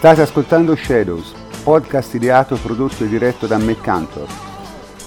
[0.00, 4.26] State ascoltando Shadows, podcast ideato, prodotto e diretto da McCantor.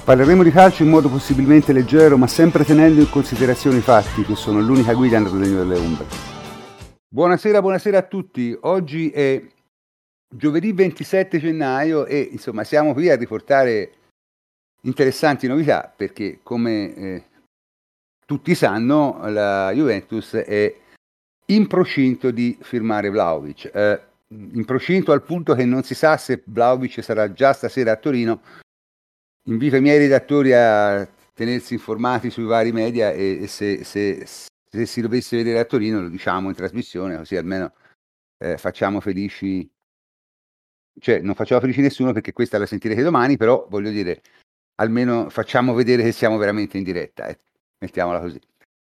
[0.05, 4.35] Parleremo di calcio in modo possibilmente leggero, ma sempre tenendo in considerazione i fatti, che
[4.35, 6.05] sono l'unica guida nel regno delle ombre.
[7.09, 8.55] Buonasera, buonasera a tutti.
[8.61, 9.43] Oggi è
[10.29, 13.93] giovedì 27 gennaio e insomma siamo qui a riportare
[14.81, 17.23] interessanti novità perché come eh,
[18.27, 20.71] tutti sanno la Juventus è
[21.47, 23.71] in procinto di firmare Vlaovic.
[23.73, 24.11] Eh,
[24.53, 28.41] in procinto al punto che non si sa se Vlaovic sarà già stasera a Torino.
[29.47, 34.85] Invito i miei redattori a tenersi informati sui vari media e, e se, se, se,
[34.85, 37.73] si dovesse vedere a Torino lo diciamo in trasmissione, così almeno
[38.37, 39.69] eh, facciamo felici,
[40.99, 44.21] cioè non facciamo felici nessuno perché questa la sentirete domani, però voglio dire,
[44.75, 47.39] almeno facciamo vedere che siamo veramente in diretta, eh.
[47.79, 48.39] mettiamola così.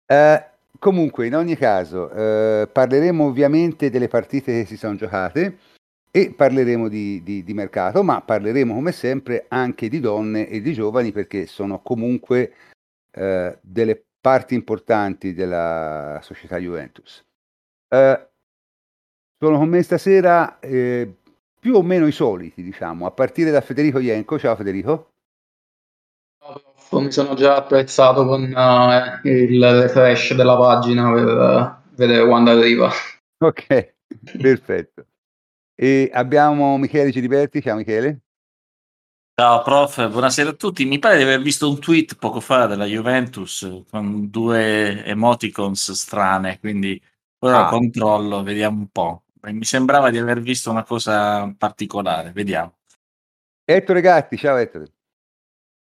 [0.06, 5.58] Eh, Comunque, in ogni caso, eh, parleremo ovviamente delle partite che si sono giocate
[6.10, 10.72] e parleremo di, di, di, mercato, ma parleremo come sempre anche di donne e di
[10.72, 12.52] giovani perché sono comunque
[13.10, 17.24] eh, delle parti importanti della società Juventus.
[17.88, 18.28] Eh,
[19.38, 21.12] sono con me stasera eh,
[21.58, 24.38] più o meno i soliti, diciamo, a partire da Federico Ienco.
[24.38, 25.13] Ciao Federico.
[27.00, 32.90] Mi sono già attrezzato con uh, il refresh della pagina per uh, vedere quando arriva.
[33.44, 33.94] Ok,
[34.40, 35.06] perfetto.
[35.74, 37.60] E abbiamo Michele Giliberti.
[37.60, 38.20] Ciao Michele.
[39.36, 40.84] Ciao prof, buonasera a tutti.
[40.84, 46.60] Mi pare di aver visto un tweet poco fa della Juventus con due emoticons strane,
[46.60, 47.02] quindi
[47.40, 47.68] ora ah.
[47.68, 49.24] controllo, vediamo un po'.
[49.42, 52.76] Mi sembrava di aver visto una cosa particolare, vediamo.
[53.64, 54.92] Ettore Gatti, ciao Ettore.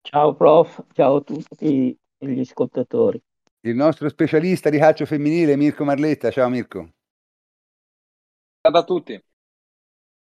[0.02, 3.22] Ciao prof, ciao a tutti gli ascoltatori.
[3.60, 6.88] Il nostro specialista di calcio femminile Mirko Marletta, ciao Mirko.
[8.62, 9.22] Ciao a tutti.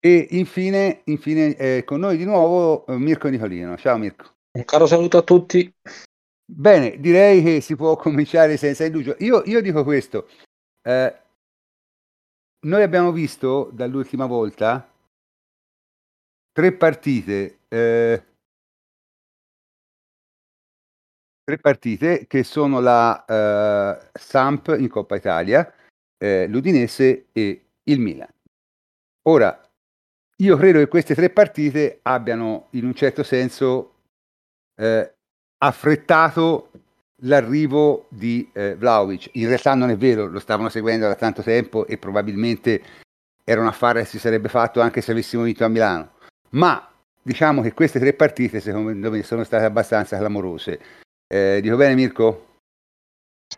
[0.03, 3.76] E infine, infine eh, con noi di nuovo eh, Mirko Nicolino.
[3.76, 4.34] Ciao Mirko.
[4.53, 5.72] Un caro saluto a tutti.
[6.44, 9.14] Bene, direi che si può cominciare senza indugio.
[9.20, 10.28] Io, io dico questo.
[10.82, 11.22] Eh,
[12.66, 14.91] noi abbiamo visto dall'ultima volta
[16.52, 18.29] tre partite eh,
[21.50, 25.71] tre partite che sono la uh, Samp in Coppa Italia,
[26.16, 28.28] eh, l'Udinese e il Milan.
[29.22, 29.61] Ora,
[30.37, 33.94] io credo che queste tre partite abbiano in un certo senso
[34.81, 35.12] eh,
[35.59, 36.71] affrettato
[37.22, 39.31] l'arrivo di eh, Vlaovic.
[39.32, 42.82] In realtà non è vero, lo stavano seguendo da tanto tempo e probabilmente
[43.44, 46.12] era un affare che si sarebbe fatto anche se avessimo vinto a Milano.
[46.50, 46.88] Ma
[47.21, 50.81] diciamo che queste tre partite secondo me sono state abbastanza clamorose.
[51.32, 52.58] Eh, dico bene Mirko?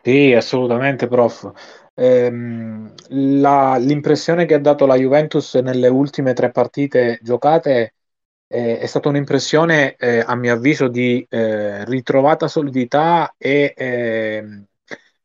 [0.03, 1.51] Sì, assolutamente prof.
[1.95, 2.93] Ehm,
[3.41, 7.95] la, l'impressione che ha dato la Juventus nelle ultime tre partite giocate
[8.49, 14.65] eh, è stata un'impressione, eh, a mio avviso, di eh, ritrovata solidità e ehm,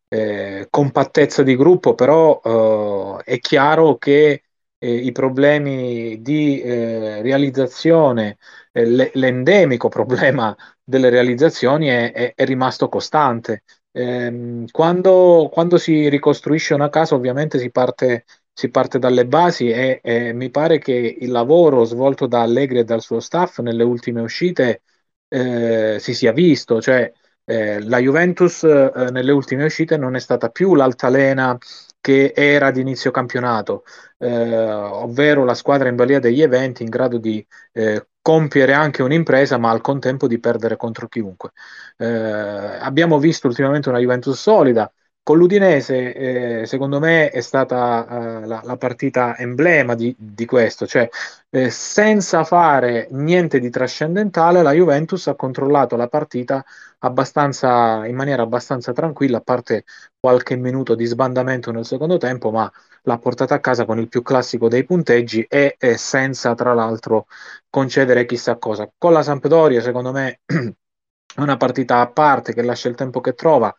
[0.10, 4.42] eh, compattezza di gruppo, però eh, è chiaro che
[4.80, 8.38] i problemi di realizzazione,
[8.74, 10.56] l'endemico problema
[10.88, 13.63] delle realizzazioni è, è, è rimasto costante.
[13.92, 20.00] Eh, quando, quando, si ricostruisce una casa ovviamente si parte, si parte dalle basi e,
[20.01, 24.22] e, mi pare che il lavoro svolto da Allegri e dal suo staff nelle ultime
[24.22, 24.84] uscite
[25.28, 27.12] eh, si sia visto, cioè
[27.44, 31.57] eh, la Juventus eh, nelle ultime uscite non è stata più l'altalena
[32.00, 33.84] che era di inizio campionato,
[34.18, 39.57] eh, ovvero la squadra in balia degli eventi in grado di eh, compiere anche un'impresa,
[39.57, 41.51] ma al contempo di perdere contro chiunque.
[41.95, 44.91] Eh, abbiamo visto ultimamente una Juventus solida.
[45.27, 46.13] Con l'Udinese,
[46.62, 51.09] eh, secondo me, è stata eh, la, la, partita emblema di, di questo, cioè
[51.50, 56.63] eh, senza fare niente di trascendentale, la Juventus ha controllato la partita
[57.01, 59.83] in maniera abbastanza tranquilla, a parte
[60.18, 62.71] qualche minuto di sbandamento nel secondo tempo, ma
[63.01, 67.25] l'ha portata a casa con il più classico dei punteggi e, e senza, tra l'altro,
[67.69, 68.89] concedere chissà cosa.
[68.97, 73.33] Con la Sampdoria, secondo me, è una partita a parte che lascia il tempo che
[73.33, 73.75] trova.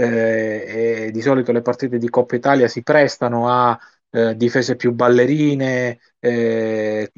[0.00, 3.76] Eh, e di solito le partite di Coppa Italia si prestano a
[4.10, 7.10] eh, difese più ballerine, eh,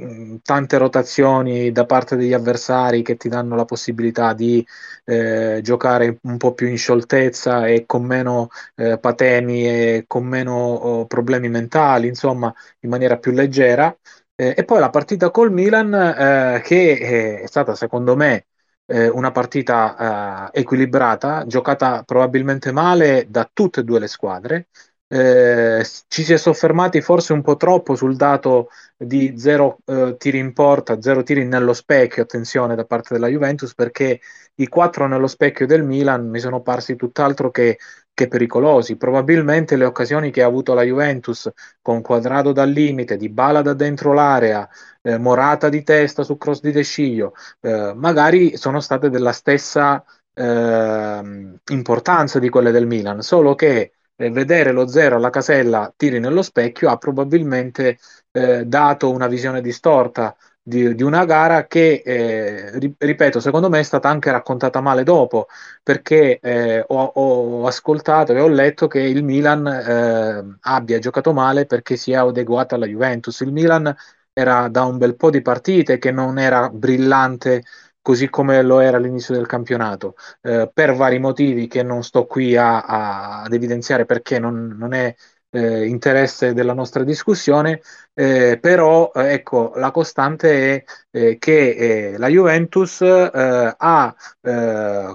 [0.43, 4.67] tante rotazioni da parte degli avversari che ti danno la possibilità di
[5.05, 10.55] eh, giocare un po' più in scioltezza e con meno eh, patemi e con meno
[10.57, 13.95] oh, problemi mentali, insomma, in maniera più leggera.
[14.35, 18.47] Eh, e poi la partita col Milan, eh, che è stata secondo me
[18.91, 24.67] una partita equilibrata, giocata probabilmente male da tutte e due le squadre,
[25.13, 30.39] eh, ci si è soffermati forse un po' troppo sul dato di zero eh, tiri
[30.39, 34.21] in porta, zero tiri nello specchio, attenzione da parte della Juventus, perché
[34.55, 37.79] i quattro nello specchio del Milan mi sono parsi tutt'altro che,
[38.15, 38.97] che pericolosi.
[38.97, 41.51] Probabilmente le occasioni che ha avuto la Juventus
[41.83, 44.69] con quadrato dal limite, di bala da dentro l'area,
[45.03, 47.33] eh, morata di testa su cross di Desciglio,
[47.63, 50.05] eh, magari sono state della stessa
[50.35, 56.21] eh, importanza di quelle del Milan, solo che eh, vedere lo zero alla casella tiri
[56.21, 57.99] nello specchio ha probabilmente
[58.33, 63.83] eh, dato una visione distorta di, di una gara che, eh, ripeto, secondo me è
[63.83, 65.47] stata anche raccontata male dopo,
[65.83, 71.67] perché eh, ho, ho, ascoltato e ho letto che il Milan eh, abbia giocato male
[71.67, 73.41] perché si è adeguato alla Juventus.
[73.41, 73.95] Il Milan
[74.33, 77.65] era da un bel po' di partite che non era brillante
[78.03, 82.57] così come lo era all'inizio del campionato, eh, per vari motivi che non sto qui
[82.57, 85.15] a, a, ad evidenziare perché non, non è
[85.51, 87.81] eh, interesse della nostra discussione,
[88.15, 94.15] eh, però eh, ecco, la costante è eh, che eh, la Juventus ha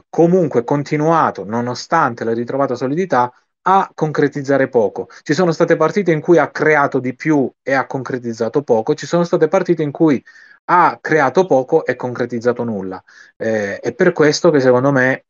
[0.10, 3.32] comunque continuato, nonostante la ritrovata solidità,
[3.68, 5.08] a concretizzare poco.
[5.24, 9.08] Ci sono state partite in cui ha creato di più e ha concretizzato poco, ci
[9.08, 10.24] sono state partite in cui
[10.66, 13.04] ha creato poco e concretizzato nulla.
[13.38, 15.26] Eh, è per questo che secondo me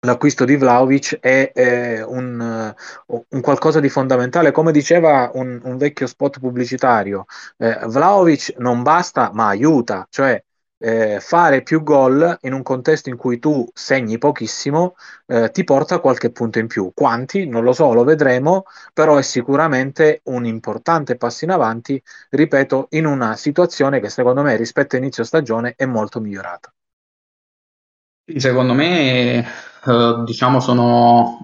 [0.00, 2.74] l'acquisto di Vlaovic è, è un,
[3.06, 4.50] un, qualcosa di fondamentale.
[4.52, 7.26] Come diceva un, un vecchio spot pubblicitario,
[7.58, 10.42] eh, Vlaovic non basta ma aiuta, cioè
[10.82, 14.96] eh, fare più gol in un contesto in cui tu segni pochissimo
[15.26, 16.92] eh, ti porta qualche punto in più.
[16.94, 17.46] Quanti?
[17.46, 23.04] Non lo so, lo vedremo, però è sicuramente un importante passo in avanti, ripeto, in
[23.04, 26.72] una situazione che secondo me rispetto a inizio stagione è molto migliorata.
[28.36, 29.44] Secondo me,
[29.84, 31.38] eh, diciamo, sono,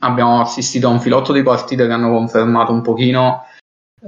[0.00, 3.44] abbiamo assistito a un filotto di partite che hanno confermato un pochino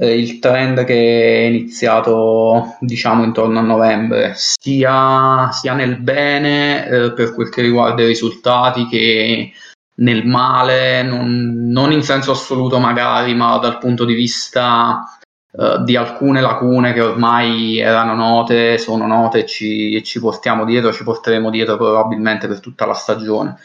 [0.01, 7.35] il trend che è iniziato diciamo intorno a novembre, sia, sia nel bene eh, per
[7.35, 9.53] quel che riguarda i risultati che
[9.97, 15.19] nel male, non, non, in senso assoluto magari, ma dal punto di vista
[15.51, 20.93] eh, di alcune lacune che ormai erano note, sono note e ci, ci, portiamo dietro,
[20.93, 23.57] ci porteremo dietro probabilmente per tutta la stagione.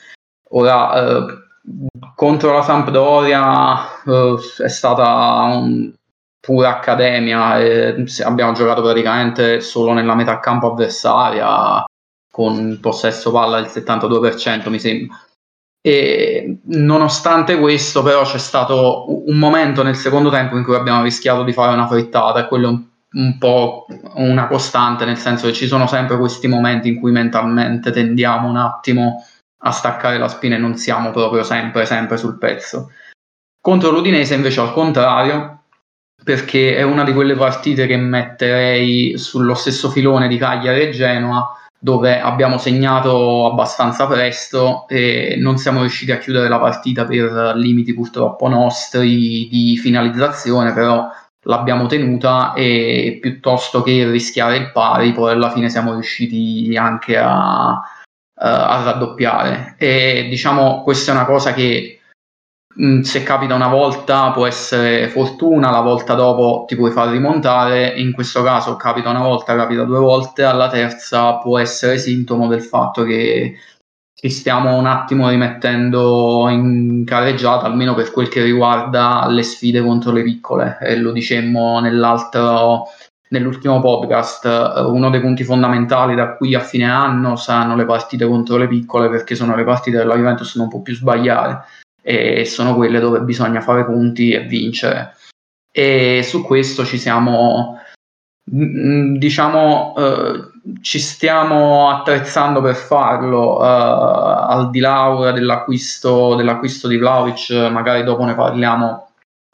[0.50, 1.26] Ora, eh,
[2.16, 5.94] contro la Sampdoria eh, è stata un,
[6.46, 11.86] pura accademia e abbiamo giocato praticamente solo nella metà campo avversaria
[12.30, 15.18] con possesso palla del 72% mi sembra.
[15.82, 21.44] E nonostante questo però c'è stato un momento nel secondo tempo in cui abbiamo rischiato
[21.44, 22.84] di fare una frittata e quello è un,
[23.14, 23.86] un po'
[24.16, 28.58] una costante nel senso che ci sono sempre questi momenti in cui mentalmente tendiamo un
[28.58, 29.26] attimo
[29.66, 32.92] a staccare la spina e non siamo proprio sempre sempre sul pezzo.
[33.62, 35.63] Contro l'Udinese invece al contrario
[36.24, 41.58] perché è una di quelle partite che metterei sullo stesso filone di Cagliari e Genoa,
[41.78, 47.94] dove abbiamo segnato abbastanza presto e non siamo riusciti a chiudere la partita per limiti
[47.94, 51.10] purtroppo nostri di finalizzazione, però
[51.46, 57.72] l'abbiamo tenuta e piuttosto che rischiare il pari, poi alla fine siamo riusciti anche a,
[57.74, 59.76] a raddoppiare.
[59.78, 62.00] E diciamo, questa è una cosa che
[63.04, 68.14] se capita una volta può essere fortuna, la volta dopo ti puoi far rimontare, in
[68.14, 73.04] questo caso capita una volta, capita due volte, alla terza può essere sintomo del fatto
[73.04, 73.58] che
[74.16, 80.12] ci stiamo un attimo rimettendo in carreggiata, almeno per quel che riguarda le sfide contro
[80.12, 84.46] le piccole, e lo dicemmo nell'ultimo podcast,
[84.88, 89.10] uno dei punti fondamentali da qui a fine anno saranno le partite contro le piccole
[89.10, 91.66] perché sono le partite della Juventus non può più sbagliare
[92.04, 95.16] e sono quelle dove bisogna fare punti e vincere.
[95.72, 97.80] E su questo ci siamo,
[98.54, 106.98] mm, diciamo, eh, ci stiamo attrezzando per farlo, eh, al di là dell'acquisto, dell'acquisto di
[106.98, 109.10] Vlaovic, magari dopo ne parliamo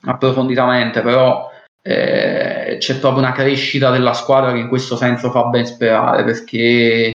[0.05, 1.49] approfonditamente, però
[1.81, 7.11] eh, c'è proprio una crescita della squadra che in questo senso fa ben sperare perché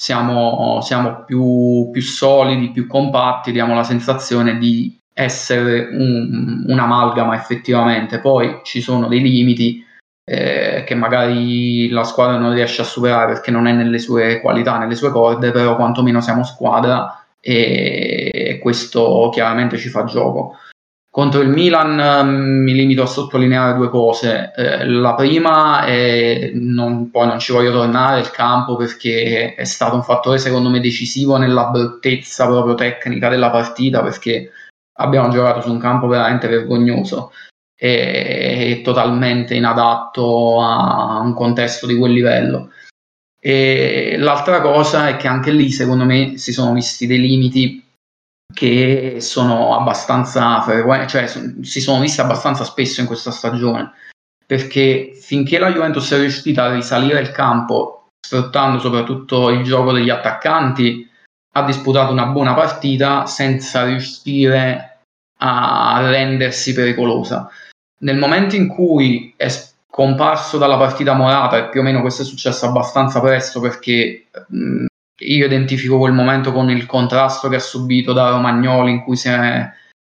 [0.00, 8.18] siamo, siamo più, più, solidi, più compatti, diamo la sensazione di essere un, un'amalgama effettivamente.
[8.18, 9.84] Poi ci sono dei limiti
[10.24, 14.78] eh, che magari la squadra non riesce a superare perché non è nelle sue qualità,
[14.78, 20.56] nelle sue corde, però quantomeno siamo squadra e questo chiaramente ci fa gioco.
[21.20, 24.52] Contro il Milan mm, mi limito a sottolineare due cose.
[24.56, 29.96] Eh, la prima è, non, poi non ci voglio tornare, il campo perché è stato
[29.96, 34.50] un fattore secondo me decisivo nella bruttezza proprio tecnica della partita perché
[34.94, 37.32] abbiamo giocato su un campo veramente vergognoso
[37.76, 42.70] e, e totalmente inadatto a un contesto di quel livello.
[43.38, 47.84] E l'altra cosa è che anche lì, secondo me, si sono visti dei limiti
[48.52, 53.92] che sono abbastanza frequenti, cioè si sono visti abbastanza spesso in questa stagione,
[54.46, 60.10] perché finché la Juventus è riuscita a risalire il campo, sfruttando soprattutto il gioco degli
[60.10, 61.08] attaccanti,
[61.52, 65.00] ha disputato una buona partita senza riuscire
[65.38, 67.50] a rendersi pericolosa.
[68.02, 69.48] Nel momento in cui è
[69.90, 74.26] comparso dalla partita Morata, e più o meno questo è successo abbastanza presto perché
[75.20, 79.28] io identifico quel momento con il contrasto che ha subito da Romagnoli in cui si
[79.28, 79.70] è,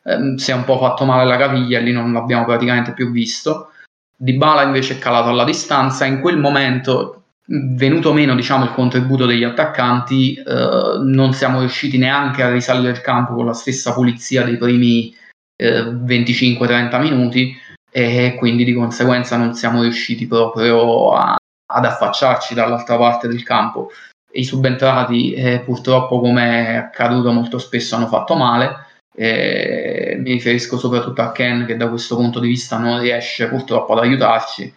[0.04, 3.10] ehm, si è un po' fatto male la caviglia e lì non l'abbiamo praticamente più
[3.10, 3.72] visto.
[4.16, 9.26] Di Bala invece è calato alla distanza, in quel momento venuto meno diciamo, il contributo
[9.26, 14.44] degli attaccanti, eh, non siamo riusciti neanche a risalire il campo con la stessa pulizia
[14.44, 15.14] dei primi
[15.56, 17.56] eh, 25-30 minuti
[17.90, 21.36] e quindi di conseguenza non siamo riusciti proprio a,
[21.72, 23.90] ad affacciarci dall'altra parte del campo.
[24.32, 30.78] I subentrati eh, purtroppo come è accaduto molto spesso hanno fatto male, eh, mi riferisco
[30.78, 34.72] soprattutto a Ken che da questo punto di vista non riesce purtroppo ad aiutarci.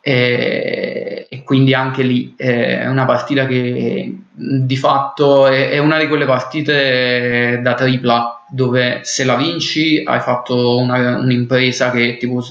[0.00, 6.06] E, e quindi anche lì è una partita che di fatto è, è, una di
[6.06, 12.42] quelle partite da tripla dove se la vinci hai fatto una, un'impresa che tipo,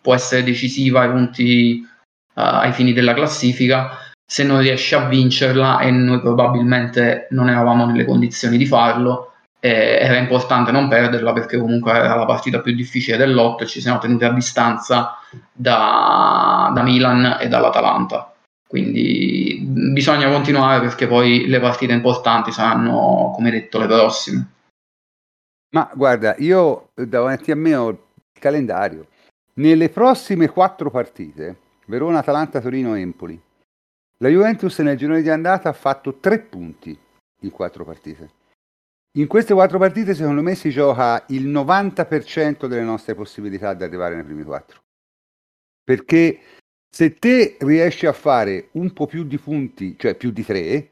[0.00, 1.86] può essere decisiva ai punti
[2.34, 7.86] uh, ai fini della classifica se non riesci a vincerla e noi probabilmente non eravamo
[7.86, 12.74] nelle condizioni di farlo eh, era importante non perderla perché comunque era la partita più
[12.74, 15.16] difficile dell'otto e ci siamo tenuti a distanza
[15.50, 18.30] da, da Milan e dall'Atalanta.
[18.68, 24.48] Quindi bisogna continuare perché poi le partite importanti saranno, come detto, le prossime.
[25.70, 27.98] Ma guarda, io davanti a me ho il
[28.38, 29.06] calendario.
[29.54, 33.40] Nelle prossime quattro partite, Verona, Atalanta, Torino, Empoli,
[34.24, 36.98] la Juventus nel girone di andata ha fatto tre punti
[37.40, 38.30] in quattro partite.
[39.18, 44.14] In queste quattro partite, secondo me, si gioca il 90% delle nostre possibilità di arrivare
[44.14, 44.80] nei primi quattro.
[45.84, 46.40] Perché
[46.88, 50.90] se te riesci a fare un po' più di punti, cioè più di tre,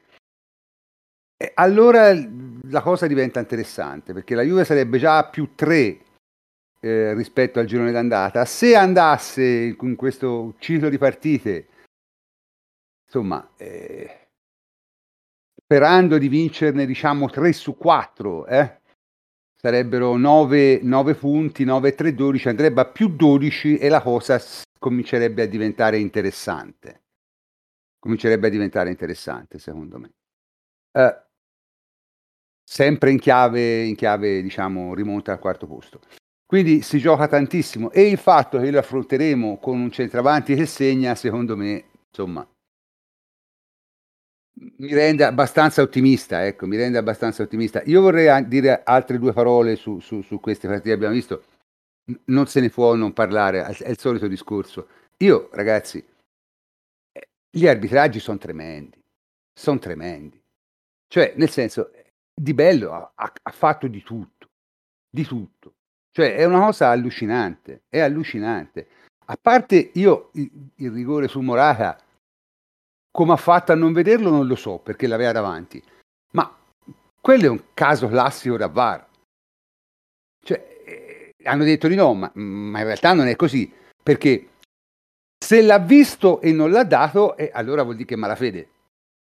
[1.39, 6.01] eh, allora la cosa diventa interessante, perché la Juve sarebbe già a più tre
[6.81, 8.45] eh, rispetto al girone d'andata.
[8.45, 11.69] Se andasse in questo ciclo di partite,
[13.13, 13.53] insomma...
[13.57, 14.17] Eh,
[15.73, 18.81] sperando di vincerne diciamo 3 su 4, eh?
[19.55, 24.39] sarebbero 9, 9 punti, 9 3 12, andrebbe a più 12 e la cosa
[24.79, 27.01] comincerebbe a diventare interessante.
[27.99, 30.13] Comincerebbe a diventare interessante secondo me.
[30.93, 31.23] Eh,
[32.63, 36.01] sempre in chiave, in chiave, diciamo, rimonta al quarto posto.
[36.45, 41.15] Quindi si gioca tantissimo e il fatto che lo affronteremo con un centravanti che segna,
[41.15, 42.47] secondo me, insomma,
[44.55, 47.83] mi rende abbastanza ottimista, ecco, mi rende abbastanza ottimista.
[47.87, 51.45] Io vorrei dire altre due parole su, su, su queste partite abbiamo visto.
[52.27, 54.89] Non se ne può non parlare, è il solito discorso.
[55.19, 56.05] Io, ragazzi,
[57.13, 58.99] eh, gli arbitraggi sono tremendi,
[59.59, 60.41] sono tremendi.
[61.07, 61.93] Cioè, nel senso,
[62.35, 64.49] Di Bello ha, ha, fatto di tutto,
[65.09, 65.75] di tutto.
[66.11, 68.89] Cioè, è una cosa allucinante, è allucinante.
[69.27, 72.02] A parte io il, il rigore su Morata
[73.13, 75.81] come ha fatto a non vederlo non lo so perché l'aveva davanti.
[76.33, 76.51] Ma
[77.21, 79.07] quello è un caso classico da VAR.
[80.43, 83.73] Cioè, eh, hanno detto di no, ma, ma, in realtà non è così.
[84.03, 84.49] Perché
[85.39, 88.69] se l'ha visto e non l'ha dato, eh, allora vuol dire che è malafede.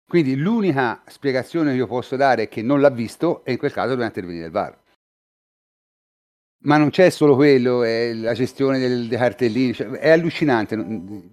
[0.07, 3.73] Quindi l'unica spiegazione che io posso dare è che non l'ha visto e in quel
[3.73, 4.77] caso deve intervenire il VAR.
[6.65, 10.75] Ma non c'è solo quello, è la gestione del, dei cartellini, cioè, è allucinante,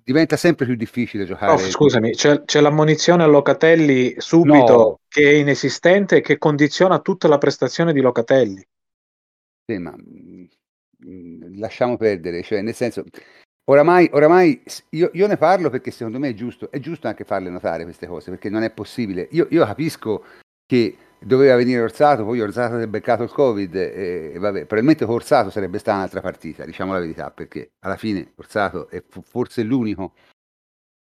[0.05, 1.53] diventa sempre più difficile giocare.
[1.53, 5.01] Oh, scusami, c'è, c'è, l'ammonizione a Locatelli subito no.
[5.09, 8.63] che è inesistente e che condiziona tutta la prestazione di Locatelli.
[9.65, 13.03] Sì, ma mm, lasciamo perdere, cioè nel senso,
[13.71, 17.49] oramai, oramai io, io, ne parlo perché secondo me è giusto, è giusto anche farle
[17.49, 19.29] notare queste cose, perché non è possibile.
[19.31, 20.25] Io, io capisco
[20.67, 25.05] che doveva venire Orsato, poi Orsato si è beccato il Covid e, e vabbè, probabilmente
[25.05, 30.15] Orsato sarebbe stata un'altra partita, diciamo la verità, perché alla fine Orsato è forse l'unico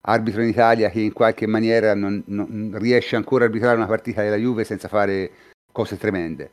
[0.02, 4.22] arbitro in Italia che in qualche maniera non, non riesce ancora a arbitrare una partita
[4.22, 5.32] della Juve senza fare
[5.72, 6.52] cose tremende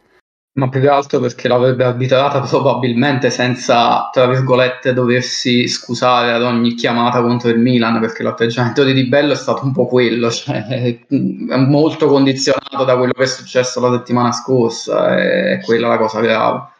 [0.56, 6.74] ma più che altro perché l'avrebbe arbitrata probabilmente senza, tra virgolette, doversi scusare ad ogni
[6.74, 10.64] chiamata contro il Milan, perché l'atteggiamento di Di Bello è stato un po' quello, cioè
[10.66, 16.20] è molto condizionato da quello che è successo la settimana scorsa, è quella la cosa
[16.20, 16.70] grave.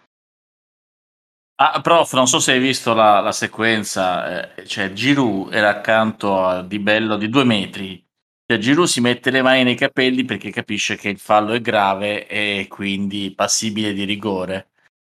[1.59, 6.45] Ah, prof, non so se hai visto la, la sequenza, eh, cioè Giroud era accanto
[6.45, 8.06] a Di Bello di due metri,
[8.47, 12.27] cioè, Giroud si mette le mani nei capelli perché capisce che il fallo è grave
[12.27, 14.69] e quindi passibile di rigore.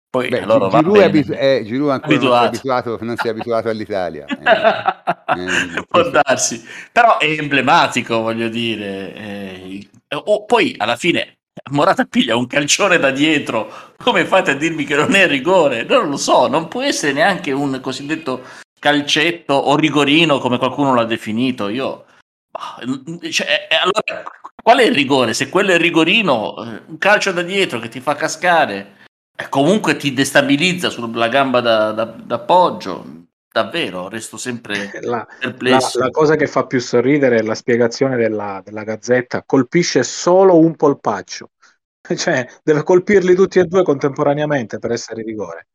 [0.10, 2.46] Poi Beh, allora Giroud, va è, abitu- eh, Giroud ancora non si è Abituato.
[2.48, 4.25] abituato, non si è abituato all'Italia.
[5.27, 9.82] Eh, eh, Può questo- darsi, però è emblematico, voglio dire.
[10.15, 11.36] oh, poi alla fine
[11.72, 13.70] Morata piglia un calcione da dietro.
[13.98, 15.84] Come fate a dirmi che non è rigore?
[15.84, 18.41] Non lo so, non può essere neanche un cosiddetto
[18.79, 21.67] calcetto o rigorino come qualcuno l'ha definito.
[21.67, 22.06] Io,
[23.31, 24.23] cioè, eh, allora,
[24.61, 25.33] qual è il rigore?
[25.33, 28.95] Se quello è il rigorino, eh, un calcio da dietro che ti fa cascare,
[29.35, 33.25] e comunque ti destabilizza sulla gamba da- da- d'appoggio.
[33.51, 35.99] Davvero, resto sempre La, la- perplesso.
[35.99, 40.75] la cosa che fa più sorridere è la spiegazione della, della Gazzetta, colpisce solo un
[40.75, 41.51] polpaccio,
[42.15, 45.67] cioè deve colpirli tutti e due contemporaneamente per essere rigore.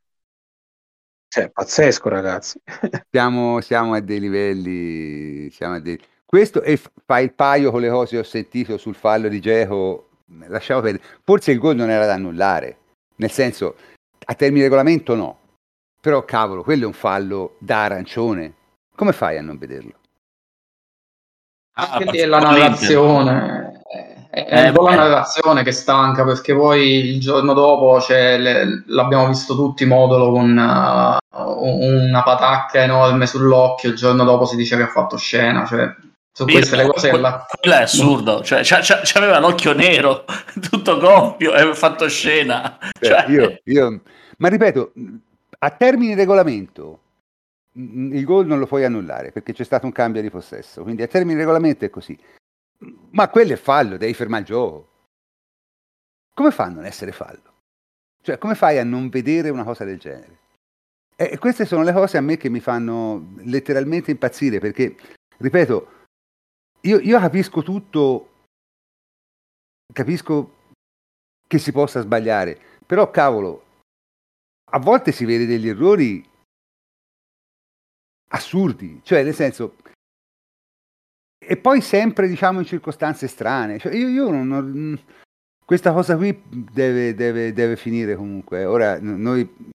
[1.32, 2.60] Cioè, pazzesco ragazzi.
[3.10, 5.50] Siamo, siamo a dei livelli.
[5.50, 5.98] Siamo a dei...
[6.34, 10.08] Questo e fa il paio con le cose che ho sentito sul fallo di Geco.
[10.46, 11.04] Lasciamo perdere.
[11.22, 12.78] Forse il gol non era da annullare,
[13.16, 13.76] nel senso,
[14.24, 15.38] a termine regolamento no.
[16.00, 18.54] Però cavolo, quello è un fallo da arancione.
[18.96, 19.92] Come fai a non vederlo?
[21.74, 23.82] Ah, Anche lì per- è la narrazione,
[24.30, 28.38] è, è Eh, un po' la narrazione che stanca perché poi il giorno dopo c'è
[28.38, 34.56] le- l'abbiamo visto tutti modulo con uh, una patacca enorme sull'occhio, il giorno dopo si
[34.56, 35.94] dice che ha fatto scena, cioè
[36.32, 40.24] su queste le cose che la- Quello è assurdo, cioè c'aveva l'occhio nero,
[40.70, 42.78] tutto gonfio e aveva fatto scena.
[42.98, 44.00] Cioè, Cioè, io, io-
[44.38, 44.92] Ma ripeto,
[45.58, 47.00] a termine regolamento
[47.78, 51.02] mm, il gol non lo puoi annullare perché c'è stato un cambio di possesso, quindi
[51.02, 52.18] a termine regolamento è così.
[53.10, 54.88] Ma quello è fallo, devi fermare il gioco.
[56.34, 57.50] Come fa a non essere fallo?
[58.22, 60.38] Cioè, come fai a non vedere una cosa del genere?
[61.14, 64.96] E queste sono le cose a me che mi fanno letteralmente impazzire perché,
[65.36, 65.88] ripeto,
[66.82, 68.44] io, io capisco tutto,
[69.92, 70.56] capisco
[71.46, 73.64] che si possa sbagliare, però cavolo,
[74.72, 76.28] a volte si vede degli errori
[78.30, 79.76] assurdi, cioè nel senso,
[81.38, 85.00] e poi sempre diciamo in circostanze strane, cioè, io, io non, non-
[85.64, 89.70] questa cosa qui deve, deve- deve finire comunque, ora n- noi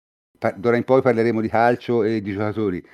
[0.57, 2.85] d'ora in poi parleremo di calcio e di giocatori,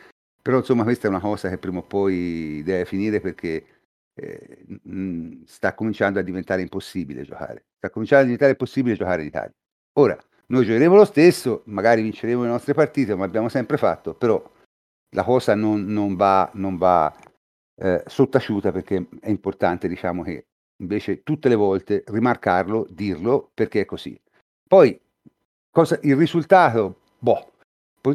[0.42, 3.81] però insomma questa è una cosa che prima o poi deve finire perché
[4.22, 9.28] eh, mm, sta cominciando a diventare impossibile giocare, sta cominciando a diventare impossibile giocare in
[9.28, 9.54] Italia.
[9.94, 14.42] Ora, noi giocheremo lo stesso, magari vinceremo le nostre partite, come abbiamo sempre fatto, però
[15.16, 17.14] la cosa non, non va, non va
[17.76, 20.46] eh, sottaciuta perché è importante, diciamo, che
[20.82, 24.20] invece tutte le volte rimarcarlo, dirlo, perché è così.
[24.68, 25.00] Poi,
[25.72, 27.52] cosa, il risultato, boh,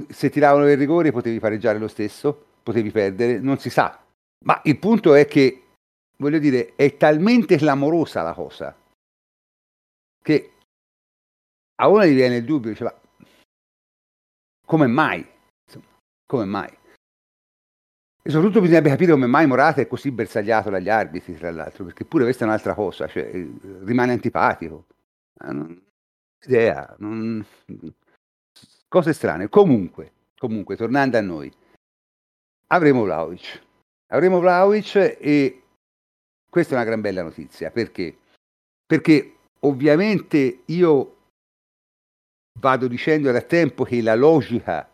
[0.08, 3.98] se tiravano il rigore potevi pareggiare lo stesso, potevi perdere, non si sa.
[4.44, 5.62] Ma il punto è che,
[6.16, 8.76] voglio dire, è talmente clamorosa la cosa
[10.22, 10.52] che
[11.76, 13.00] a uno gli viene il dubbio, dice,
[14.66, 15.24] come mai?
[15.64, 15.86] Insomma,
[16.26, 16.78] come mai?
[18.22, 22.04] E soprattutto bisognerebbe capire come mai Morata è così bersagliato dagli arbitri, tra l'altro, perché
[22.04, 23.52] pure questa è un'altra cosa, cioè eh,
[23.84, 24.86] rimane antipatico.
[25.44, 25.80] Eh, non-
[26.44, 27.46] idea, non-
[28.88, 29.48] cose strane.
[29.48, 31.52] Comunque, comunque, tornando a noi,
[32.68, 33.62] avremo Vlaovic.
[34.08, 35.62] Avremo Vlaovic e
[36.56, 38.16] questa è una gran bella notizia, perché?
[38.86, 41.16] Perché ovviamente io
[42.58, 44.90] vado dicendo da tempo che la logica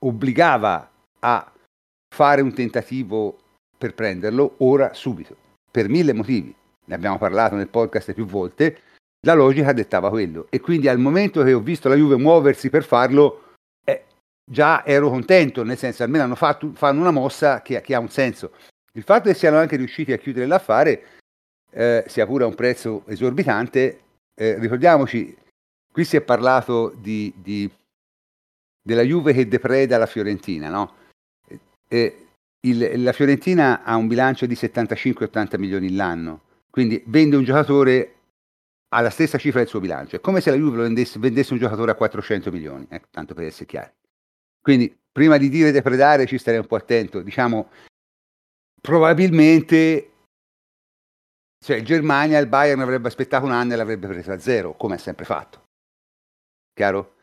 [0.00, 1.52] obbligava a
[2.12, 3.38] fare un tentativo
[3.78, 5.36] per prenderlo ora subito,
[5.70, 6.52] per mille motivi.
[6.86, 8.80] Ne abbiamo parlato nel podcast più volte,
[9.24, 12.82] la logica dettava quello e quindi al momento che ho visto la Juve muoversi per
[12.82, 13.52] farlo,
[13.84, 14.06] eh,
[14.44, 18.08] già ero contento, nel senso almeno hanno fatto, fanno una mossa che, che ha un
[18.08, 18.50] senso.
[18.94, 21.04] Il fatto che siano anche riusciti a chiudere l'affare,
[21.70, 24.00] eh, sia pure a un prezzo esorbitante,
[24.34, 25.34] eh, ricordiamoci,
[25.90, 27.70] qui si è parlato di, di-
[28.82, 30.96] della Juve che depreda la Fiorentina, no?
[31.88, 32.26] Eh,
[32.60, 38.16] il- la Fiorentina ha un bilancio di 75-80 milioni l'anno, quindi vende un giocatore
[38.94, 40.16] alla stessa cifra del suo bilancio.
[40.16, 43.44] È come se la Juve vendesse, vendesse un giocatore a 400 milioni, ecco, tanto per
[43.44, 43.90] essere chiari.
[44.60, 47.22] Quindi prima di dire depredare ci starei un po' attento.
[47.22, 47.70] Diciamo,
[48.82, 50.08] probabilmente
[51.64, 54.96] cioè il Germania, il Bayern avrebbe aspettato un anno e l'avrebbe preso a zero, come
[54.96, 55.62] ha sempre fatto.
[56.74, 57.14] Chiaro?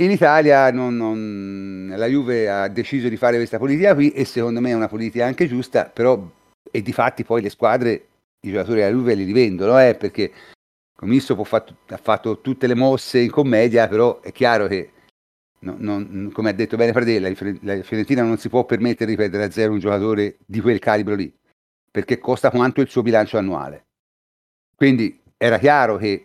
[0.00, 4.60] In Italia non- non- la Juve ha deciso di fare questa politica qui e secondo
[4.60, 6.26] me è una politica anche giusta, però
[6.70, 8.06] e di fatti poi le squadre,
[8.46, 10.32] i giocatori della Juve li rivendono, eh, perché
[10.96, 14.90] Comisso ha fatto tutte le mosse in commedia, però è chiaro che
[15.60, 15.76] non,
[16.10, 19.50] non, come ha detto bene Pradella, la Fiorentina non si può permettere di perdere a
[19.50, 21.32] zero un giocatore di quel calibro lì,
[21.90, 23.86] perché costa quanto il suo bilancio annuale.
[24.74, 26.24] Quindi era chiaro che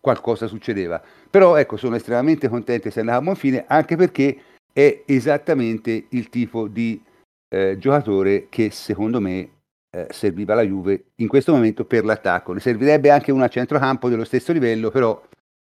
[0.00, 1.00] qualcosa succedeva.
[1.30, 6.28] Però ecco, sono estremamente contento se andava a buon fine, anche perché è esattamente il
[6.28, 7.00] tipo di
[7.48, 9.58] eh, giocatore che secondo me
[9.90, 12.52] eh, serviva alla Juve in questo momento per l'attacco.
[12.52, 15.20] Ne servirebbe anche uno a centrocampo dello stesso livello, però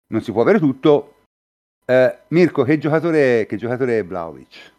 [0.08, 1.16] non si può avere tutto.
[1.90, 4.72] Eh, Mirko, che giocatore che giocatore è Vlaovic?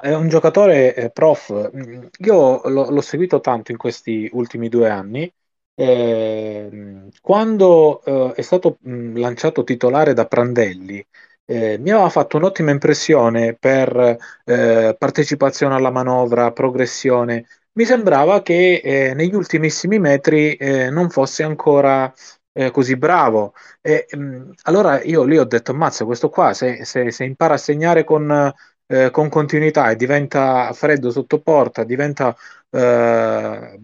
[0.00, 1.70] È un giocatore eh, prof.
[2.18, 5.32] Io l'ho, l'ho, seguito tanto in questi ultimi due anni.
[5.74, 11.04] Eh, quando eh, è stato mh, lanciato titolare da Prandelli,
[11.46, 17.44] eh, mi aveva fatto un'ottima impressione per eh, partecipazione alla manovra, progressione.
[17.72, 20.56] Mi sembrava che eh, negli ultimissimi metri
[20.90, 22.12] non fosse ancora
[22.54, 23.52] eh, così bravo.
[23.82, 27.54] E, mh, mm, allora io lì ho detto, ammazza, questo qua se, se, se impara
[27.54, 28.52] a segnare con,
[28.86, 32.34] eh, con, continuità e diventa freddo sotto porta, diventa,
[32.70, 33.78] eh,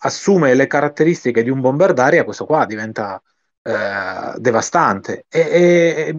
[0.00, 3.22] assume le caratteristiche di un bomber d'aria, questo qua diventa
[3.62, 5.26] eh, devastante.
[5.28, 6.16] E, e,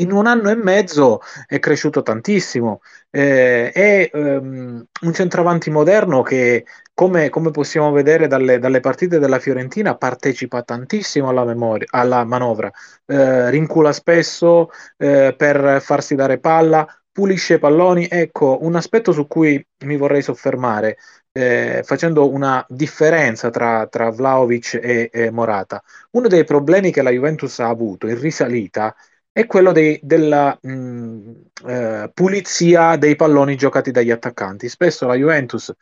[0.00, 2.80] in un anno e mezzo è cresciuto tantissimo.
[3.10, 6.64] Eh, è um, un centravanti moderno che,
[7.00, 12.70] come, come possiamo vedere dalle, dalle, partite della Fiorentina, partecipa tantissimo alla, memoria, alla manovra,
[13.06, 18.06] eh, rincula spesso eh, per farsi dare palla, pulisce i palloni.
[18.10, 20.98] Ecco, un aspetto su cui mi vorrei soffermare.
[21.32, 25.82] Eh, facendo una differenza tra, tra Vlaovic e, e, Morata.
[26.10, 28.94] Uno dei problemi che la Juventus ha avuto in risalita
[29.32, 31.30] è quello dei, della mh, mm,
[31.66, 34.68] eh, pulizia dei palloni giocati dagli attaccanti.
[34.68, 35.72] Spesso la Juventus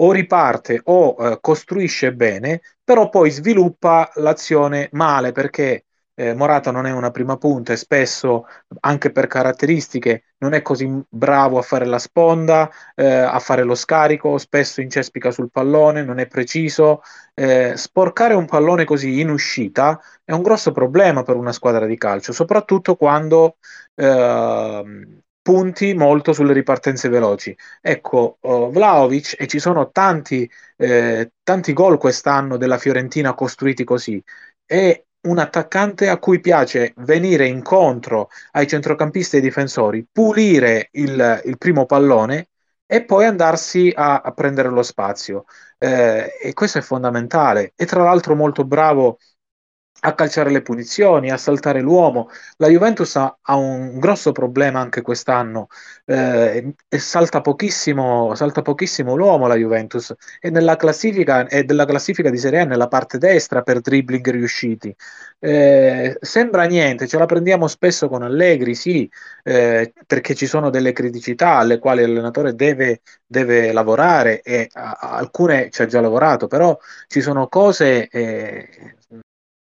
[0.00, 5.84] o riparte o eh, costruisce bene, però poi sviluppa l'azione male perché
[6.14, 8.44] eh, Morata non è una prima punta e spesso,
[8.80, 13.76] anche per caratteristiche, non è così bravo a fare la sponda, eh, a fare lo
[13.76, 17.02] scarico, spesso incespica sul pallone, non è preciso.
[17.34, 21.96] Eh, sporcare un pallone così in uscita è un grosso problema per una squadra di
[21.96, 23.56] calcio, soprattutto quando
[23.94, 27.56] ehm, punti molto sulle ripartenze veloci.
[27.80, 34.22] Ecco, uh, Vlaovic, e ci sono tanti, eh, tanti gol quest'anno della Fiorentina costruiti così,
[34.64, 41.42] è un attaccante a cui piace venire incontro ai centrocampisti e ai difensori, pulire il,
[41.44, 42.48] il primo pallone
[42.86, 45.44] e poi andarsi a, a prendere lo spazio.
[45.78, 47.72] Eh, e questo è fondamentale.
[47.76, 49.18] E tra l'altro molto bravo
[50.00, 52.30] a calciare le punizioni, a saltare l'uomo.
[52.58, 55.68] La Juventus ha, ha un grosso problema anche quest'anno
[56.10, 62.38] eh, salta pochissimo, salta pochissimo l'uomo la Juventus e nella classifica, è della classifica di
[62.38, 64.94] Serie A nella parte destra per dribbling riusciti.
[65.38, 69.08] Eh, sembra niente, ce la prendiamo spesso con Allegri, sì,
[69.44, 75.16] eh, perché ci sono delle criticità alle quali l'allenatore deve, deve lavorare e a, a
[75.16, 78.96] alcune ci ha già lavorato, però ci sono cose eh,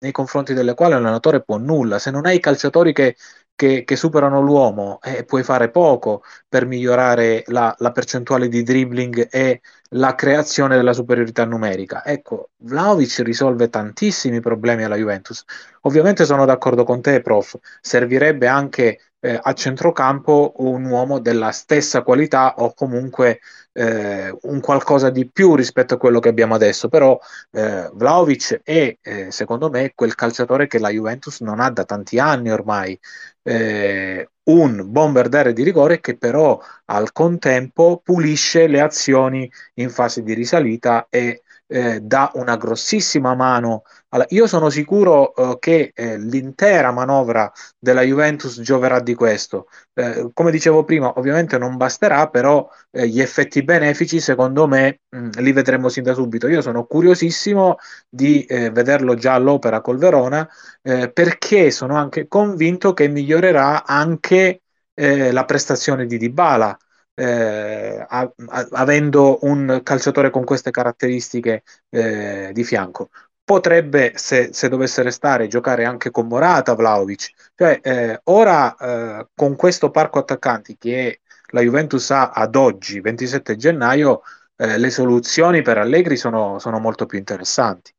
[0.01, 1.99] nei confronti delle quali l'allenatore può nulla.
[1.99, 3.17] Se non hai calciatori che,
[3.55, 9.29] che, che superano l'uomo, eh, puoi fare poco per migliorare la, la, percentuale di dribbling
[9.31, 12.05] e la creazione della superiorità numerica.
[12.05, 15.43] Ecco, Vlaovic risolve tantissimi problemi alla Juventus.
[15.83, 17.57] Ovviamente sono d'accordo con te, prof.
[17.81, 23.41] Servirebbe anche eh, a centrocampo un uomo della stessa qualità o comunque
[23.79, 26.89] eh, un qualcosa di più rispetto a quello che abbiamo adesso.
[26.89, 27.19] Però
[27.53, 32.19] eh, Vlaovic è, eh, secondo me, quel calciatore che la Juventus non ha da tanti
[32.19, 32.99] anni ormai.
[33.43, 40.35] Eh, un bombardiere di rigore che però al contempo pulisce le azioni in fase di
[40.35, 43.83] risalita e eh, dà una grossissima mano.
[44.09, 44.25] Alla...
[44.31, 49.69] Io sono sicuro eh, che eh, l'intera manovra della Juventus gioverà di questo.
[49.95, 55.19] Eh, come dicevo prima, ovviamente non basterà, però eh, gli effetti benefici, secondo me, mh,
[55.19, 56.49] mm, li vedremo sin da subito.
[56.49, 57.77] Io sono curiosissimo
[58.09, 60.49] di eh, vederlo già all'opera col Verona,
[60.81, 64.63] perché sono anche convinto che migliorerà anche
[64.95, 66.77] la prestazione di Dybala
[67.19, 73.11] eh, a, a, avendo un calciatore con queste caratteristiche eh, di fianco.
[73.45, 77.33] Potrebbe, se, se, dovesse restare, giocare anche con Morata, Vlaovic.
[77.55, 83.57] Cioè, eh, ora eh, con questo parco attaccanti che la Juventus ha ad oggi, 27
[83.57, 84.23] gennaio,
[84.57, 87.93] eh, le soluzioni per Allegri sono, sono molto più interessanti.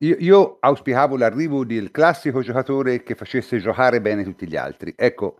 [0.00, 4.92] Io, io, auspicavo l'arrivo del classico giocatore che facesse giocare bene tutti gli altri.
[4.94, 5.38] Ecco,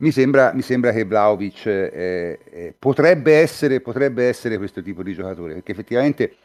[0.00, 5.12] mi sembra, mi sembra che Vlaovic eh, eh, potrebbe, essere, potrebbe, essere, questo tipo di
[5.12, 6.36] giocatore, perché effettivamente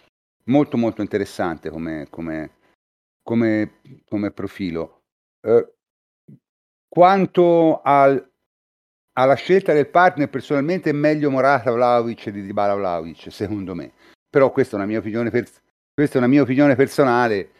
[0.46, 2.52] molto molto interessante come, come,
[3.24, 5.04] come, come profilo.
[5.42, 5.74] Eh,
[6.88, 8.32] quanto al,
[9.14, 13.92] alla scelta del partner, personalmente è meglio Morata Vlaovic di Dybala Vlaovic, secondo me.
[14.30, 15.62] Però questa è una mia opinione, pers-
[15.94, 17.52] questa è una mia opinione personale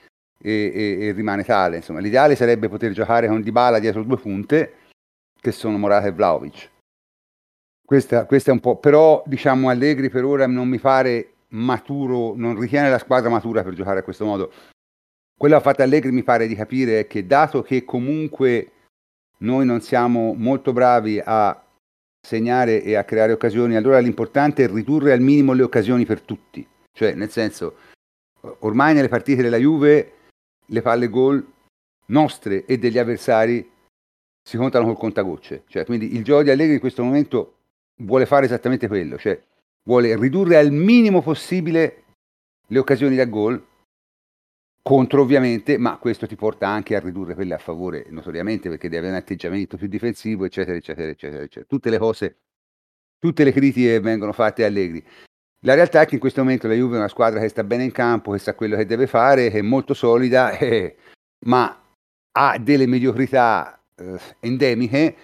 [0.42, 1.78] e, e, e, rimane tale.
[1.78, 4.74] Insomma, l'ideale sarebbe poter giocare con Dybala dietro due punte,
[5.46, 6.72] che sono Morata e Vlaovic.
[7.86, 12.60] Questa, questa è un po', però diciamo Allegri per ora non mi pare maturo, non
[12.60, 14.52] ritiene la squadra matura per giocare a questo modo.
[15.38, 18.72] Quello che ha fatto Allegri mi pare di capire che dato che comunque
[19.40, 21.64] noi non siamo molto bravi a
[22.26, 26.68] segnare e a creare occasioni, allora l'importante è ridurre al minimo le occasioni per tutti.
[26.92, 27.76] Cioè, nel senso,
[28.62, 30.14] ormai nelle partite della Juve
[30.66, 31.46] le palle gol
[32.08, 33.74] nostre e degli avversari
[34.48, 35.64] si contano col contagocce.
[35.68, 37.56] Cioè, quindi il gioco di Allegri in questo momento
[38.04, 39.42] vuole fare esattamente quello, cioè
[39.84, 42.04] vuole ridurre al minimo possibile
[42.68, 43.64] le occasioni da gol
[44.82, 48.98] contro ovviamente, ma questo ti porta anche a ridurre quelle a favore notoriamente perché devi
[48.98, 51.66] avere un atteggiamento più difensivo, eccetera, eccetera, eccetera, eccetera.
[51.68, 52.38] Tutte le cose,
[53.18, 55.04] tutte le critiche vengono fatte allegri.
[55.62, 57.84] La realtà è che in questo momento la Juve è una squadra che sta bene
[57.84, 60.96] in campo, che sa quello che deve fare, che è molto solida, eh,
[61.48, 61.82] ma
[62.38, 65.16] ha delle mediocrità eh, endemiche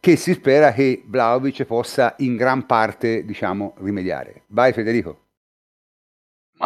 [0.00, 4.44] che si spera che Vlaovic possa in gran parte, diciamo, rimediare.
[4.48, 5.26] Vai Federico.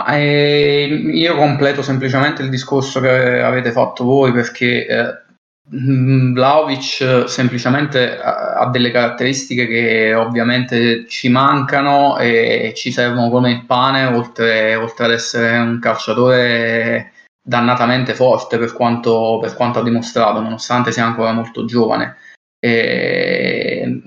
[0.08, 5.24] Eh, io completo semplicemente il discorso che avete fatto voi perché eh,
[5.66, 14.04] Vlaovic semplicemente ha delle caratteristiche che ovviamente ci mancano e ci servono come il pane,
[14.06, 17.12] oltre, oltre ad essere un calciatore
[17.46, 22.16] dannatamente forte per quanto, per quanto ha dimostrato, nonostante sia ancora molto giovane.
[22.58, 24.00] E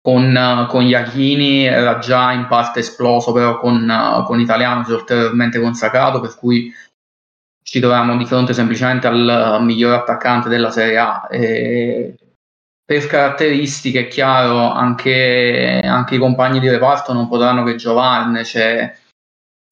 [0.00, 5.60] con, con Iachini era già in parte esploso, però con, con Italiano si è ulteriormente
[5.60, 6.72] consacrato, per cui
[7.62, 11.26] ci troviamo di fronte semplicemente al miglior attaccante della Serie A.
[11.30, 12.16] E
[12.84, 18.40] per caratteristiche, è chiaro, anche, anche, i compagni di reparto non potranno che giovarne.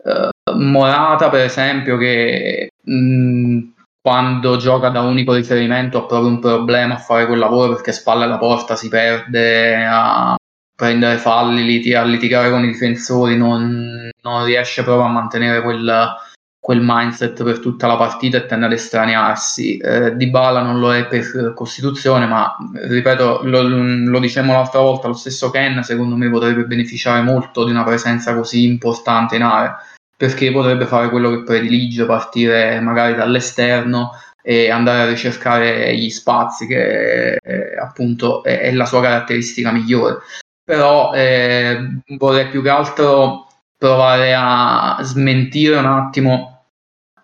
[0.05, 3.59] Uh, Morata, per esempio, che mh,
[4.07, 8.23] quando gioca da unico riferimento ha proprio un problema a fare quel lavoro perché spalle
[8.23, 10.37] alla porta si perde a
[10.77, 16.15] prendere falli, lit- a litigare con i difensori, non, non riesce proprio a mantenere quel,
[16.61, 19.79] quel, mindset per tutta la partita e tende ad estraniarsi.
[19.79, 25.09] Eh, Di Bala non lo è per Costituzione, ma ripeto, lo, lo dicevamo l'altra volta,
[25.09, 29.77] lo stesso Ken secondo me potrebbe beneficiare molto di una presenza così importante in area
[30.17, 36.67] perché potrebbe fare quello che predilige, partire magari dall'esterno e andare a ricercare gli spazi,
[36.67, 40.19] che è, appunto è, è, la sua caratteristica migliore.
[40.65, 46.65] Però eh, vorrei più che altro provare a smentire un attimo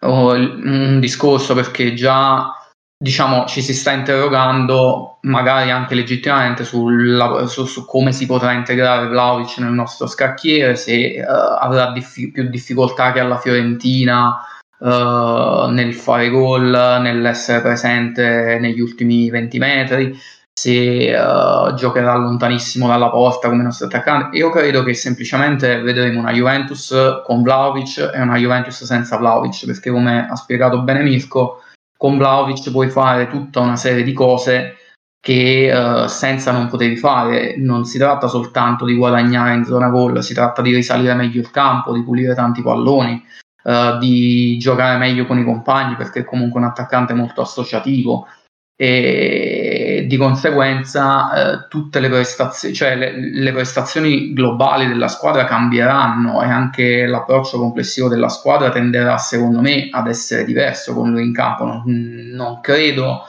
[0.01, 2.62] oh, un discorso perché già
[3.03, 9.09] diciamo, ci si sta interrogando, magari anche legittimamente, sulla, su, su, come si potrà integrare
[9.09, 11.25] Vlaovic nel nostro scacchiere, se uh,
[11.59, 14.37] avrà diffi- più difficoltà che alla Fiorentina
[14.79, 20.17] uh, nel fare gol, nell'essere presente negli ultimi 20 metri,
[20.53, 24.37] se uh, giocherà lontanissimo dalla porta come nostro attaccante.
[24.37, 29.91] Io credo che semplicemente vedremo una Juventus con Vlaovic e una Juventus senza Vlaovic, perché
[29.91, 31.63] come ha spiegato bene Mirko,
[32.03, 34.75] con Vlaovic puoi fare tutta una serie di cose
[35.21, 37.57] che uh, senza non potevi fare.
[37.57, 41.53] Non si tratta soltanto di guadagnare in zona gol, si tratta di risalire meglio il
[41.53, 43.25] campo, di pulire tanti palloni,
[43.63, 48.27] uh, di giocare meglio con i compagni perché è comunque un attaccante molto associativo
[48.75, 56.43] e di conseguenza eh, tutte le prestazioni, cioè le, le, prestazioni globali della squadra cambieranno
[56.43, 61.33] e anche l'approccio complessivo della squadra tenderà secondo me ad essere diverso con lui in
[61.33, 61.65] campo.
[61.65, 61.83] Non,
[62.33, 63.25] non credo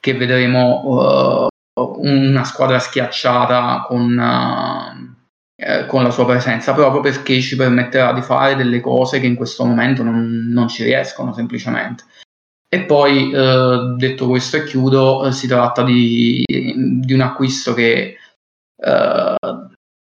[0.00, 7.56] che vedremo uh, una squadra schiacciata con, uh, con, la sua presenza, proprio perché ci
[7.56, 12.04] permetterà di fare delle cose che in questo momento non, non ci riescono semplicemente.
[12.70, 18.16] E poi, eh, detto questo e chiudo, eh, si tratta di, di, un acquisto che
[18.76, 19.34] eh,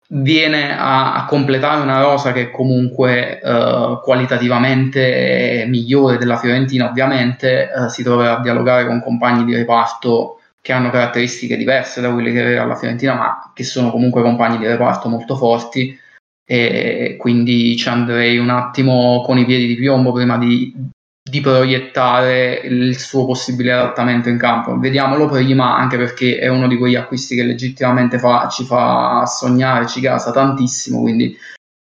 [0.10, 7.70] viene a, a, completare una rosa che è comunque eh, qualitativamente migliore della Fiorentina, ovviamente
[7.72, 12.32] eh, si troverà a dialogare con compagni di reparto che hanno caratteristiche diverse da quelle
[12.32, 16.00] che aveva la Fiorentina, ma che sono comunque compagni di reparto molto forti.
[16.48, 20.74] E quindi ci andrei un attimo con i piedi di piombo prima di,
[21.36, 24.80] di proiettare il suo possibile adattamento in campo.
[24.80, 29.86] Vediamolo prima, anche perché è uno di quegli acquisti che legittimamente fa, ci fa sognare,
[29.86, 31.38] ci gasa tantissimo, quindi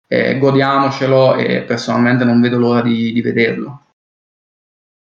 [0.07, 3.81] eh, godiamocelo e personalmente non vedo l'ora di, di vederlo.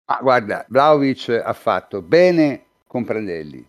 [0.08, 3.64] Ma guarda, Vlaovic ha fatto bene con Prandelli,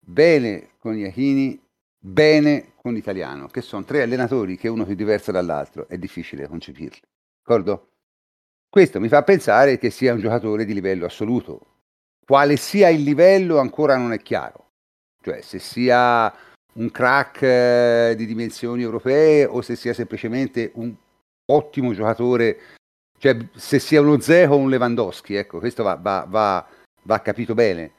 [0.00, 1.60] bene con Iachini,
[1.98, 6.98] bene con Italiano, che sono tre allenatori che uno più diverso dall'altro, è difficile concepirli.
[7.44, 7.88] D'accordo?
[8.70, 11.60] Questo mi fa pensare che sia un giocatore di livello assoluto.
[12.24, 14.72] Quale sia il livello ancora non è chiaro.
[15.22, 16.32] Cioè, se sia
[16.74, 20.94] un crack eh, di dimensioni europee o se sia semplicemente un
[21.46, 22.58] ottimo giocatore,
[23.18, 26.66] cioè se sia uno Zeco o un Lewandowski, ecco, questo va, va, va,
[27.02, 27.92] va capito bene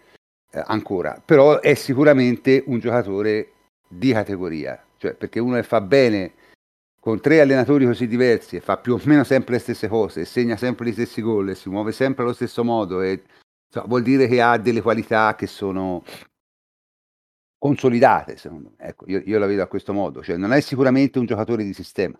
[0.51, 3.53] eh, ancora, però è sicuramente un giocatore
[3.87, 6.33] di categoria, cioè perché uno che fa bene
[6.99, 10.25] con tre allenatori così diversi e fa più o meno sempre le stesse cose, e
[10.25, 13.23] segna sempre gli stessi gol, e si muove sempre allo stesso modo, e,
[13.67, 16.03] insomma, vuol dire che ha delle qualità che sono
[17.57, 18.87] consolidate, secondo me.
[18.87, 21.73] Ecco, io, io, la vedo a questo modo, cioè non è sicuramente un giocatore di
[21.73, 22.19] sistema,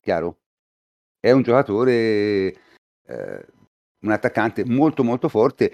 [0.00, 0.38] chiaro?
[1.20, 2.54] È un giocatore,
[3.04, 3.46] eh,
[4.00, 5.72] un attaccante molto molto forte,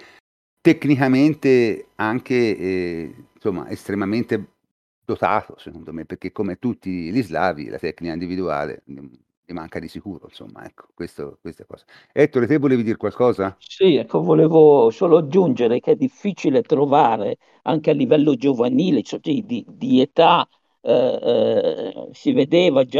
[0.60, 4.53] tecnicamente anche eh, insomma, estremamente
[5.04, 8.82] dotato, secondo me, perché come tutti gli slavi la tecnica individuale
[9.46, 11.84] gli manca di sicuro, insomma, ecco, questo, questa cosa.
[12.12, 13.54] Ettore, te volevi dire qualcosa?
[13.58, 19.64] Sì, ecco, volevo solo aggiungere che è difficile trovare anche a livello giovanile, cioè di,
[19.68, 20.48] di età,
[20.80, 22.98] eh, eh, si vedeva già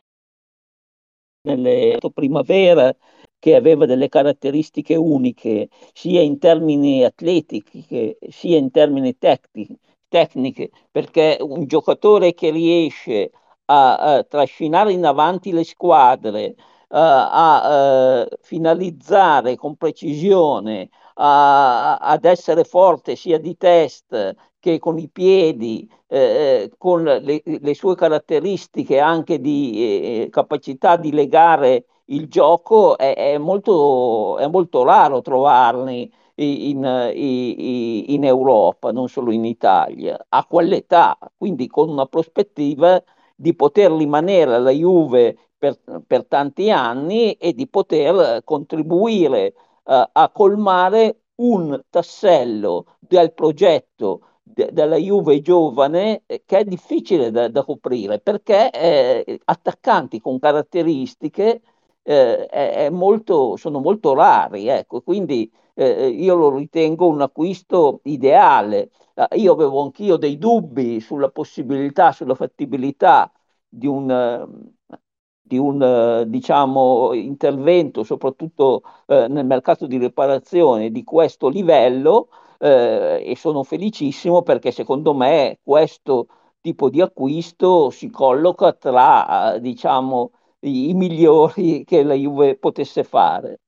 [1.47, 2.95] nelle primavera
[3.39, 9.79] che aveva delle caratteristiche uniche sia in termini atletici sia in termini tecnici,
[10.15, 13.33] tecniche, perché un giocatore che riesce
[13.67, 16.55] a, a trascinare in avanti le squadre,
[16.89, 25.89] a, a finalizzare con precisione, ad essere forte sia di test che con i piedi,
[26.07, 32.97] eh, eh, con le, le, sue caratteristiche anche di eh, capacità di legare il gioco,
[32.97, 40.45] è, è, molto, è molto raro trovarli in, in, Europa, non solo in Italia, a
[40.47, 43.03] quell'età, quindi con una prospettiva
[43.35, 50.31] di poter rimanere alla Juve per, per tanti anni e di poter contribuire uh, a
[50.33, 57.65] colmare un tassello del progetto de- della Juve giovane eh, che è difficile da, da
[57.65, 61.61] coprire perché eh, attaccanti con caratteristiche
[62.03, 68.91] eh, è, molto, sono molto rari, ecco, quindi eh, io lo ritengo un acquisto ideale.
[69.15, 73.31] Uh, io avevo anch'io dei dubbi sulla possibilità, sulla fattibilità
[73.69, 74.97] di un, uh,
[75.41, 83.23] di un uh, diciamo, intervento, soprattutto eh, nel mercato di riparazione di questo livello eh,
[83.25, 86.27] e sono felicissimo perché secondo me questo
[86.61, 93.61] tipo di acquisto si colloca tra diciamo, i, i migliori che la Juve potesse fare.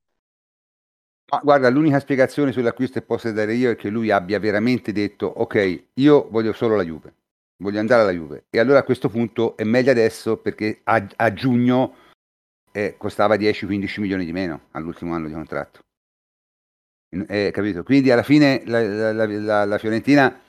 [1.28, 5.26] Ma guarda, l'unica spiegazione sull'acquisto che posso dare io è che lui abbia veramente detto
[5.26, 7.14] ok, io voglio solo la Juve,
[7.56, 8.44] voglio andare alla Juve.
[8.48, 11.96] E allora a questo punto è meglio adesso perché a, a giugno
[12.70, 15.80] eh, costava 10-15 milioni di meno all'ultimo anno di contratto.
[17.08, 17.82] Eh, capito?
[17.82, 20.40] Quindi alla fine la, la, la, la Fiorentina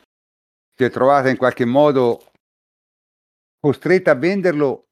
[0.76, 2.32] si è trovata in qualche modo
[3.60, 4.90] costretta a venderlo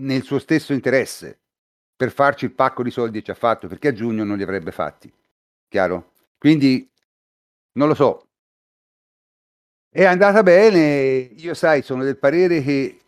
[0.00, 1.39] nel suo stesso interesse
[2.00, 4.42] per farci il pacco di soldi che ci ha fatto, perché a giugno non li
[4.42, 5.12] avrebbe fatti.
[5.68, 6.12] Chiaro?
[6.38, 6.90] Quindi
[7.72, 8.26] non lo so.
[9.86, 12.98] È andata bene, io sai, sono del parere che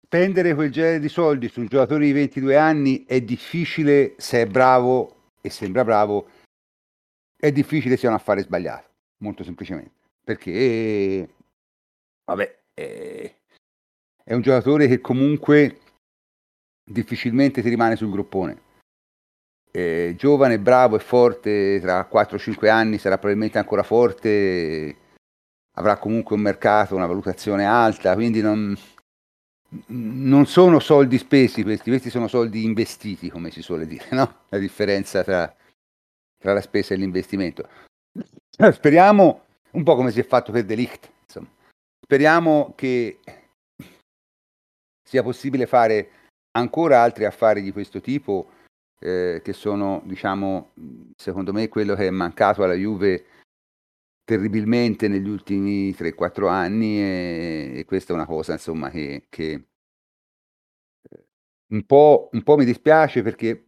[0.00, 4.46] spendere quel genere di soldi su un giocatore di 22 anni è difficile se è
[4.46, 6.28] bravo e sembra bravo,
[7.36, 9.90] è difficile sia un affare sbagliato, molto semplicemente,
[10.22, 11.28] perché
[12.26, 13.34] vabbè, è,
[14.22, 15.80] è un giocatore che comunque
[16.88, 18.62] difficilmente ti rimane sul groppone.
[19.70, 24.96] Eh, giovane, bravo e forte, tra 4-5 anni sarà probabilmente ancora forte,
[25.74, 28.74] avrà comunque un mercato, una valutazione alta, quindi non,
[29.88, 34.44] non sono soldi spesi questi, questi sono soldi investiti, come si suole dire, no?
[34.48, 35.54] La differenza tra,
[36.38, 37.68] tra la spesa e l'investimento.
[38.72, 41.48] Speriamo, un po' come si è fatto per Delict, insomma.
[42.00, 43.18] Speriamo che
[45.02, 46.10] sia possibile fare
[46.56, 48.50] ancora altri affari di questo tipo
[48.98, 50.72] eh, che sono, diciamo,
[51.16, 53.26] secondo me quello che è mancato alla Juve
[54.24, 59.52] terribilmente negli ultimi 3-4 anni e, e, questa è una cosa, insomma, che, che
[61.10, 61.24] eh,
[61.68, 63.66] un, po', un po' mi dispiace perché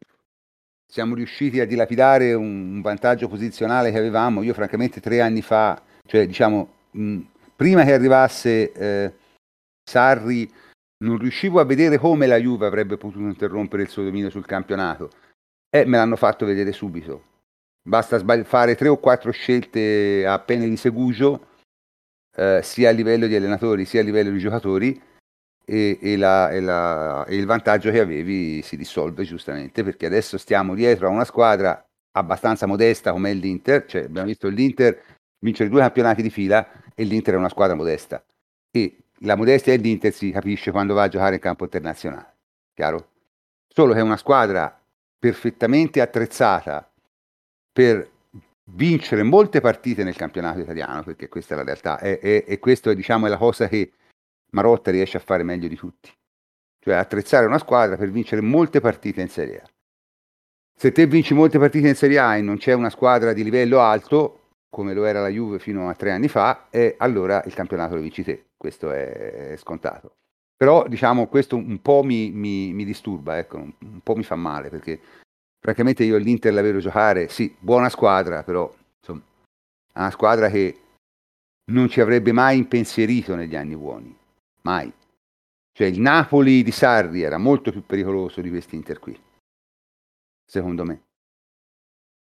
[0.91, 4.43] siamo riusciti a dilapidare un, un vantaggio posizionale che avevamo.
[4.43, 7.20] Io francamente tre anni fa, cioè diciamo, mh,
[7.55, 9.14] prima che arrivasse eh,
[9.89, 10.51] Sarri
[11.05, 15.11] non riuscivo a vedere come la Juve avrebbe potuto interrompere il suo dominio sul campionato
[15.71, 17.25] e me l'hanno fatto vedere subito.
[17.83, 21.47] Basta sbagli- fare tre o quattro scelte a pene di Segugio
[22.37, 25.01] eh, sia a livello di allenatori sia a livello di giocatori
[25.65, 30.39] e, e, la, e, la, e il vantaggio che avevi si dissolve giustamente perché adesso
[30.39, 31.83] stiamo dietro a una squadra
[32.13, 35.03] abbastanza modesta come è l'Inter, cioè abbiamo visto l'Inter
[35.41, 38.23] vincere due campionati di fila e l'Inter è una squadra modesta
[38.71, 42.35] e la modestia dell'Inter si capisce quando va a giocare in campo internazionale,
[42.75, 43.11] chiaro?
[43.66, 44.81] Solo che è una squadra
[45.19, 46.91] perfettamente attrezzata
[47.73, 48.11] per
[48.71, 53.27] vincere molte partite nel campionato italiano, perché questa è la realtà, e, e questo diciamo,
[53.27, 53.93] è la cosa che
[54.51, 56.11] Marotta riesce a fare meglio di tutti,
[56.79, 59.69] cioè attrezzare una squadra per vincere molte partite in Serie A.
[60.75, 63.81] Se te vinci molte partite in Serie A e non c'è una squadra di livello
[63.81, 64.38] alto,
[64.71, 68.01] come lo era la Juve fino a tre anni fa, e allora il campionato lo
[68.01, 70.16] vinci te, questo è scontato.
[70.57, 74.35] Però diciamo questo un po' mi, mi, mi disturba, ecco, un, un po' mi fa
[74.35, 75.01] male perché
[75.61, 79.23] francamente io l'Inter la vedo giocare, sì, buona squadra, però insomma,
[79.95, 80.81] una squadra che
[81.71, 84.16] non ci avrebbe mai impensierito negli anni buoni,
[84.62, 84.93] mai.
[85.73, 89.16] Cioè il Napoli di Sarri era molto più pericoloso di questi Inter qui,
[90.45, 91.03] secondo me.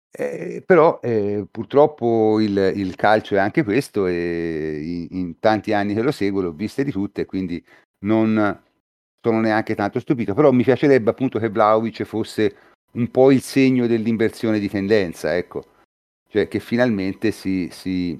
[0.09, 5.93] Eh, però eh, purtroppo il, il, calcio è anche questo e in, in, tanti anni
[5.93, 7.63] che lo seguo l'ho viste di tutte, quindi
[7.99, 8.63] non
[9.21, 12.55] sono neanche tanto stupito, però mi piacerebbe appunto che Vlaovic fosse
[12.93, 15.63] un po' il segno dell'inversione di tendenza, ecco,
[16.29, 18.19] cioè che finalmente si, si,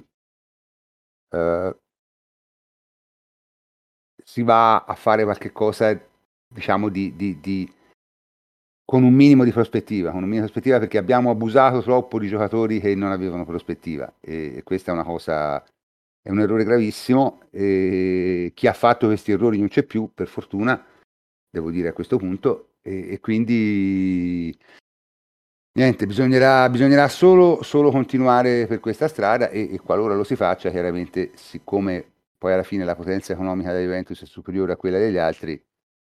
[1.30, 1.76] uh,
[4.22, 5.98] si va a fare qualche cosa,
[6.46, 7.72] diciamo, di, di, di,
[8.90, 12.26] con un minimo di prospettiva, con un minimo di prospettiva perché abbiamo abusato troppo di
[12.26, 15.62] giocatori che non avevano prospettiva e, questa è una cosa,
[16.22, 20.82] è un errore gravissimo e chi ha fatto questi errori non c'è più, per fortuna,
[21.50, 24.56] devo dire a questo punto, e, e quindi
[25.78, 30.70] niente, bisognerà, bisognerà solo, solo, continuare per questa strada e, e, qualora lo si faccia,
[30.70, 35.18] chiaramente, siccome poi alla fine la potenza economica della Juventus è superiore a quella degli
[35.18, 35.62] altri,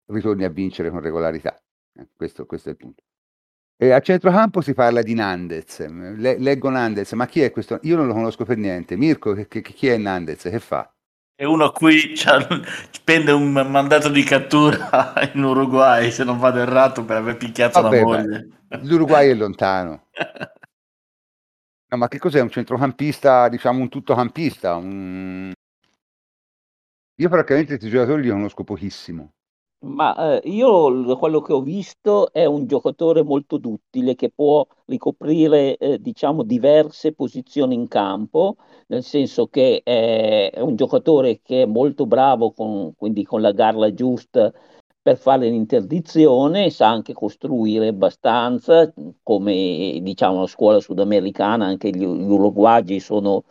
[0.07, 1.62] ritorni a vincere con regolarità.
[1.96, 3.04] Eh, questo, questo, è il punto.
[3.78, 5.86] E a centrocampo si parla di Nandez.
[5.88, 7.80] Le, leggo Nandez, ma chi è questo?
[7.84, 8.96] Io non lo conosco per niente.
[8.96, 10.44] Mirko, che, che, chi è Nandez?
[10.44, 10.94] Che fa?
[11.36, 12.16] e uno qui
[12.91, 18.00] spende un mandato di cattura in Uruguay, se non vado errato, per aver picchiato Vabbè,
[18.00, 18.50] la moglie.
[18.84, 20.08] L'Uruguay è lontano.
[21.89, 22.39] No, ma che cos'è?
[22.39, 24.76] Un centrocampista, diciamo un tuttocampista?
[24.76, 25.52] Un...
[27.16, 29.34] Io francamente questi giocatori li conosco pochissimo.
[29.86, 35.75] Ma eh, io quello che ho visto è un giocatore molto duttile che può ricoprire,
[35.75, 38.55] eh, diciamo, diverse posizioni in campo,
[38.88, 43.51] nel senso che è, è un giocatore che è molto bravo, con, quindi con la
[43.51, 44.53] garla giusta
[45.01, 52.29] per fare l'interdizione, sa anche costruire abbastanza, come diciamo la scuola sudamericana, anche gli, gli
[52.31, 53.43] uruguagi sono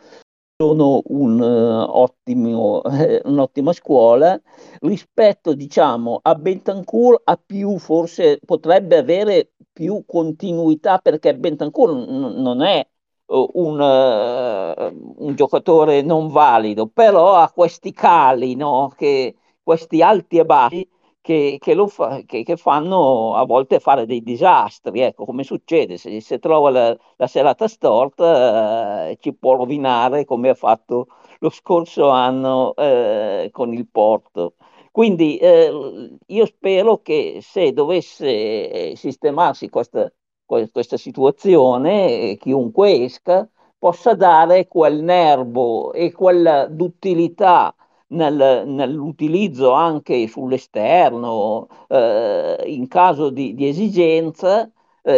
[0.63, 4.39] sono un, uh, ottimo, eh, un'ottima scuola
[4.79, 12.61] rispetto diciamo a Bentancur a più forse potrebbe avere più continuità perché Bentancur n- non
[12.61, 12.87] è
[13.25, 18.93] uh, un, uh, un, giocatore non valido però ha questi cali no?
[18.95, 20.87] che, questi alti e bassi
[21.23, 26.19] che, che, fa, che, che, fanno a volte fare dei disastri, ecco come succede, se,
[26.19, 31.07] se trova la, la, serata storta eh, ci può rovinare come ha fatto
[31.39, 34.55] lo scorso anno eh, con il Porto.
[34.91, 40.11] Quindi eh, io spero che se dovesse sistemarsi questa,
[40.45, 43.47] questa situazione, chiunque esca
[43.79, 47.73] possa dare quel nervo e quella duttilità
[48.13, 54.69] nel, nell'utilizzo anche sull'esterno eh, in caso di, di esigenza
[55.01, 55.13] eh,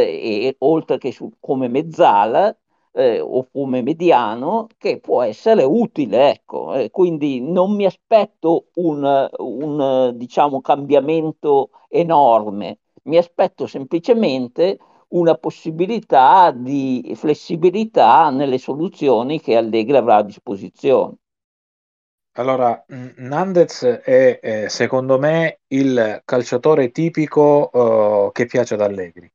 [0.47, 2.55] e oltre che su, come mezzala
[2.93, 6.73] eh, o come mediano che può essere utile ecco.
[6.91, 12.79] Quindi non mi aspetto un, un diciamo cambiamento enorme.
[13.03, 14.79] Mi aspetto semplicemente
[15.09, 21.17] una possibilità di flessibilità nelle soluzioni che Allegri avrà a disposizione
[22.37, 29.31] allora, Nandez è, è, secondo me il calciatore tipico uh, che piace ad Allegri.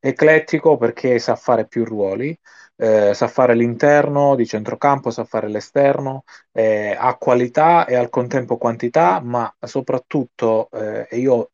[0.00, 2.36] Eclettico perché sa fare più ruoli,
[2.76, 8.56] eh, sa fare l'interno di centrocampo, sa fare l'esterno, eh, ha qualità e al contempo
[8.58, 11.50] quantità, ma soprattutto, eh, e io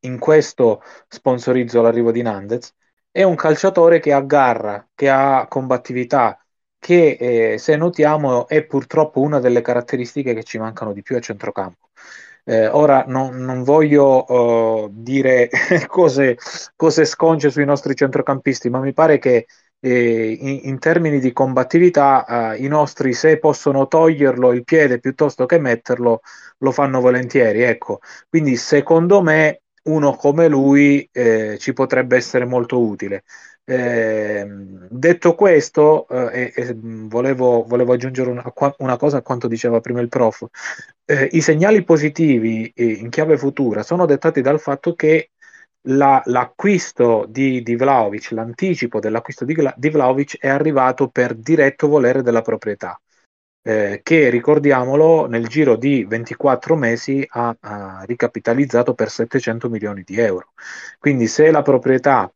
[0.00, 2.74] in questo sponsorizzo l'arrivo di Nandez,
[3.10, 6.38] è un calciatore che ha garra, che ha combattività,
[6.78, 11.20] che eh, se notiamo è purtroppo una delle caratteristiche che ci mancano di più a
[11.20, 11.88] centrocampo.
[12.44, 15.50] Eh, ora non, non voglio uh, dire
[15.86, 16.38] cose,
[16.76, 19.46] cose, sconce sui nostri centrocampisti, ma mi pare che
[19.80, 25.46] eh, in, in, termini di combattività eh, i nostri se possono toglierlo il piede piuttosto
[25.46, 26.20] che metterlo
[26.58, 32.80] lo fanno volentieri ecco quindi secondo me uno come lui eh, ci potrebbe essere molto
[32.80, 33.22] utile
[33.70, 34.46] eh,
[34.88, 38.42] detto questo, eh, eh, volevo, volevo, aggiungere una,
[38.78, 40.46] una, cosa a quanto diceva prima il prof.
[41.04, 45.32] Eh, I segnali positivi eh, in chiave futura sono dettati dal fatto che
[45.82, 52.22] la, l'acquisto di, di Vlaovic, l'anticipo dell'acquisto di, di Vlaovic è arrivato per diretto volere
[52.22, 52.98] della proprietà.
[53.60, 60.18] Eh, che ricordiamolo nel giro di 24 mesi ha, ha, ricapitalizzato per 700 milioni di
[60.18, 60.52] euro.
[60.98, 62.32] Quindi se la proprietà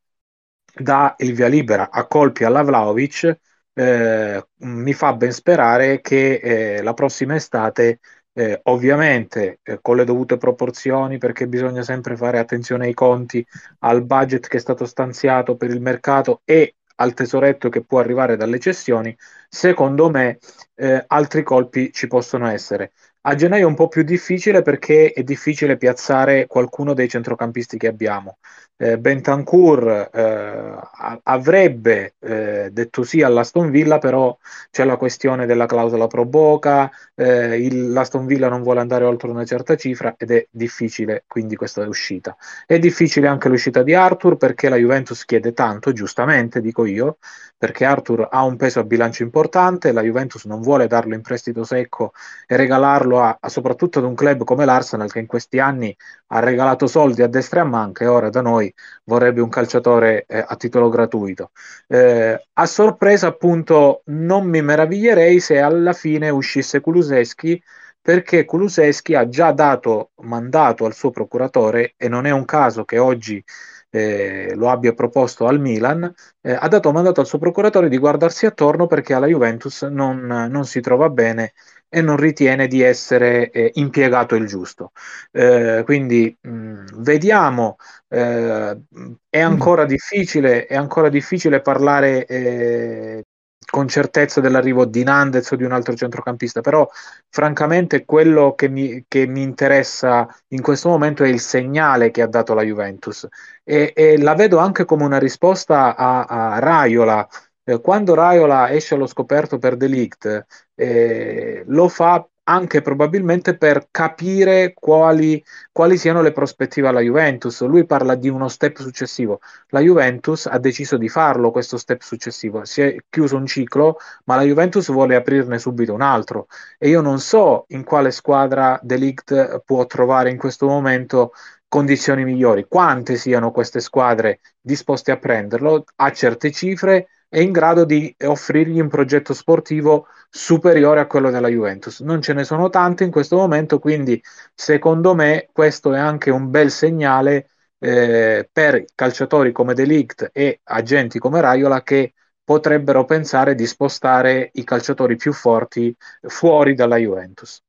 [0.74, 3.38] dà il via libera a colpi alla Vlaovic,
[3.74, 8.00] eh, mi fa ben sperare che eh, la prossima estate,
[8.34, 13.44] eh, ovviamente eh, con le dovute proporzioni, perché bisogna sempre fare attenzione ai conti,
[13.80, 18.36] al budget che è stato stanziato per il mercato e al tesoretto che può arrivare
[18.36, 19.16] dalle cessioni,
[19.48, 20.38] secondo me
[20.74, 22.92] eh, altri colpi ci possono essere.
[23.24, 27.86] A gennaio è un po' più difficile perché è difficile piazzare qualcuno dei centrocampisti che
[27.86, 28.38] abbiamo.
[28.76, 30.76] Eh, Bentancur eh,
[31.22, 34.36] avrebbe eh, detto sì all'Aston Villa, però
[34.72, 39.30] c'è la questione della clausola pro Boca, eh, il, l'Aston Villa non vuole andare oltre
[39.30, 42.36] una certa cifra ed è difficile quindi questa uscita.
[42.66, 47.18] È difficile anche l'uscita di Arthur perché la Juventus chiede tanto, giustamente dico io,
[47.56, 51.62] perché Arthur ha un peso a bilancio importante, la Juventus non vuole darlo in prestito
[51.62, 52.12] secco
[52.48, 55.94] e regalarlo a, a soprattutto ad un club come l'Arsenal che in questi anni
[56.28, 58.72] ha regalato soldi a destra e a manca e ora da noi
[59.04, 61.50] vorrebbe un calciatore eh, a titolo gratuito.
[61.88, 67.62] Eh, a sorpresa appunto non mi meraviglierei se alla fine uscisse Kuluseschi
[68.00, 72.98] perché Kuluseschi ha già dato mandato al suo procuratore e non è un caso che
[72.98, 73.42] oggi
[73.90, 78.46] eh, lo abbia proposto al Milan, eh, ha dato mandato al suo procuratore di guardarsi
[78.46, 81.52] attorno perché alla Juventus non, non si trova bene
[81.95, 84.93] e non ritiene di essere eh, impiegato il giusto.
[85.30, 87.76] Eh, quindi mh, mm, vediamo,
[88.09, 88.80] eh,
[89.28, 93.24] è ancora difficile, è ancora difficile parlare eh,
[93.70, 96.88] con certezza dell'arrivo di Nandez o di un altro centrocampista, però
[97.28, 102.26] francamente quello che mi, che mi interessa in questo momento è il segnale che ha
[102.26, 103.26] dato la Juventus
[103.64, 107.28] e, e la vedo anche come una risposta a, a Raiola.
[107.64, 114.72] Eh, quando Raiola esce allo scoperto per Delict, eh, lo fa anche probabilmente per capire
[114.74, 117.62] quali, quali, siano le prospettive alla Juventus.
[117.62, 119.40] Lui parla di uno step successivo.
[119.68, 122.64] La Juventus ha deciso di farlo questo step successivo.
[122.64, 126.48] Si è chiuso un ciclo, ma la Juventus vuole aprirne subito un altro.
[126.78, 131.32] E io non so in quale squadra Delict può trovare in questo momento
[131.68, 132.66] condizioni migliori.
[132.68, 138.78] Quante siano queste squadre disposte a prenderlo a certe cifre è in grado di offrirgli
[138.78, 142.00] un progetto sportivo superiore a quello della Juventus.
[142.00, 144.22] Non ce ne sono tante in questo momento, quindi
[144.54, 151.18] secondo me questo è anche un bel segnale eh, per calciatori come Delict e agenti
[151.18, 152.12] come Raiola che
[152.44, 157.62] potrebbero pensare di spostare i calciatori più forti fuori dalla Juventus.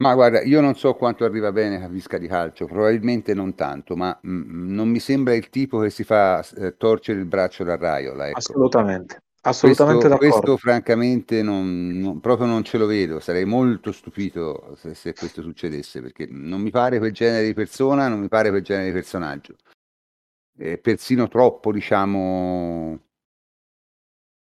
[0.00, 4.16] Ma guarda, io non so quanto arriva bene capisca di calcio, probabilmente non tanto, ma
[4.24, 8.28] mm, non mi sembra il tipo che si fa eh, torcere il braccio da Raiola.
[8.28, 8.38] Ecco.
[8.38, 10.40] Assolutamente, assolutamente questo, d'accordo.
[10.40, 15.42] Questo francamente non, non, proprio non ce lo vedo, sarei molto stupito se, se, questo
[15.42, 18.92] succedesse, perché non mi pare quel genere di persona, non mi pare quel genere di
[18.92, 19.56] personaggio.
[20.56, 23.00] È persino troppo, diciamo,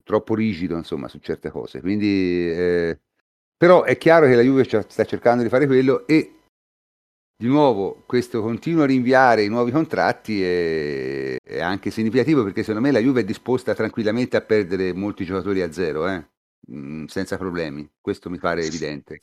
[0.03, 1.79] troppo rigido, insomma, su certe cose.
[1.79, 2.51] Quindi...
[2.51, 2.99] Eh,
[3.59, 6.35] però è chiaro che la Juve sta cercando di fare quello e
[7.35, 12.93] di nuovo questo continuo rinviare i nuovi contratti è, è, anche significativo perché secondo me
[12.93, 16.25] la Juve è disposta tranquillamente a perdere molti giocatori a zero, eh?
[16.71, 17.85] mm, senza problemi.
[17.99, 19.19] Questo mi pare evidente.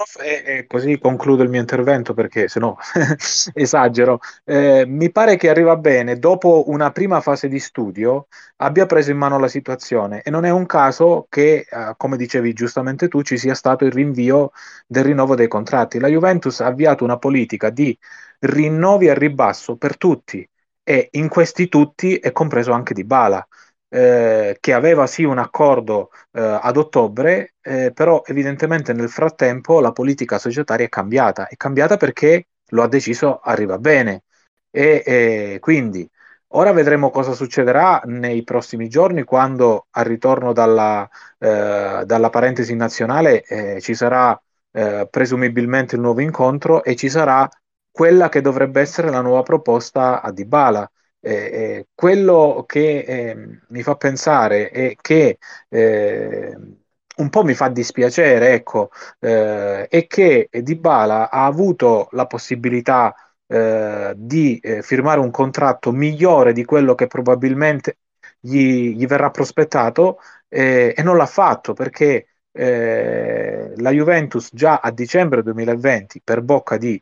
[0.00, 2.78] Prof, e, e, così concludo il mio intervento perché se no
[3.52, 4.18] esagero.
[4.44, 9.18] Eh, mi pare che arriva bene, dopo una prima fase di studio, abbia preso in
[9.18, 13.36] mano la situazione e non è un caso che, eh, come dicevi giustamente tu, ci
[13.36, 14.52] sia stato il rinvio
[14.86, 15.98] del rinnovo dei contratti.
[15.98, 17.96] La Juventus ha avviato una politica di
[18.38, 20.48] rinnovi a ribasso per tutti
[20.82, 23.46] e in questi tutti è compreso anche Di Bala
[23.92, 29.92] eh, che aveva sì un accordo eh, ad ottobre, eh, però evidentemente nel frattempo la
[29.92, 31.48] politica societaria è cambiata.
[31.48, 34.22] È cambiata perché lo ha deciso Arriva Bene.
[34.72, 36.08] E, quindi
[36.52, 43.42] ora vedremo cosa succederà nei prossimi giorni quando al ritorno dalla, eh, dalla parentesi nazionale
[43.42, 44.40] eh, ci sarà
[45.10, 47.48] presumibilmente il nuovo incontro e ci sarà
[47.90, 50.88] quella che dovrebbe essere la nuova proposta a Dybala
[51.22, 53.36] Eh, eh, quello che eh,
[53.68, 56.56] mi fa pensare è che eh,
[57.16, 63.14] un po' mi fa dispiacere, ecco, eh, è che Dybala ha avuto la possibilità
[63.46, 67.98] eh, di firmare un contratto migliore di quello che probabilmente
[68.40, 70.18] gli, gli verrà prospettato
[70.48, 77.00] e non l'ha fatto perché eh, la Juventus già a dicembre 2020 per bocca di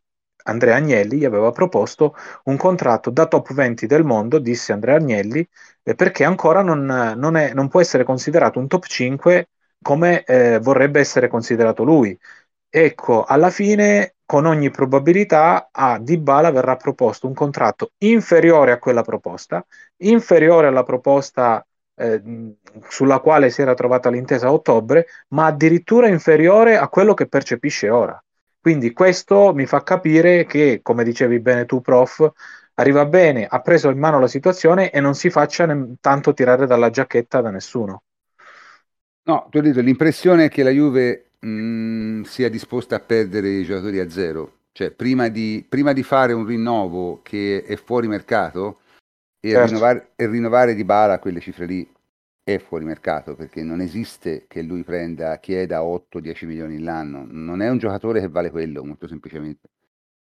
[0.49, 5.46] Andrea Agnelli gli aveva proposto un contratto da top 20 del mondo, disse Andrea Agnelli,
[5.82, 9.49] eh, perché ancora non, non, è, non, può essere considerato un top 5
[9.82, 12.18] come eh, vorrebbe essere considerato lui.
[12.70, 19.03] Ecco, alla fine, con ogni probabilità, a Dybala verrà proposto un contratto inferiore a quella
[19.03, 19.64] proposta,
[19.99, 22.22] inferiore alla proposta eh,
[22.88, 27.88] sulla quale si era trovata l'intesa a ottobre, ma addirittura inferiore a quello che percepisce
[27.90, 28.22] ora.
[28.68, 32.30] Quindi questo mi fa capire che, come dicevi bene tu, prof,
[32.74, 36.66] arriva bene, ha preso in mano la situazione e non si faccia ne- tanto tirare
[36.66, 38.02] dalla giacchetta da nessuno.
[39.22, 43.48] No, tu hai detto l'impressione è che la Juve mh, mm, sia disposta a perdere
[43.48, 44.56] i giocatori a zero.
[44.72, 48.80] Cioè, prima di, prima di fare un rinnovo che è fuori mercato
[49.40, 49.64] e, certo.
[49.64, 51.90] rinnovare, e rinnovare di bala a quelle cifre lì
[52.55, 57.26] è fuori mercato perché non esiste che lui prenda, chieda 8-10 milioni l'anno.
[57.28, 59.68] Non è un giocatore che vale quello, molto semplicemente.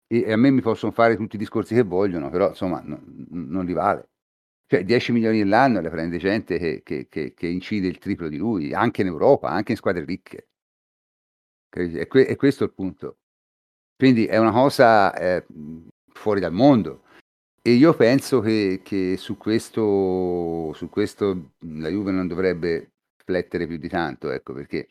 [0.05, 3.01] E, e a me mi possono fare tutti i discorsi che vogliono, però insomma no,
[3.29, 4.09] non li vale.
[4.67, 8.37] Cioè 10 milioni l'anno le prende gente che, che, che, che, incide il triplo di
[8.37, 10.47] lui, anche in Europa, anche in squadre ricche.
[11.71, 13.17] E, è questo il punto.
[13.97, 15.45] Quindi è una cosa eh,
[16.13, 17.03] fuori dal mondo.
[17.63, 22.93] E io penso che, che su, questo, su questo la Juve non dovrebbe
[23.23, 24.87] flettere più di tanto, ecco, perché,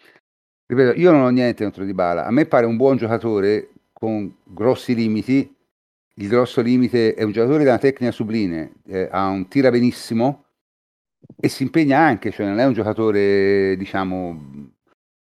[0.67, 2.27] ripeto, io non ho niente contro Di Bala.
[2.27, 5.53] A me pare un buon giocatore con grossi limiti,
[6.15, 10.45] il grosso limite è un giocatore da una tecnica sublime, eh, ha un tira benissimo
[11.41, 14.73] e si impegna anche, cioè non è un giocatore, diciamo,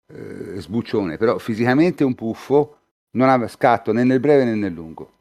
[0.07, 2.79] eh, sbuccione, però fisicamente è un puffo,
[3.17, 5.13] non ha scatto né nel breve né nel lungo.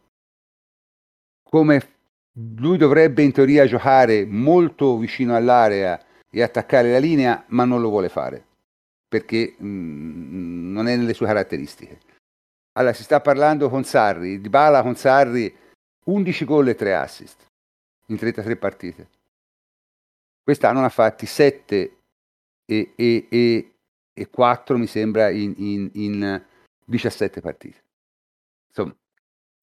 [1.43, 1.91] Come
[2.33, 7.89] lui dovrebbe in teoria giocare molto vicino all'area e attaccare la linea, ma non lo
[7.89, 8.45] vuole fare
[9.13, 11.99] perché mh, mm, non è nelle sue caratteristiche.
[12.71, 15.55] Allora, si sta parlando con Sarri, Di Bala con Sarri
[16.05, 17.45] 11 gol e 3 assist
[18.07, 19.09] in 33 partite.
[20.41, 21.97] Quest'anno ne ha fatti 7
[22.65, 23.73] e, e, e,
[24.11, 26.43] e 4 mi sembra in, in, in
[26.83, 27.83] 17 partite.
[28.69, 28.95] Insomma,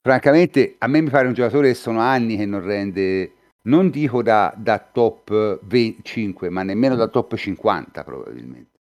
[0.00, 3.32] francamente a me mi pare un giocatore che sono anni che non rende,
[3.62, 8.78] non dico da, da top 25, ma nemmeno da top 50 probabilmente.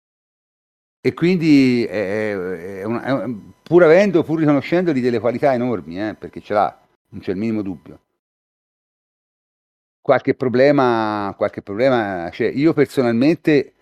[1.00, 2.32] E quindi è,
[2.80, 3.30] è una, è,
[3.62, 7.62] pur avendo, pur riconoscendogli delle qualità enormi, eh, perché ce l'ha, non c'è il minimo
[7.62, 8.00] dubbio.
[10.00, 12.46] Qualche problema, qualche problema c'è.
[12.48, 13.74] Io personalmente,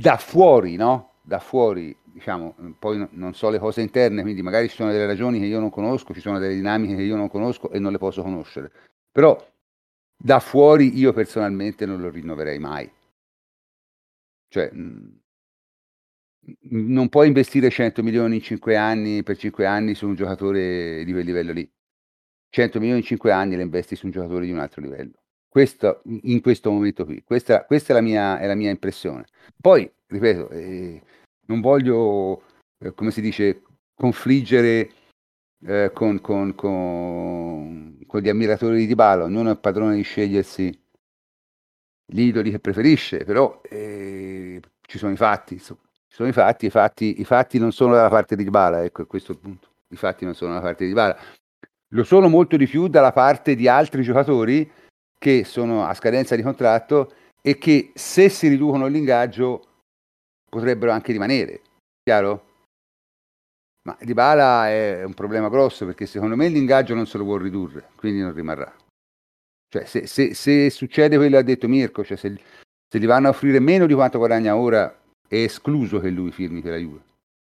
[0.00, 1.14] da fuori, no?
[1.22, 5.38] Da fuori, diciamo, poi non so le cose interne, quindi magari ci sono delle ragioni
[5.38, 7.98] che io non conosco, ci sono delle dinamiche che io non conosco e non le
[7.98, 8.70] posso conoscere.
[9.10, 9.36] Però
[10.16, 12.90] da fuori io personalmente non lo rinnoverei mai.
[14.48, 14.70] Cioè,
[16.70, 21.12] non puoi investire 100 milioni in 5 anni per 5 anni su un giocatore di
[21.12, 21.70] quel livello lì.
[22.50, 25.22] 100 milioni in 5 anni le investi su un giocatore di un altro livello.
[25.48, 27.22] Questo, in questo momento qui.
[27.24, 29.26] Questa, questa è, la mia, è, la mia, impressione.
[29.60, 31.02] Poi, ripeto, eh,
[31.46, 32.42] non voglio,
[32.78, 33.62] eh, come si dice,
[33.94, 34.90] confliggere
[35.64, 40.80] eh, con, con, con, con, gli ammiratori di Dybala, ognuno è padrone di scegliersi
[42.04, 45.80] gli idoli che preferisce, però eh, ci sono i fatti, insomma
[46.12, 49.06] ci sono i fatti, i fatti, i fatti non sono dalla parte di Dybala, ecco,
[49.06, 49.68] questo il punto.
[49.88, 51.16] I fatti non sono dalla parte di Dybala.
[51.94, 54.70] Lo sono molto di più dalla parte di altri giocatori
[55.18, 59.71] che sono a scadenza di contratto e che se si riducono l'ingaggio
[60.52, 61.62] potrebbero anche rimanere.
[62.02, 62.50] Chiaro?
[63.84, 67.88] Ma Dybala è un problema grosso perché secondo me l'ingaggio non se lo può ridurre,
[67.96, 68.72] quindi non rimarrà.
[69.68, 72.38] Cioè, se, se, se succede quello che ha detto Mirko, cioè se,
[72.86, 76.60] se gli vanno a offrire meno di quanto guadagna ora, è escluso che lui firmi
[76.60, 77.00] per la Juve.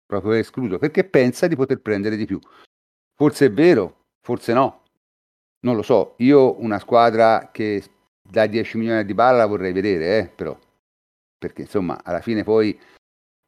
[0.07, 2.39] Proprio è escluso perché pensa di poter prendere di più.
[3.17, 4.85] Forse è vero, forse no.
[5.67, 6.15] Non lo so.
[6.19, 7.83] Io una squadra che
[8.23, 10.57] da 10 milioni di balla la vorrei vedere, eh, però.
[11.45, 12.79] Perché insomma, alla fine poi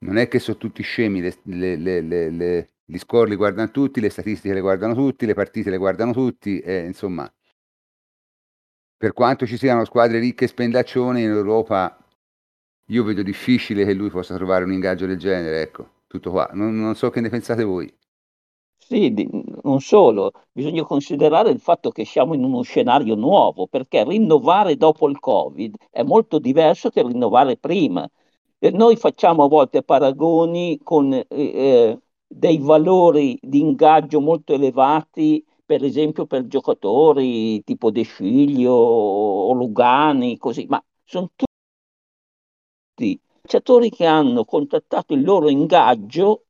[0.01, 1.35] non è che sono tutti scemi, le,
[1.77, 5.71] le, le, le gli score li guardano tutti, le statistiche le guardano tutti, le partite
[5.71, 7.33] le guardano tutti, e, insomma,
[8.99, 11.99] per quanto ci siano squadre ricche e spendaccione in Europa,
[12.91, 16.51] io vedo difficile che lui possa trovare un ingaggio del genere, ecco, tutto qua.
[16.53, 17.93] Non, non so che ne pensate voi.
[18.89, 19.13] Sì,
[19.65, 25.09] non solo, bisogna considerare il fatto che siamo in uno scenario nuovo, perché rinnovare dopo
[25.09, 28.09] il Covid è molto diverso che rinnovare prima.
[28.59, 35.45] E noi facciamo a volte paragoni con eh, eh, dei valori di ingaggio molto elevati,
[35.65, 41.29] per esempio per giocatori tipo De Sciglio o Lugani, così, ma sono
[42.95, 46.45] tutti calciatori che hanno contattato il loro ingaggio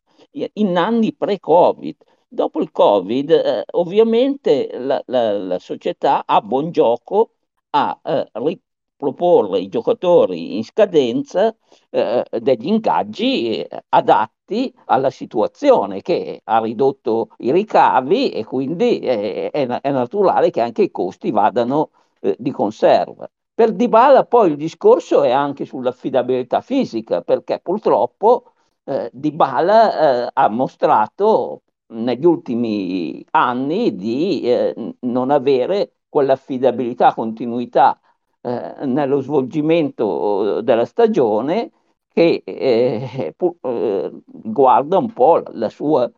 [0.55, 1.97] in anni pre-Covid.
[2.29, 7.31] Dopo il Covid, eh, ovviamente la, la, la, società ha buon gioco
[7.70, 11.55] a eh, riproporre i giocatori in scadenza
[11.91, 19.51] eh, degli ingaggi eh, adatti alla situazione che ha ridotto i ricavi e quindi è,
[19.51, 23.29] è naturale che anche i costi vadano eh, di conserva.
[23.55, 28.53] Per Dybala poi il discorso è anche sull'affidabilità fisica, perché purtroppo
[28.85, 38.01] eh, Dybala eh, ha mostrato negli ultimi anni di eh, non avere quell'affidabilità, continuità
[38.41, 41.70] eh, nello svolgimento della stagione
[42.09, 46.11] che eh, pur, eh, guarda un po' la sua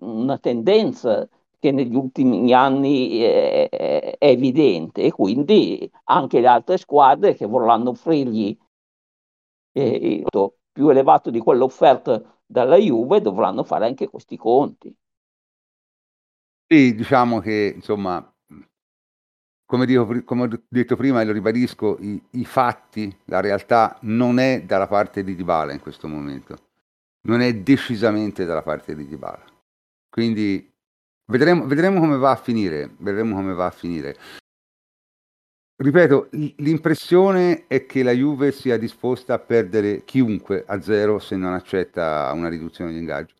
[0.00, 7.34] una tendenza che negli ultimi anni è, è evidente e quindi anche le altre squadre
[7.34, 8.56] che vorranno offrirgli
[9.72, 10.24] eh,
[10.72, 14.94] più elevato di quello offerto dalla Juve dovranno fare anche questi conti.
[16.68, 18.20] Sì, diciamo che insomma,
[19.64, 24.40] come, dico, come ho detto prima e lo ribadisco, i, i, fatti, la realtà non
[24.40, 26.56] è dalla parte di Dybala in questo momento,
[27.28, 29.44] non è decisamente dalla parte di Dybala.
[30.08, 30.68] Quindi
[31.26, 34.16] vedremo, vedremo come va a finire, vedremo come va a finire.
[35.76, 41.52] Ripeto, l'impressione è che la Juve sia disposta a perdere chiunque a zero se non
[41.52, 43.34] accetta una riduzione di ingaggio.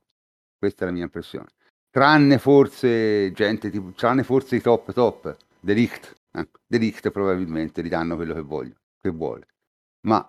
[0.59, 1.49] Questa è la mia impressione.
[1.97, 6.15] Tranne forse gente tipo, tranne forse i top top, Delict.
[6.31, 6.47] Eh?
[6.67, 9.47] Delict probabilmente gli danno quello che, voglio, che vuole.
[10.03, 10.23] Ma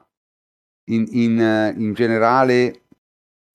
[0.92, 2.84] in, in, in generale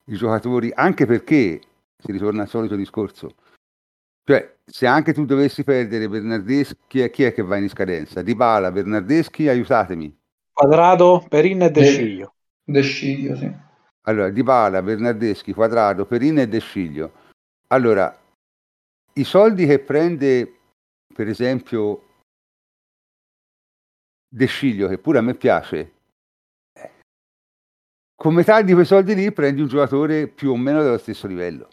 [0.05, 1.59] i giocatori, anche perché
[1.97, 3.33] si ritorna al solito discorso,
[4.23, 8.21] cioè, se anche tu dovessi perdere Bernardeschi, chi è, chi è che va in scadenza?
[8.21, 10.15] Di Bala, Bernardeschi, aiutatemi.
[10.51, 12.35] Quadrado, Perin e De Sciglio.
[12.63, 13.51] De Sciglio, sì.
[14.01, 17.21] Allora, Di Bala, Bernardeschi, Quadrado, Perin e De Sciglio.
[17.67, 18.15] Allora,
[19.13, 20.59] i soldi che prende,
[21.13, 22.09] per esempio,
[24.27, 25.91] De Sciglio, che pure a me piace,
[28.15, 31.69] con metà di quei soldi lì prendi un giocatore più o meno dello stesso livello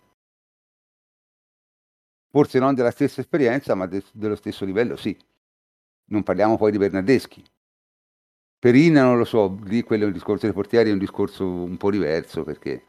[2.31, 5.17] forse non della stessa esperienza, ma de- dello stesso livello, sì.
[6.11, 7.45] Non parliamo poi di Bernardeschi.
[8.59, 11.77] Perina non lo so, lì quello è un discorso dei portieri, è un discorso un
[11.77, 12.87] po' diverso perché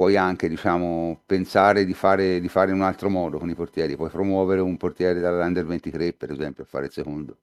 [0.00, 3.96] puoi anche diciamo, pensare di fare, di fare in un altro modo con i portieri,
[3.96, 7.36] puoi promuovere un portiere dall'Under 23 per esempio a fare il secondo.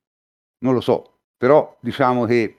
[0.64, 2.58] Non lo so, però diciamo che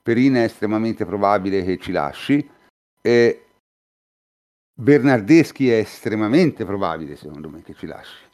[0.00, 2.48] Perina è estremamente probabile che ci lasci.
[3.02, 3.46] E
[4.72, 8.28] Bernardeschi è estremamente probabile, secondo me, che ci lasci.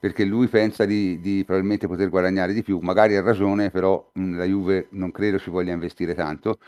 [0.00, 2.80] Perché lui pensa di, di probabilmente poter guadagnare di più.
[2.80, 6.58] Magari ha ragione, però mh, la Juve non credo ci voglia investire tanto.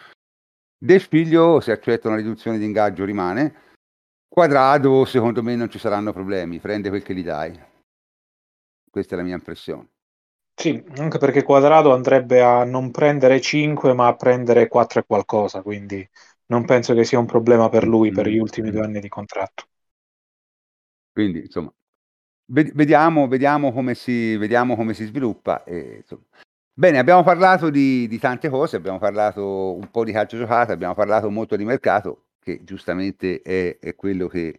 [0.83, 3.55] Del figlio, se accetta una riduzione di ingaggio, rimane.
[4.27, 6.59] Quadrado, secondo me, non ci saranno problemi.
[6.59, 7.57] Prende quel che gli dai.
[8.91, 9.91] Questa è la mia impressione.
[10.57, 15.63] Sì, anche perché Quadrado andrebbe a non prendere 5, ma a prendere 4 e qualcosa,
[15.63, 16.05] quindi
[16.47, 19.69] non penso che sia un problema per lui per gli ultimi due anni di contratto.
[21.13, 21.73] Quindi, insomma,
[22.47, 25.63] vediamo, vediamo, come, si, vediamo come si sviluppa.
[25.63, 26.03] E,
[26.75, 30.95] Bene, abbiamo parlato di, di, tante cose, abbiamo parlato un po' di calcio giocato, abbiamo
[30.95, 34.59] parlato molto di mercato, che giustamente è, è quello che,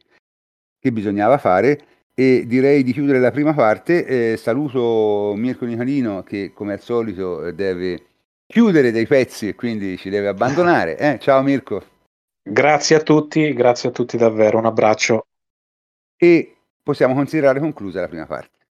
[0.80, 1.88] che, bisognava fare.
[2.14, 4.34] E direi di chiudere la prima parte.
[4.34, 8.06] Eh, saluto Mirko Nicolino che come al solito deve
[8.46, 10.96] chiudere dei pezzi e quindi ci deve abbandonare.
[11.02, 11.18] Eh?
[11.20, 11.84] Ciao Mirko.
[12.44, 15.26] Grazie a tutti, grazie a tutti davvero, un abbraccio.
[16.16, 18.63] E possiamo considerare conclusa la prima parte.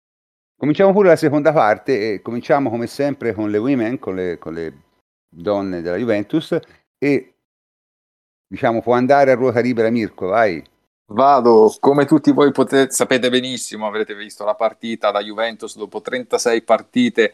[0.62, 4.53] Cominciamo pure la seconda parte e cominciamo come sempre con le women, con le, con
[4.53, 4.84] le
[5.28, 6.55] donne della Juventus
[6.99, 7.34] e
[8.45, 10.64] diciamo può andare a ruota libera Mirko, vai.
[11.14, 16.62] Vado, come tutti voi potete, sapete benissimo, avrete visto la partita da Juventus dopo 36
[16.62, 17.34] partite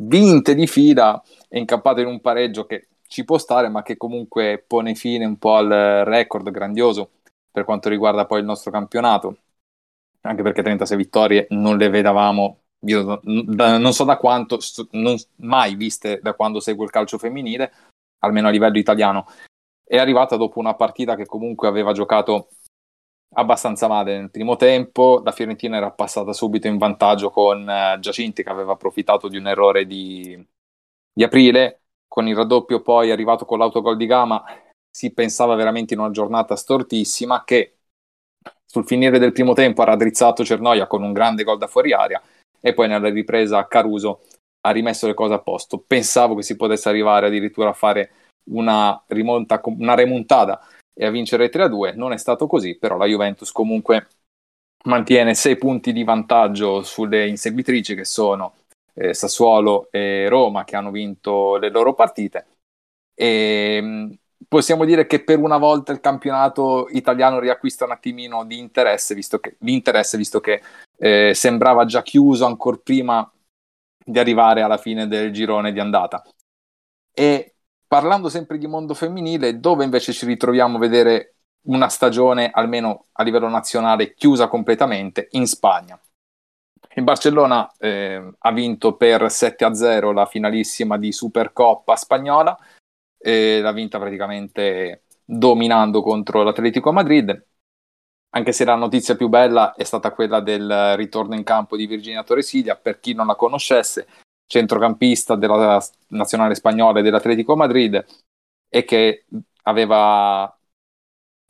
[0.00, 4.64] vinte di fila e incampato in un pareggio che ci può stare, ma che comunque
[4.66, 5.68] pone fine un po' al
[6.06, 7.10] record grandioso
[7.50, 9.36] per quanto riguarda poi il nostro campionato.
[10.22, 14.58] Anche perché 36 vittorie non le vedavamo, io non so da quanto,
[14.92, 17.72] non mai viste da quando seguo il calcio femminile,
[18.20, 19.26] almeno a livello italiano.
[19.82, 22.48] È arrivata dopo una partita che comunque aveva giocato
[23.34, 28.42] abbastanza male nel primo tempo, la Fiorentina era passata subito in vantaggio con uh, Giacinti
[28.42, 30.46] che aveva approfittato di un errore di,
[31.12, 34.44] di aprile, con il raddoppio poi arrivato con l'autogol di Gama
[34.90, 37.79] si pensava veramente in una giornata stortissima che
[38.70, 42.22] sul finire del primo tempo ha raddrizzato Cernoia con un grande gol da fuori aria
[42.60, 44.20] e poi nella ripresa Caruso
[44.60, 45.82] ha rimesso le cose a posto.
[45.84, 48.12] Pensavo che si potesse arrivare addirittura a fare
[48.50, 50.64] una, rimonta, una remontada
[50.94, 54.06] e a vincere 3-2, non è stato così, però la Juventus comunque
[54.84, 58.54] mantiene 6 punti di vantaggio sulle inseguitrici che sono
[58.94, 62.46] eh, Sassuolo e Roma che hanno vinto le loro partite
[63.14, 64.16] e
[64.50, 69.38] possiamo dire che per una volta il campionato italiano riacquista un attimino di interesse, visto
[69.38, 70.60] che, interesse, visto che
[70.98, 73.32] eh, sembrava già chiuso ancora prima
[74.04, 76.24] di arrivare alla fine del girone di andata.
[77.14, 77.54] E
[77.86, 81.36] parlando sempre di mondo femminile, dove invece ci ritroviamo a vedere
[81.66, 85.96] una stagione, almeno a livello nazionale, chiusa completamente, in Spagna.
[86.94, 92.58] Il Barcellona eh, ha vinto per 7-0 la finalissima di Supercoppa spagnola,
[93.22, 97.46] e l'ha vinta praticamente dominando contro l'Atletico Madrid.
[98.32, 102.22] Anche se la notizia più bella è stata quella del ritorno in campo di Virginia
[102.22, 104.06] Torresiglia, per chi non la conoscesse,
[104.46, 108.04] centrocampista della nazionale spagnola e dell'Atletico Madrid
[108.68, 109.26] e che
[109.64, 110.52] aveva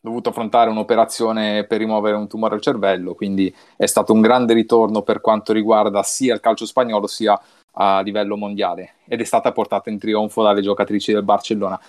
[0.01, 5.03] dovuto affrontare un'operazione per rimuovere un tumore al cervello, quindi è stato un grande ritorno
[5.03, 7.39] per quanto riguarda sia il calcio spagnolo sia
[7.73, 11.81] a livello mondiale ed è stata portata in trionfo dalle giocatrici del Barcellona.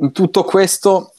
[0.00, 1.12] In tutto questo,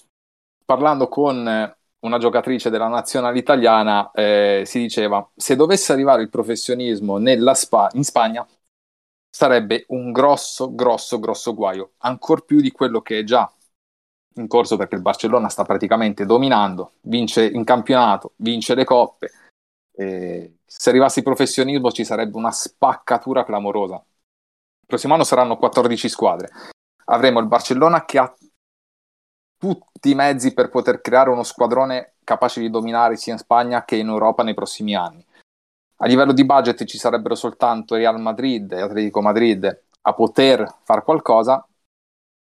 [0.66, 7.20] parlando con una giocatrice della nazionale italiana, eh, si diceva se dovesse arrivare il professionismo
[7.54, 8.48] Spa- in Spagna
[9.30, 13.52] sarebbe un grosso, grosso, grosso guaio, ancora più di quello che è già
[14.36, 19.32] in corso perché il Barcellona sta praticamente dominando, vince in campionato, vince le coppe,
[20.00, 23.96] eh, se arrivasse il professionismo ci sarebbe una spaccatura clamorosa.
[23.96, 26.50] Il prossimo anno saranno 14 squadre.
[27.06, 28.34] Avremo il Barcellona che ha
[29.58, 33.96] tutti i mezzi per poter creare uno squadrone capace di dominare sia in Spagna che
[33.96, 35.26] in Europa nei prossimi anni.
[36.00, 41.02] A livello di budget ci sarebbero soltanto Real Madrid e Atletico Madrid a poter fare
[41.02, 41.68] qualcosa,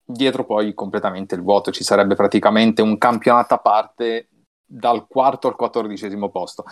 [0.05, 4.29] dietro poi completamente il vuoto, ci sarebbe praticamente un campionato a parte
[4.67, 6.65] dal quarto al quattordicesimo posto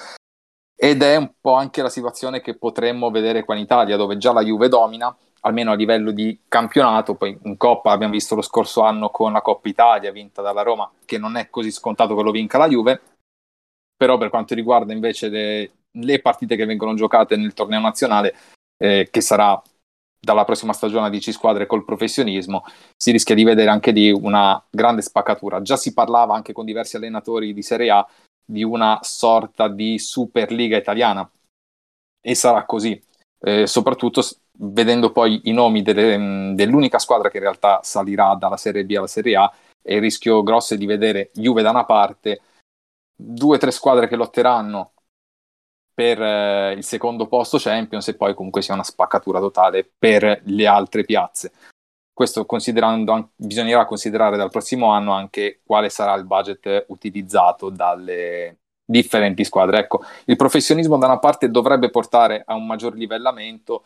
[0.76, 4.32] ed è un po' anche la situazione che potremmo vedere qua in Italia, dove già
[4.32, 8.82] la Juve domina, almeno a livello di campionato, poi in Coppa abbiamo visto lo scorso
[8.82, 12.30] anno con la Coppa Italia vinta dalla Roma, che non è così scontato che lo
[12.30, 13.00] vinca la Juve,
[13.96, 18.34] però per quanto riguarda invece le, le partite che vengono giocate nel torneo nazionale,
[18.76, 19.60] eh, che sarà
[20.20, 22.64] dalla prossima stagione a 10 squadre col professionismo,
[22.96, 25.62] si rischia di vedere anche di una grande spaccatura.
[25.62, 28.06] Già si parlava anche con diversi allenatori di Serie A
[28.46, 31.28] di una sorta di Superliga italiana.
[32.20, 33.00] E sarà così,
[33.40, 34.22] eh, soprattutto
[34.58, 38.92] vedendo poi i nomi delle, mm, dell'unica squadra che in realtà salirà dalla Serie B
[38.92, 42.40] alla Serie A e il rischio grosso è di vedere Juve da una parte,
[43.14, 44.92] due o tre squadre che lotteranno
[45.94, 50.66] per eh, il secondo posto Champions e poi comunque sia una spaccatura totale per le
[50.66, 51.52] altre piazze
[52.16, 52.46] questo
[53.36, 58.56] bisognerà considerare dal prossimo anno anche quale sarà il budget utilizzato dalle
[58.86, 59.80] differenti squadre.
[59.80, 63.84] Ecco, il professionismo da una parte dovrebbe portare a un maggior livellamento,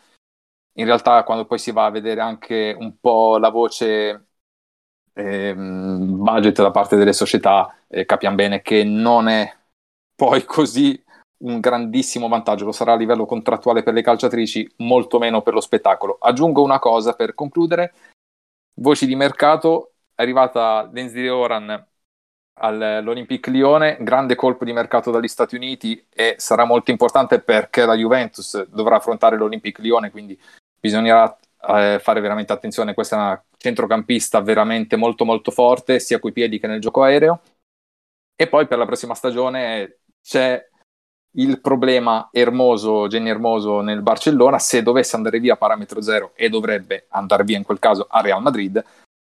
[0.74, 4.26] in realtà quando poi si va a vedere anche un po' la voce
[5.12, 9.52] ehm, budget da parte delle società, eh, capiamo bene che non è
[10.14, 11.02] poi così
[11.40, 15.60] un grandissimo vantaggio, lo sarà a livello contrattuale per le calciatrici, molto meno per lo
[15.60, 16.18] spettacolo.
[16.20, 17.92] Aggiungo una cosa per concludere,
[18.80, 21.86] Voci di mercato, è arrivata Lindsay Oran
[22.54, 27.94] all'Olympique Lione, grande colpo di mercato dagli Stati Uniti e sarà molto importante perché la
[27.94, 30.40] Juventus dovrà affrontare l'Olympique Lione, quindi
[30.80, 36.32] bisognerà eh, fare veramente attenzione, questa è una centrocampista veramente molto molto forte, sia coi
[36.32, 37.42] piedi che nel gioco aereo.
[38.34, 40.69] E poi per la prossima stagione c'è
[41.32, 46.48] il problema Ermoso, Jenny Ermoso nel Barcellona, se dovesse andare via a parametro zero e
[46.48, 48.82] dovrebbe andare via in quel caso a Real Madrid,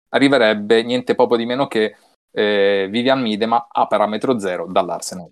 [0.09, 1.97] arriverebbe niente poco di meno che
[2.31, 5.31] eh, Vivian Midema a parametro zero dall'Arsenal.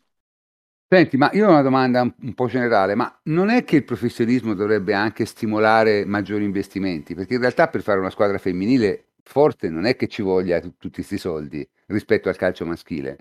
[0.92, 4.54] Senti, ma io ho una domanda un po' generale, ma non è che il professionismo
[4.54, 7.14] dovrebbe anche stimolare maggiori investimenti?
[7.14, 10.72] Perché in realtà per fare una squadra femminile forte non è che ci voglia t-
[10.78, 13.18] tutti questi soldi rispetto al calcio maschile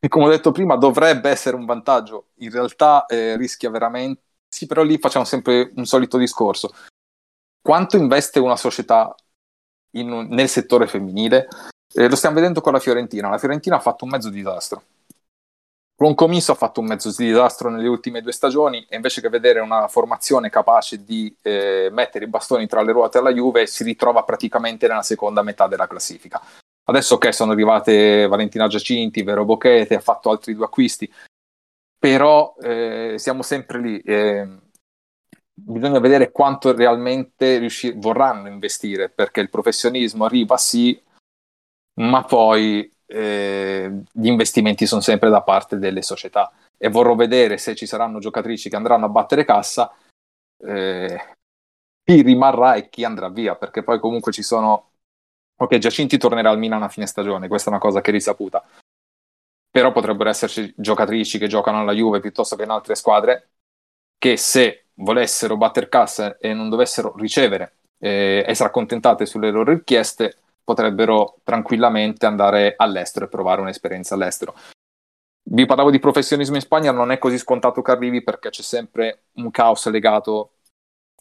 [0.00, 4.66] e come ho detto prima dovrebbe essere un vantaggio, in realtà eh, rischia veramente, sì
[4.66, 6.74] però lì facciamo sempre un solito discorso,
[7.60, 9.14] quanto investe una società
[9.92, 11.48] in, nel settore femminile?
[11.92, 14.82] Eh, lo stiamo vedendo con la Fiorentina, la Fiorentina ha fatto un mezzo disastro,
[16.00, 19.60] Roncomiso ha fatto un mezzo di disastro nelle ultime due stagioni e invece che vedere
[19.60, 24.22] una formazione capace di eh, mettere i bastoni tra le ruote alla Juve si ritrova
[24.22, 26.40] praticamente nella seconda metà della classifica.
[26.90, 31.08] Adesso okay, sono arrivate Valentina Giacinti, Vero Bochete, ha fatto altri due acquisti,
[31.96, 34.00] però eh, siamo sempre lì.
[34.00, 34.58] Eh,
[35.54, 41.00] bisogna vedere quanto realmente riuscir- vorranno investire, perché il professionismo arriva sì,
[42.00, 47.76] ma poi eh, gli investimenti sono sempre da parte delle società e vorrò vedere se
[47.76, 49.94] ci saranno giocatrici che andranno a battere cassa,
[50.58, 51.36] eh,
[52.02, 54.89] chi rimarrà e chi andrà via, perché poi comunque ci sono...
[55.62, 58.64] Ok, Giacinti tornerà al Milan a fine stagione, questa è una cosa che è risaputa.
[59.70, 63.50] Però potrebbero esserci giocatrici che giocano alla Juve piuttosto che in altre squadre
[64.16, 70.38] che se volessero battere cassa e non dovessero ricevere eh, essere accontentate sulle loro richieste,
[70.64, 74.54] potrebbero tranquillamente andare all'estero e provare un'esperienza all'estero.
[75.42, 79.24] Vi parlavo di professionismo in Spagna, non è così scontato che arrivi perché c'è sempre
[79.32, 80.52] un caos legato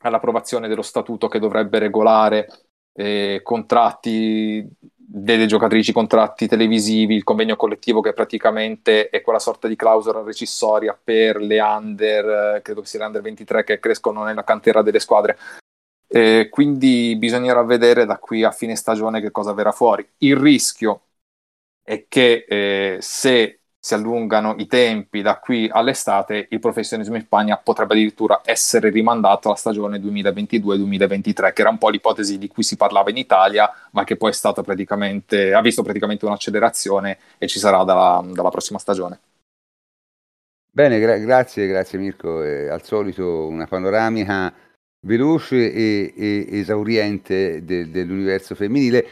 [0.01, 4.67] all'approvazione dello statuto che dovrebbe regolare eh, contratti
[5.11, 10.97] delle giocatrici, contratti televisivi, il convegno collettivo che praticamente è quella sorta di clausola recissoria
[11.01, 14.99] per le under, eh, credo che sia le under 23 che crescono nella cantera delle
[14.99, 15.37] squadre.
[16.07, 20.07] Eh, quindi bisognerà vedere da qui a fine stagione che cosa verrà fuori.
[20.19, 21.01] Il rischio
[21.83, 27.57] è che eh, se si allungano i tempi da qui all'estate, il professionismo in Spagna
[27.57, 32.75] potrebbe addirittura essere rimandato alla stagione 2022-2023, che era un po' l'ipotesi di cui si
[32.75, 37.59] parlava in Italia, ma che poi è stata praticamente, ha visto praticamente un'accelerazione e ci
[37.59, 39.19] sarà dalla, dalla prossima stagione.
[40.71, 42.43] Bene, gra- grazie, grazie Mirko.
[42.43, 44.53] Eh, al solito una panoramica
[45.05, 49.07] veloce e, e esauriente de, dell'universo femminile.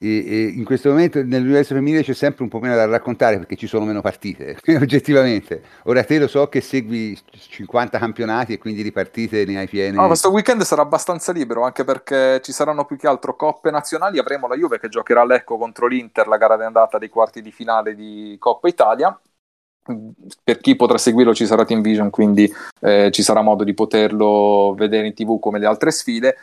[0.00, 3.66] E, in questo momento nell'universo femminile c'è sempre un po' meno da raccontare perché ci
[3.66, 5.62] sono meno partite, oggettivamente.
[5.84, 9.96] Ora te lo so che segui 50 campionati e quindi di partite ne hai piene.
[9.96, 14.18] No, questo weekend sarà abbastanza libero anche perché ci saranno più che altro coppe nazionali.
[14.18, 17.50] Avremo la Juve che giocherà Lecco contro l'Inter, la gara di andata dei quarti di
[17.50, 19.18] finale di Coppa Italia
[20.44, 24.74] per chi potrà seguirlo ci sarà Team Vision, quindi eh, ci sarà modo di poterlo
[24.76, 26.36] vedere in tv come le altre sfide.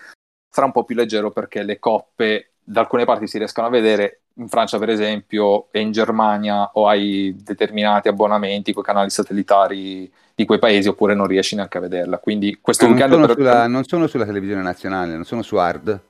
[0.50, 4.22] Sarà un po' più leggero perché le coppe da alcune parti si riescono a vedere,
[4.38, 10.12] in Francia per esempio e in Germania o hai determinati abbonamenti con i canali satellitari
[10.34, 12.18] di quei paesi oppure non riesci neanche a vederla.
[12.18, 13.12] Quindi questo weekend...
[13.12, 13.36] Non sono, per...
[13.36, 16.02] sulla, non sono sulla televisione nazionale, non sono su Hard.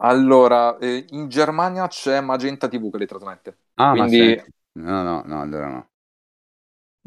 [0.00, 3.56] Allora, eh, in Germania c'è Magenta TV che le trasmette.
[3.74, 4.40] Ah, quindi...
[4.78, 5.88] No, no, no, allora no.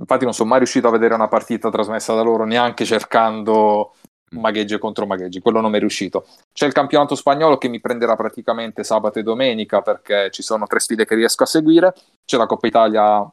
[0.01, 3.93] Infatti non sono mai riuscito a vedere una partita trasmessa da loro neanche cercando
[4.35, 4.39] mm.
[4.39, 6.25] magheggi contro magheggi, quello non mi è riuscito.
[6.51, 10.79] C'è il campionato spagnolo che mi prenderà praticamente sabato e domenica perché ci sono tre
[10.79, 11.93] sfide che riesco a seguire.
[12.25, 13.31] C'è la Coppa Italia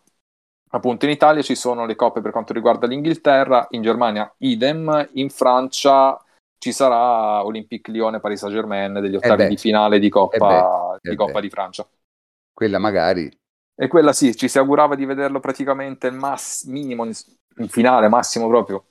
[0.70, 5.30] appunto in Italia, ci sono le coppe per quanto riguarda l'Inghilterra, in Germania idem, in
[5.30, 6.22] Francia
[6.58, 10.98] ci sarà Olympique Lione Paris Saint Germain degli eh ottavi eh di finale di Coppa,
[11.00, 11.88] eh di, Coppa di Francia.
[12.52, 13.30] Quella magari
[13.80, 17.12] e quella sì, ci si augurava di vederlo praticamente il mass- minimo in,
[17.58, 18.84] in finale, massimo proprio,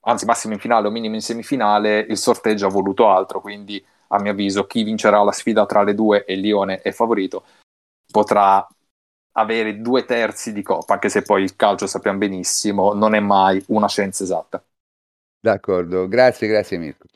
[0.00, 4.20] anzi massimo in finale o minimo in semifinale, il sorteggio ha voluto altro, quindi a
[4.20, 7.44] mio avviso chi vincerà la sfida tra le due e Lione è favorito,
[8.10, 8.66] potrà
[9.32, 13.62] avere due terzi di coppa, anche se poi il calcio sappiamo benissimo, non è mai
[13.68, 14.62] una scienza esatta.
[15.40, 17.06] D'accordo, grazie, grazie Mirko.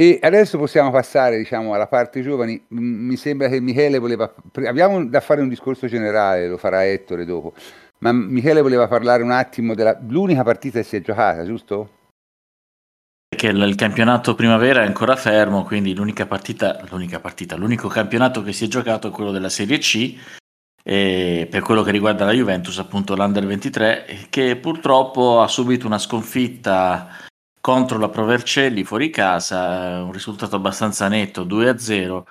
[0.00, 2.64] E adesso possiamo passare, diciamo, alla parte giovani.
[2.68, 4.32] Mi sembra che Michele voleva...
[4.64, 7.52] Abbiamo da fare un discorso generale, lo farà Ettore dopo.
[7.98, 11.96] Ma Michele voleva parlare un attimo dell'unica partita che si è giocata, giusto?
[13.38, 18.52] Perché il campionato primavera è ancora fermo, quindi l'unica partita, l'unica partita, l'unico campionato che
[18.52, 20.18] si è giocato è quello della Serie C,
[20.82, 27.10] per quello che riguarda la Juventus, appunto l'Under 23, che purtroppo ha subito una sconfitta
[27.60, 32.24] contro la Provercelli fuori casa, eh, un risultato abbastanza netto, 2-0.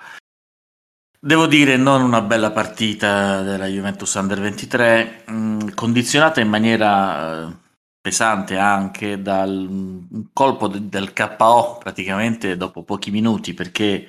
[1.18, 7.48] Devo dire non una bella partita della Juventus Under 23, mh, mm, condizionata in maniera
[7.48, 7.67] eh,
[8.08, 14.08] pesante anche dal colpo de- del KO praticamente dopo pochi minuti perché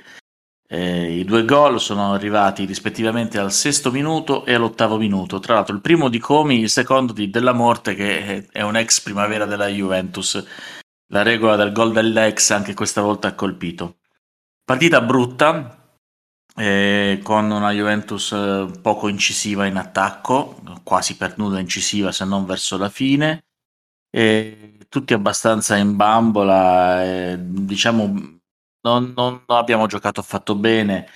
[0.70, 5.40] eh, i due gol sono arrivati rispettivamente al sesto minuto e all'ottavo minuto.
[5.40, 9.02] Tra l'altro il primo di Comi, il secondo di Della Morte che è un ex
[9.02, 10.46] primavera della Juventus
[11.12, 13.98] la regola del gol dell'ex anche questa volta ha colpito.
[14.64, 15.98] Partita brutta,
[16.56, 22.46] eh, con una Juventus eh, poco incisiva in attacco, quasi per nulla incisiva se non
[22.46, 23.49] verso la fine,
[24.10, 28.40] e tutti abbastanza in bambola, eh, diciamo
[28.82, 31.08] non, non, abbiamo giocato affatto bene.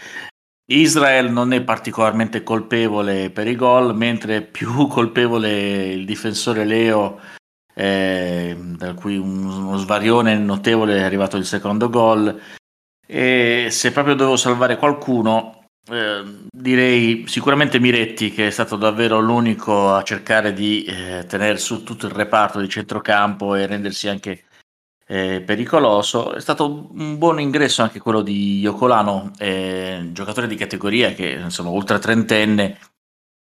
[0.65, 7.19] Israel non è particolarmente colpevole per i gol, mentre più colpevole il difensore Leo,
[7.73, 12.39] eh, da cui uno svarione notevole è arrivato il secondo gol.
[13.05, 19.93] E se proprio devo salvare qualcuno, eh, direi sicuramente Miretti, che è stato davvero l'unico
[19.93, 24.45] a cercare di eh, tenere su tutto il reparto di centrocampo e rendersi anche
[25.07, 26.33] eh, pericoloso.
[26.33, 31.69] È stato un buon ingresso anche quello di Iocolano, eh, giocatore di categoria che insomma
[31.69, 32.79] ultra trentenne,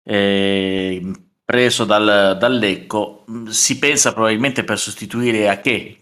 [0.04, 1.12] eh,
[1.44, 3.24] preso dal, dal, Lecco.
[3.48, 6.01] Si pensa probabilmente per sostituire a che,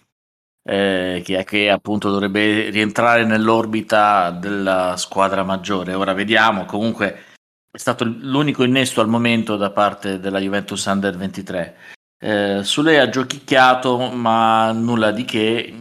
[0.63, 5.95] eh, che, che appunto dovrebbe rientrare nell'orbita della squadra maggiore.
[5.95, 7.25] Ora vediamo, comunque
[7.71, 11.77] è stato l'unico innesto al momento da parte della Juventus Under 23.
[12.19, 15.75] Eh, su lei ha giochicchiato, ma nulla di che.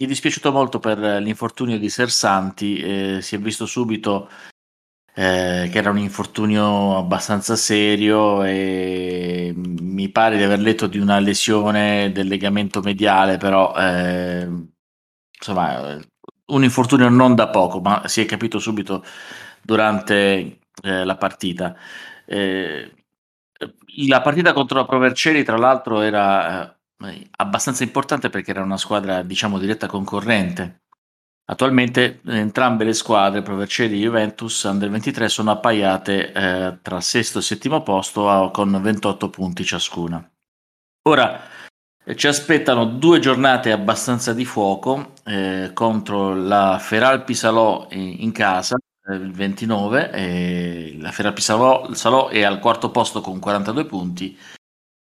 [0.00, 4.28] Mi è dispiaciuto molto per l'infortunio di Sersanti, eh, si è visto subito
[5.18, 11.18] eh, che era un infortunio abbastanza serio e mi pare di aver letto di una
[11.18, 14.48] lesione del legamento mediale, però eh,
[15.36, 15.98] insomma
[16.46, 19.04] un infortunio non da poco, ma si è capito subito
[19.60, 21.76] durante eh, la partita.
[22.24, 22.92] Eh,
[24.06, 26.72] la partita contro la Provercelli, tra l'altro, era
[27.04, 30.82] eh, abbastanza importante perché era una squadra, diciamo, diretta concorrente.
[31.50, 37.42] Attualmente entrambe le squadre, Provercelli e Juventus Under 23, sono appaiate eh, tra sesto e
[37.42, 40.30] settimo posto a, con 28 punti ciascuna.
[41.08, 41.40] Ora
[42.04, 48.76] eh, ci aspettano due giornate abbastanza di fuoco eh, contro la Feralpi Salò in, casa
[49.10, 54.38] il 29, e la Ferrari Salò, Salò è al quarto posto con 42 punti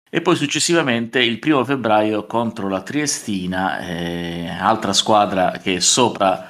[0.09, 6.49] e poi successivamente il primo febbraio contro la Triestina, eh, altra squadra che è sopra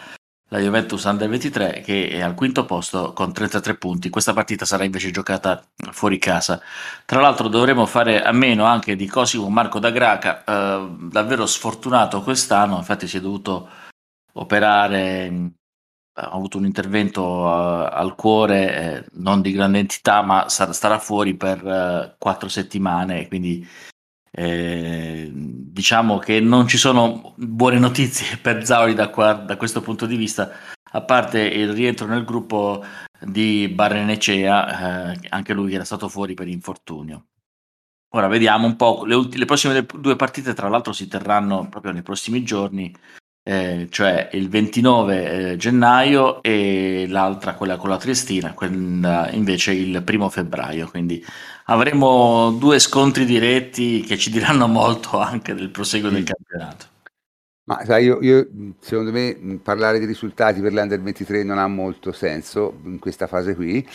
[0.49, 4.11] la Juventus Under 23 che è al quinto posto con 33 punti.
[4.11, 6.61] Questa partita sarà invece giocata fuori casa.
[7.05, 12.23] Tra l'altro dovremo fare a meno anche di Cosimo Marco da Graca, eh, davvero sfortunato
[12.23, 13.69] quest'anno, infatti si è dovuto
[14.35, 15.55] operare
[16.19, 20.99] ha avuto un intervento uh, al cuore, eh, non di grande entità, ma sar- starà
[20.99, 23.67] fuori per uh, quattro settimane, quindi
[24.31, 30.07] eh, diciamo che non ci sono buone notizie per Zauri da, qua, da, questo punto
[30.07, 30.51] di vista,
[30.93, 32.83] a parte il rientro nel gruppo
[33.21, 37.27] di Barrenecea, eh, anche lui era stato fuori per infortunio.
[38.15, 41.93] Ora vediamo un po', le, ultime, le prossime due partite tra l'altro si terranno proprio
[41.93, 42.95] nei prossimi giorni,
[43.49, 50.03] eh, cioè il 29 eh, gennaio e l'altra, quella con la Triestina, quella invece il
[50.03, 50.89] primo febbraio.
[50.91, 51.25] Quindi
[51.67, 56.87] avremo due scontri diretti che ci diranno molto anche del proseguo del campionato.
[57.69, 58.49] Ma sai, io, io,
[58.81, 63.55] secondo me parlare di risultati per l'Under 23 non ha molto senso in questa fase
[63.55, 63.87] qui.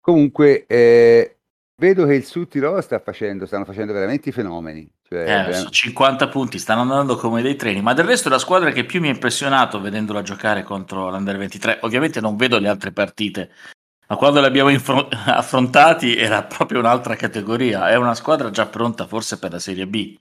[0.00, 1.39] Comunque, eh,
[1.80, 4.88] vedo che il Sud Tirolo sta facendo, stanno facendo veramente i fenomeni.
[5.08, 8.70] Cioè, eh, 50 punti, stanno andando come dei treni, ma del resto è la squadra
[8.70, 11.78] che più mi ha impressionato vedendola giocare contro l'Under 23.
[11.82, 13.50] Ovviamente non vedo le altre partite,
[14.06, 17.88] ma quando le abbiamo infro- affrontati era proprio un'altra categoria.
[17.88, 20.16] È una squadra già pronta forse per la Serie B.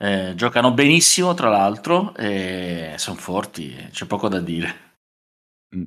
[0.00, 4.86] Eh, giocano benissimo, tra l'altro, e sono forti, c'è poco da dire.
[5.74, 5.84] Mm.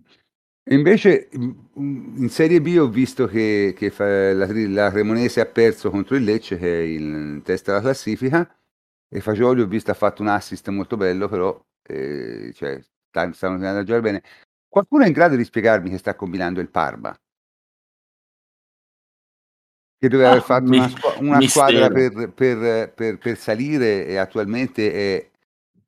[0.70, 6.24] Invece in Serie B ho visto che, che la, la, Cremonese ha perso contro il
[6.24, 8.48] Lecce che è in testa della classifica
[9.10, 12.80] e Fagioli ho visto ha fatto un assist molto bello però eh, cioè,
[13.10, 14.24] stanno andando a giocare bene.
[14.68, 17.14] Qualcuno è in grado di spiegarmi che sta combinando il Parma?
[19.98, 24.18] Che doveva ah, aver fatto mi, una, una squadra per, per, per, per, salire e
[24.18, 25.30] attualmente è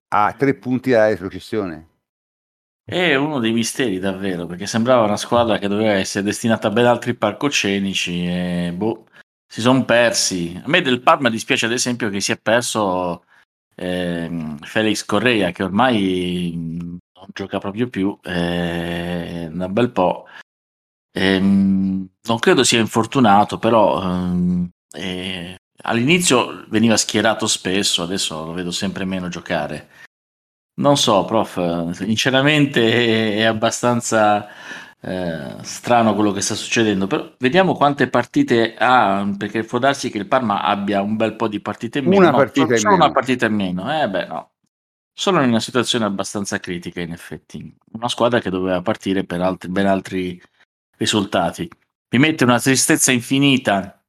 [0.10, 1.93] a tre punti dalla retrocessione.
[2.86, 6.86] È uno dei misteri davvero, perché sembrava una squadra che doveva essere destinata a ben
[6.86, 9.06] altri palcoscenici e boh,
[9.48, 10.60] si sono persi.
[10.62, 13.24] A me del Parma dispiace ad esempio che si è perso
[13.76, 20.26] eh, Felix Correa, che ormai non gioca proprio più eh, un bel po'.
[21.12, 28.72] Eh, non credo sia infortunato, però ehm, eh, all'inizio veniva schierato spesso, adesso lo vedo
[28.72, 30.03] sempre meno giocare.
[30.76, 34.48] Non so, prof, sinceramente è abbastanza
[35.00, 40.18] eh, strano quello che sta succedendo, però vediamo quante partite ha, perché può darsi che
[40.18, 42.22] il Parma abbia un bel po' di partite in meno.
[42.22, 44.52] Una no, partita solo una partita in meno, eh beh no.
[45.16, 47.76] Sono in una situazione abbastanza critica in effetti.
[47.92, 50.42] Una squadra che doveva partire per altri, ben altri
[50.98, 51.70] risultati.
[52.10, 54.04] Mi mette una tristezza infinita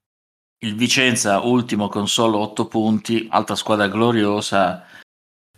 [0.64, 4.84] il Vicenza ultimo con solo 8 punti, altra squadra gloriosa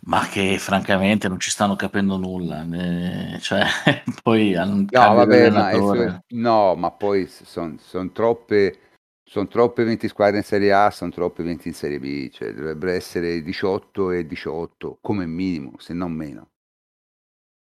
[0.06, 2.64] ma che francamente non ci stanno capendo nulla.
[2.72, 3.64] Eh, cioè,
[4.22, 8.78] poi hanno no, vabbè, ma è, no, ma poi sono son troppe,
[9.24, 12.92] son troppe 20 squadre in Serie A, sono troppe 20 in Serie B, cioè dovrebbero
[12.92, 16.50] essere 18 e 18 come minimo, se non meno.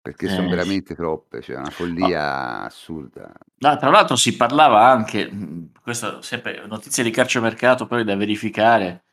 [0.02, 0.50] Perché sono Eh.
[0.50, 3.32] veramente troppe, cioè una follia assurda.
[3.60, 9.04] No, tra l'altro si parlava anche, mh, questo sempre notizie di calciomercato poi da verificare,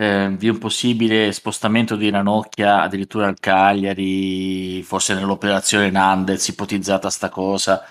[0.00, 7.28] eh, di un possibile spostamento di Ranocchia addirittura al Cagliari, forse nell'operazione Nandez, ipotizzata sta
[7.28, 7.84] cosa.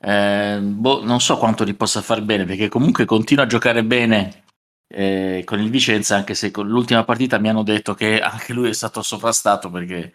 [0.00, 4.46] Eh, boh, non so quanto gli possa far bene, perché comunque continua a giocare bene
[4.88, 8.70] eh, con il Vicenza, anche se con l'ultima partita mi hanno detto che anche lui
[8.70, 10.12] è stato sovrastato perché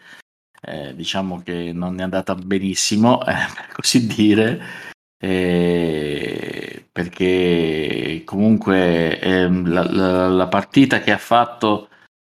[0.60, 4.60] eh, diciamo che non è andata benissimo, eh, per così dire,
[5.18, 6.03] eh,
[6.94, 11.88] perché comunque ehm, la, la, la, partita che ha fatto,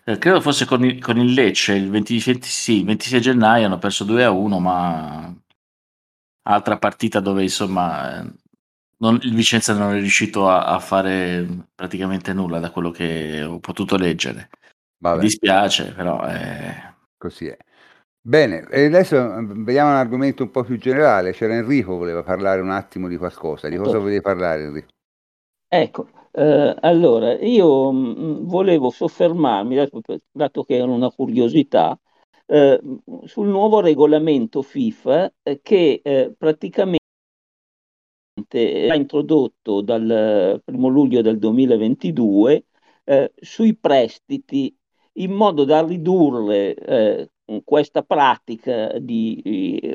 [0.03, 3.77] eh, credo fosse con il, con il Lecce, il 20, 20, sì, 26 gennaio hanno
[3.77, 5.33] perso 2 a 1, ma
[6.41, 8.21] altra partita dove insomma
[8.97, 13.59] non, il Vicenza non è riuscito a, a, fare praticamente nulla da quello che ho
[13.59, 14.49] potuto leggere.
[14.97, 15.21] Vabbè.
[15.21, 16.21] Mi dispiace, però...
[16.27, 16.87] Eh...
[17.17, 17.57] Così è.
[18.21, 21.31] Bene, e adesso mm, vediamo un argomento un po' più generale.
[21.31, 23.69] C'era Enrico, voleva parlare un attimo di qualcosa.
[23.69, 23.99] Di cosa ecco.
[23.99, 24.87] volevi parlare, Enrico?
[25.67, 30.01] Ecco, eh, allora io mh, mm, volevo soffermarmi, dato,
[30.31, 31.97] dato, che era una curiosità,
[32.45, 32.79] eh,
[33.25, 36.97] sul nuovo regolamento FIFA eh, che eh, praticamente
[38.89, 42.65] ha introdotto dal 1 luglio del 2022
[43.03, 44.75] eh, sui prestiti
[45.13, 47.29] in modo da ridurre eh,
[47.63, 49.41] questa pratica di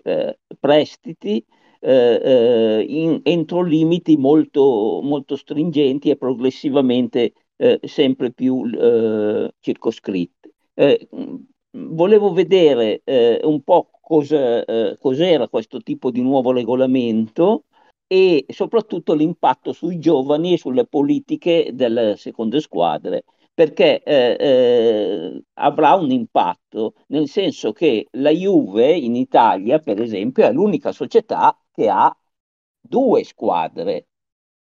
[0.02, 1.44] eh, prestiti
[1.80, 10.50] eh, eh, in, entro limiti molto, molto stringenti e progressivamente eh, sempre più eh, circoscritti.
[10.74, 11.08] Eh,
[11.72, 13.02] volevo vedere
[13.42, 14.64] un po' cosa,
[14.98, 17.64] cos'era questo tipo di nuovo regolamento
[18.06, 23.24] e soprattutto l'impatto sui giovani e sulle politiche delle seconde squadre
[23.54, 30.44] perché eh, eh, avrà un impatto, nel senso che la Juve in Italia, per esempio,
[30.44, 32.14] è l'unica società che ha
[32.80, 34.08] due squadre,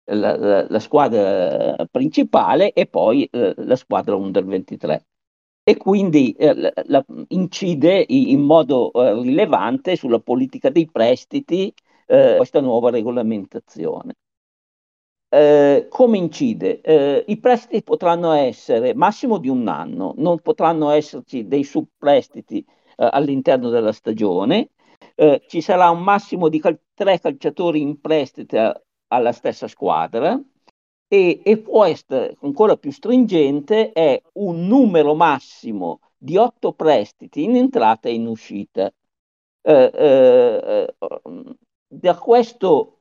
[0.06, 5.06] la, la, la squadra principale e poi eh, la squadra under 23
[5.64, 11.74] e quindi eh, la, incide in modo eh, rilevante sulla politica dei prestiti
[12.08, 14.16] eh, questa nuova regolamentazione.
[15.34, 16.82] Eh, come incide?
[16.82, 22.60] Eh, I prestiti potranno essere massimo di un anno, non potranno esserci dei subprestiti
[22.98, 24.72] eh, all'interno della stagione,
[25.16, 30.38] eh, ci sarà un massimo di cal- tre calciatori in prestito alla stessa squadra
[31.08, 37.56] e, e può essere ancora più stringente è un numero massimo di otto prestiti in
[37.56, 38.92] entrata e in uscita.
[39.64, 40.96] Eh, eh,
[41.88, 42.98] da questo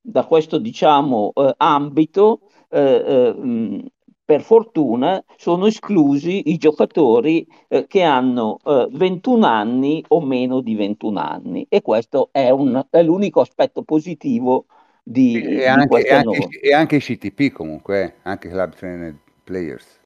[0.00, 2.40] da questo diciamo, eh, ambito,
[2.70, 3.84] eh, eh
[4.30, 10.76] per fortuna, sono esclusi i giocatori eh, che hanno 21 eh, anni o meno di
[10.76, 11.66] 21 anni.
[11.68, 14.66] E questo è, un, è l'unico aspetto positivo
[15.02, 20.00] di, e, di anche, e, anche, e anche i CTP comunque, anche Club Trained Players.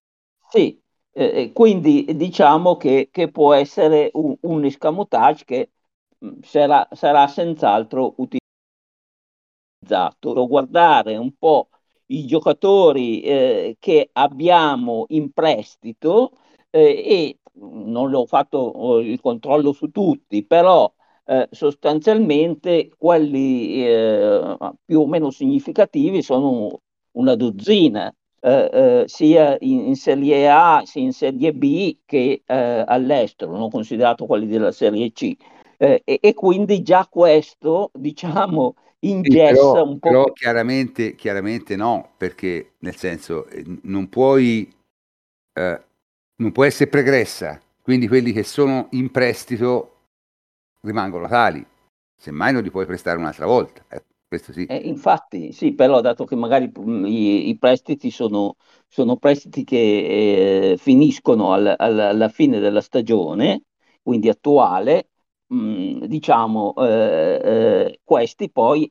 [0.49, 0.81] Sì,
[1.13, 5.71] eh, quindi diciamo che, che, può essere un, un escamotage che
[6.17, 8.44] mh, sarà, sarà senz'altro utilizzato
[9.85, 11.69] utilizzato, guardare un po'
[12.07, 16.33] i giocatori eh, che abbiamo in prestito
[16.71, 20.93] eh, e non l'ho fatto il controllo su tutti, però
[21.27, 26.81] eh, sostanzialmente quelli eh, più o meno significativi sono
[27.13, 33.57] una dozzina, eh, eh, sia in, in, Serie A sia in Serie B che all'estero,
[33.57, 35.35] non considerato quelli della Serie C.
[35.77, 38.75] E, e, quindi già questo, diciamo,
[39.11, 40.09] ingessa sì, però, un po'.
[40.09, 44.73] Però chiaramente, chiaramente no, perché nel senso eh, non puoi,
[45.53, 45.83] eh,
[46.37, 49.91] non può essere pregressa, quindi quelli che sono in prestito
[50.81, 51.65] rimangono tali,
[52.17, 53.85] semmai non li puoi prestare un'altra volta.
[53.89, 54.67] Eh, questo sì.
[54.67, 56.71] Eh, infatti, sì, però dato che magari
[57.05, 58.57] i, i prestiti sono,
[58.89, 63.63] sono, prestiti che eh, finiscono al, al, alla fine della stagione,
[64.03, 65.11] quindi attuale,
[65.47, 68.91] mh, diciamo, eh, eh, questi poi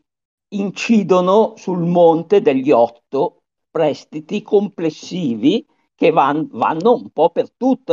[0.49, 5.65] incidono sul monte degli otto prestiti complessivi
[5.95, 7.91] che van, vanno un po' per tutti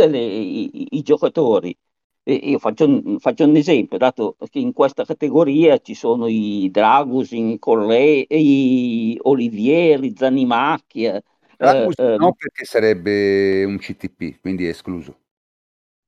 [0.00, 1.76] i, i, giocatori.
[2.22, 6.70] E io faccio un, faccio un, esempio, dato che in questa categoria ci sono i
[6.70, 11.22] Dragusin, i Corre, i Olivieri, Zanimacchia.
[11.56, 15.23] Dragus eh, no, perché sarebbe un CTP, quindi è escluso.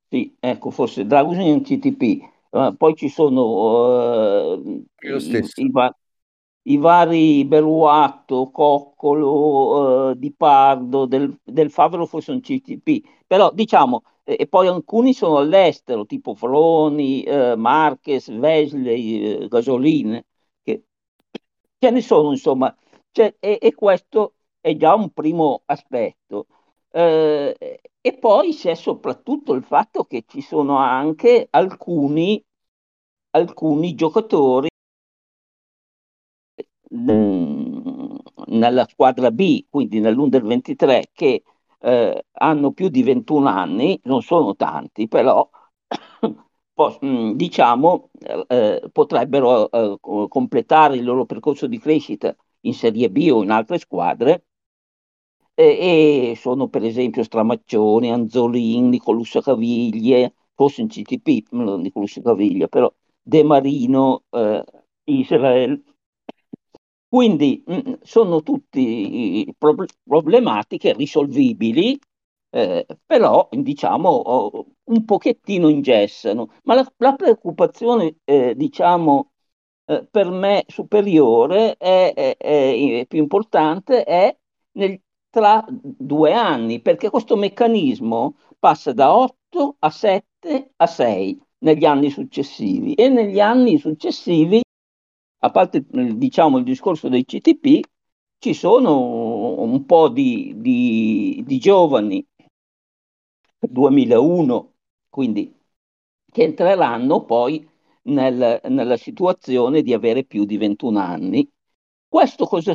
[0.09, 2.21] Sì, ecco, forse Dragusin è un CTP,
[2.51, 5.71] uh, poi ci sono uh, i, i,
[6.63, 14.03] i, vari Beruatto, Coccolo, uh, Di Pardo, del, del Favero forse un CTP, però diciamo,
[14.25, 17.25] eh, e poi alcuni sono all'estero, tipo Froni,
[17.57, 20.23] Marquez, Wesley, Gasolin,
[20.63, 20.85] che
[21.79, 22.75] ce ne sono insomma,
[23.11, 26.47] cioè, e, e questo è già un primo aspetto.
[26.97, 32.43] Eh, e poi c'è soprattutto il fatto che ci sono anche alcuni,
[33.33, 34.69] alcuni giocatori
[38.49, 41.43] nella squadra B, quindi nell'Under 23, che
[41.81, 45.49] eh, hanno più di 21 anni, non sono tanti, però
[47.35, 48.11] diciamo
[48.49, 49.99] eh, potrebbero eh,
[50.29, 54.45] completare il loro percorso di crescita in Serie B o in altre squadre
[55.57, 62.93] e, e sono per esempio Stramaccioni, Anzolin, Nicolusso Caviglie, forse in CTP, Nicolusso Caviglia, però
[63.23, 64.65] De Marino, eh,
[65.05, 65.83] Israel.
[67.09, 69.75] Quindi mh, mm, sono tutte pro-
[70.05, 71.99] problematiche risolvibili,
[72.51, 76.49] eh, però diciamo un pochettino ingessano.
[76.65, 79.33] Ma la, la preoccupazione, eh, diciamo,
[79.87, 82.37] eh, per me superiore è,
[83.09, 84.37] più importante è
[84.73, 85.01] nel,
[85.37, 92.09] tra due anni, perché questo meccanismo passa da 8 a 7 a 6 negli anni
[92.09, 94.63] successivi e negli anni successivi,
[95.41, 97.87] a parte diciamo il discorso dei CTP,
[98.39, 102.27] ci sono un po' di, di, di giovani
[103.59, 104.73] 2001,
[105.11, 105.55] quindi
[106.33, 107.69] che entreranno poi
[108.05, 111.47] nel, nella situazione di avere più di 21 anni.
[112.09, 112.73] Questo cosa,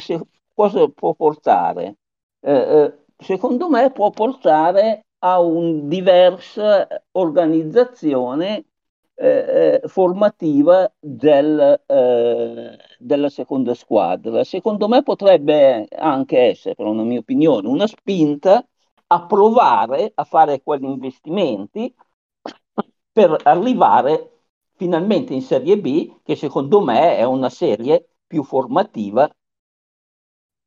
[0.54, 1.96] cosa può portare?
[2.44, 8.66] Eh, eh, secondo me può portare a una diversa organizzazione
[9.16, 14.44] eh, eh, formativa del, eh, della seconda squadra.
[14.44, 18.66] Secondo me potrebbe anche essere, per una mia opinione, una spinta
[19.08, 21.94] a provare a fare quegli investimenti
[23.12, 24.44] per arrivare
[24.76, 29.30] finalmente in Serie B, che secondo me è una serie più formativa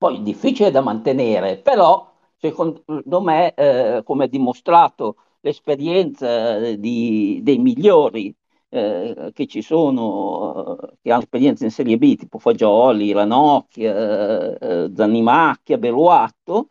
[0.05, 2.07] poi difficile da mantenere, però
[2.37, 8.35] secondo me, eh, come ha dimostrato l'esperienza eh, di, dei migliori
[8.69, 14.91] eh, che ci sono, eh, che hanno esperienza in Serie B, tipo Fagioli, Ranocchia, eh,
[14.95, 16.67] Zannimacchia, Beruatto,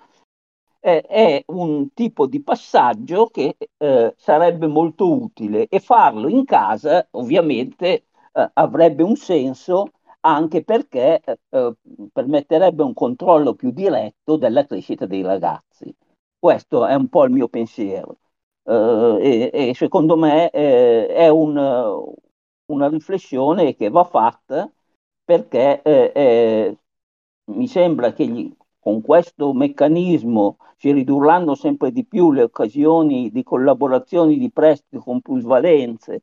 [0.80, 8.04] è un tipo di passaggio che eh, sarebbe molto utile e farlo in casa ovviamente
[8.54, 9.92] avrebbe un senso
[10.26, 11.74] anche perché eh, eh,
[12.12, 15.94] permetterebbe un controllo più diretto della crescita dei ragazzi.
[16.40, 18.18] Questo è un po' il mio pensiero
[18.64, 21.58] eh, e, e, secondo me eh, è un,
[22.66, 24.70] una riflessione che va fatta
[25.24, 26.78] perché eh, eh,
[27.46, 33.44] mi sembra che gli, con questo meccanismo si ridurranno sempre di più le occasioni di
[33.44, 36.22] collaborazioni di prestito con plusvalenze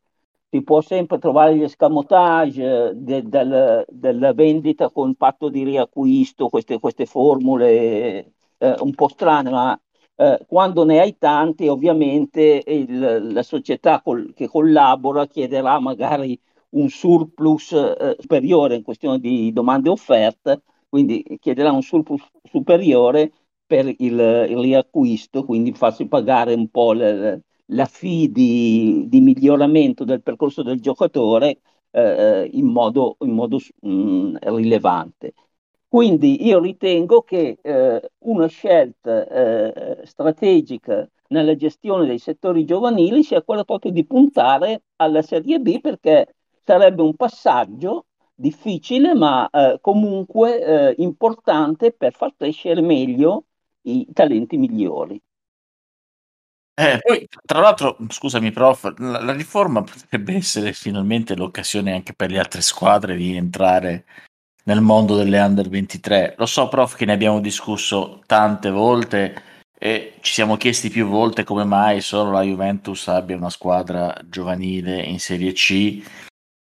[0.51, 6.81] si può sempre trovare gli escamotage de, del, della vendita con patto di riacquisto, queste,
[6.81, 9.81] queste formule eh, un po' strane, ma
[10.16, 16.39] eh, quando ne hai tanti ovviamente il, la società col, che collabora chiederà magari
[16.70, 23.32] un surplus eh, superiore in questione di domande offerte, quindi chiederà un surplus superiore
[23.66, 23.97] per il,
[24.48, 30.62] il riacquisto, quindi farsi pagare un po' le, la fee di, di miglioramento del percorso
[30.62, 31.60] del giocatore
[31.90, 35.34] eh, in modo, in modo mh, mm, rilevante.
[35.88, 43.42] Quindi io ritengo che eh, una scelta eh, strategica nella gestione dei settori giovanili sia
[43.42, 46.34] quella proprio di puntare alla Serie B perché
[46.64, 53.44] sarebbe un passaggio difficile ma eh, comunque eh, importante per far crescere meglio
[53.82, 55.20] i talenti migliori.
[56.74, 62.30] Eh, poi, tra l'altro, scusami, prof, la, la riforma potrebbe essere finalmente l'occasione anche per
[62.30, 64.05] le altre squadre di entrare
[64.64, 66.34] nel mondo delle under 23.
[66.38, 69.42] Lo so, prof, che ne abbiamo discusso tante volte
[69.78, 75.01] e ci siamo chiesti più volte come mai solo la Juventus abbia una squadra giovanile
[75.01, 76.02] in Serie C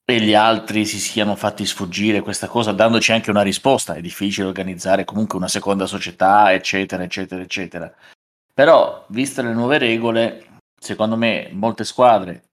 [0.05, 3.93] e gli altri si siano fatti sfuggire questa cosa, dandoci anche una risposta.
[3.93, 7.93] È difficile organizzare comunque una seconda società, eccetera, eccetera, eccetera.
[8.60, 12.49] Però, viste le nuove regole, secondo me molte squadre,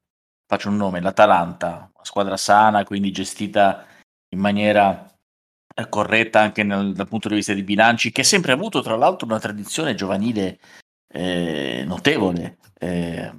[0.46, 3.84] faccio un nome, l'Atalanta, una squadra sana, quindi gestita
[4.28, 5.04] in maniera
[5.74, 8.94] eh, corretta anche nel, dal punto di vista dei bilanci, che ha sempre avuto tra
[8.94, 10.60] l'altro una tradizione giovanile
[11.12, 12.58] eh, notevole.
[12.78, 13.32] Eh,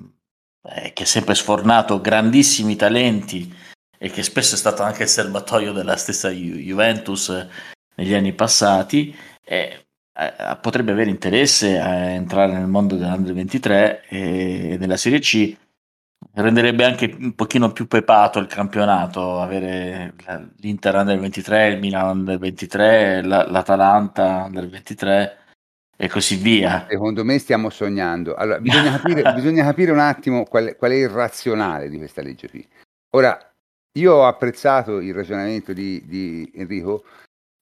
[0.70, 3.50] eh, che ha sempre sfornato grandissimi talenti
[3.98, 7.48] e che spesso è stato anche il serbatoio della stessa Ju- Juventus eh,
[7.96, 9.16] negli anni passati,
[9.46, 9.87] eh,
[10.20, 15.56] eh, potrebbe avere interesse a entrare nel mondo dell'Under 23 e della Serie C.
[16.34, 20.16] Renderebbe anche un pochino più pepato il campionato, avere
[20.58, 25.38] l'Inter Under 23, il Milan Under 23, l'Atalanta Under 23
[25.96, 26.88] e così via.
[26.90, 28.34] Secondo me stiamo sognando.
[28.36, 32.50] Allora, bisogna capire, bisogna capire un attimo qual, qual, è il razionale di questa legge
[32.50, 32.68] qui.
[33.12, 33.38] Ora,
[33.98, 37.04] io ho apprezzato il ragionamento di, di Enrico,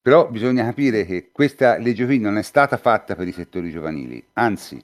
[0.06, 4.24] però bisogna capire che questa legge qui non è stata fatta per i settori giovanili,
[4.34, 4.80] anzi,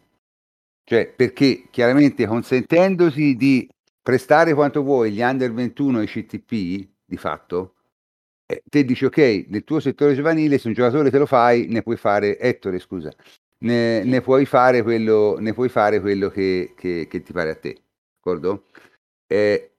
[0.83, 3.69] cioè perché chiaramente consentendosi di
[4.03, 7.75] prestare quanto vuoi gli under 21 e i CTP, di fatto,
[8.47, 11.83] eh, te dici ok, nel tuo settore giovanile se un giocatore te lo fai, ne
[11.83, 13.13] puoi fare, Ettore scusa,
[13.59, 17.55] ne, ne, puoi fare quello, ne puoi fare quello che, che, che ti pare a
[17.55, 17.81] te,
[18.17, 18.65] d'accordo?
[19.29, 19.71] Eh,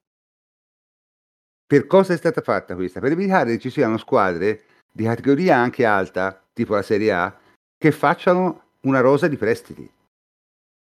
[1.68, 3.02] per cosa è stata fatta questa?
[3.02, 7.36] Per evitare che ci siano squadre di categoria anche alta, tipo la Serie A,
[7.76, 9.92] che facciano una rosa di prestiti.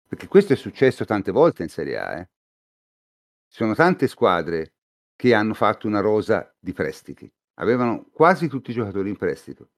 [0.08, 2.20] Perché questo è successo tante volte in Serie A.
[2.20, 2.30] Eh.
[3.48, 4.74] Ci sono tante squadre
[5.16, 7.32] che hanno fatto una rosa di prestiti.
[7.56, 9.70] Avevano quasi tutti i giocatori in prestito.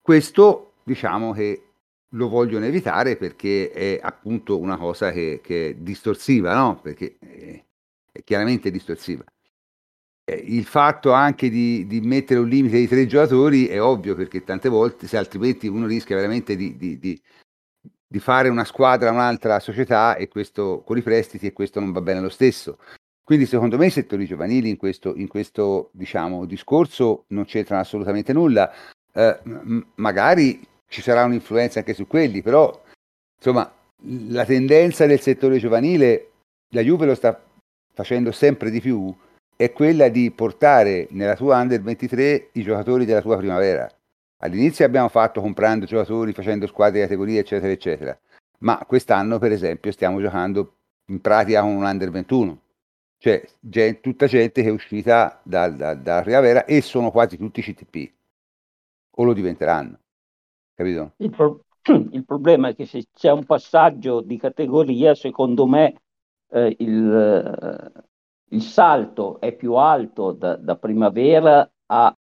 [0.00, 1.62] Questo diciamo che
[2.10, 6.80] lo vogliono evitare perché è appunto una cosa che, che è distorsiva, no?
[6.80, 7.62] Perché è,
[8.12, 9.24] è chiaramente distorsiva.
[10.28, 14.68] Il fatto anche di, di, mettere un limite di tre giocatori è ovvio perché tante
[14.68, 20.28] volte, se altrimenti uno rischia veramente di, di, di fare una squadra, un'altra società e
[20.28, 22.78] questo con i prestiti e questo non va bene lo stesso.
[23.22, 28.32] Quindi secondo me i settori giovanili in questo, in questo diciamo, discorso non c'entrano assolutamente
[28.32, 28.72] nulla.
[29.12, 32.82] Eh, m- magari ci sarà un'influenza anche su quelli, però
[33.36, 33.70] insomma
[34.28, 36.30] la tendenza del settore giovanile,
[36.68, 37.40] la Juve lo sta
[37.92, 39.12] facendo sempre di più,
[39.56, 43.90] è quella di portare nella tua under 23 i giocatori della tua primavera.
[44.38, 48.18] All'inizio abbiamo fatto comprando giocatori, facendo squadre di categoria, eccetera, eccetera.
[48.58, 50.76] Ma quest'anno, per esempio, stiamo giocando
[51.06, 52.60] in pratica con un under 21.
[53.18, 57.62] Cioè, gente, tutta gente che è uscita dal, dal, dalla primavera e sono quasi tutti
[57.62, 58.12] CTP.
[59.18, 59.98] O lo diventeranno
[60.76, 61.14] capito?
[61.16, 61.64] Il, pro-
[62.12, 65.94] il, problema è che se c'è un passaggio di categoria, secondo me
[66.50, 67.92] eh, il,
[68.50, 72.16] il, salto è più alto da, da primavera a...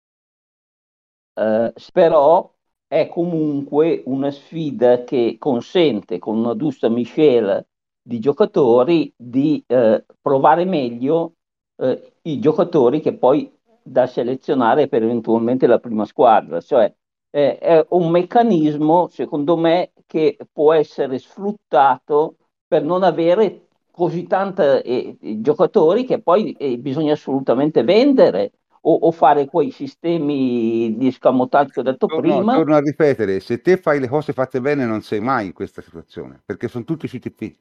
[1.37, 2.53] Eh, però
[2.87, 7.63] è comunque una sfida che consente con una giusta miscela
[8.01, 11.33] di giocatori di eh, provare meglio
[11.77, 16.93] eh, i giocatori che poi da selezionare per eventualmente la prima squadra, cioè
[17.29, 23.64] eh, è un meccanismo, secondo me, che può essere sfruttato per non avere
[23.95, 28.51] così tanti eh, giocatori che poi eh, bisogna assolutamente vendere
[28.81, 32.51] o, o, fare quei sistemi di scamotaggio che ho detto no, prima.
[32.51, 35.53] No, torno a ripetere, se te fai le cose fatte bene non sei mai in
[35.53, 37.55] questa situazione, perché sono tutti CTP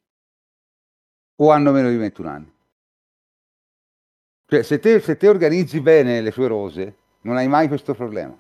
[1.37, 2.53] o hanno meno di 21 anni.
[4.47, 8.37] Cioè, se te, se te organizzi bene le tue rose, non hai mai questo problema.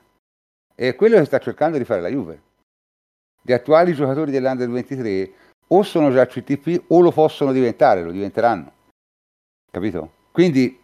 [0.75, 2.43] E quello che sta cercando di fare la Juve.
[3.41, 5.33] Gli attuali giocatori dell'Under 23
[5.69, 8.73] o sono già CTP o lo possono diventare, lo diventeranno.
[9.71, 10.13] Capito?
[10.33, 10.81] Quindi,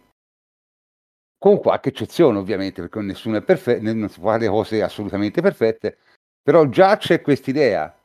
[1.37, 5.97] con qualche eccezione ovviamente, perché nessuno è perfetto, non si fa le cose assolutamente perfette,
[6.41, 7.95] però già c'è quest'idea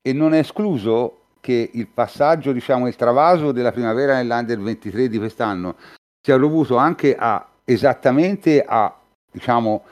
[0.00, 5.18] e non è escluso che il passaggio, diciamo, il travaso della primavera nell'Under 23 di
[5.18, 5.76] quest'anno
[6.20, 8.94] sia dovuto anche a esattamente a
[9.30, 9.84] diciamo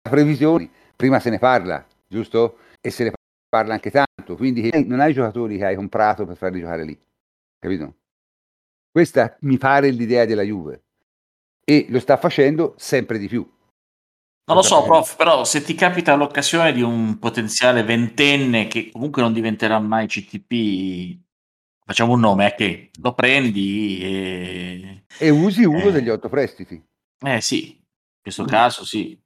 [0.00, 2.58] previsioni, prima se ne parla, giusto?
[2.80, 3.12] E se ne
[3.54, 7.00] parla anche tanto, quindi non hai giocatori che hai comprato per farli giocare lì,
[7.56, 7.98] capito?
[8.90, 10.82] Questa mi pare l'idea della Juve
[11.64, 13.48] e lo sta facendo sempre di più.
[14.46, 19.22] Non lo so, prof, però se ti capita l'occasione di un potenziale ventenne che comunque
[19.22, 21.16] non diventerà mai CTP,
[21.86, 25.04] facciamo un nome, è che lo prendi e...
[25.16, 26.84] E usi uno eh, degli otto prestiti.
[27.24, 28.46] Eh sì, in questo mm.
[28.46, 29.16] caso sì.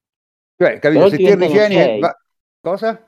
[0.54, 1.08] Cioè, capito?
[1.08, 1.98] Se ti ritieni...
[1.98, 2.14] Va...
[2.60, 3.07] Cosa?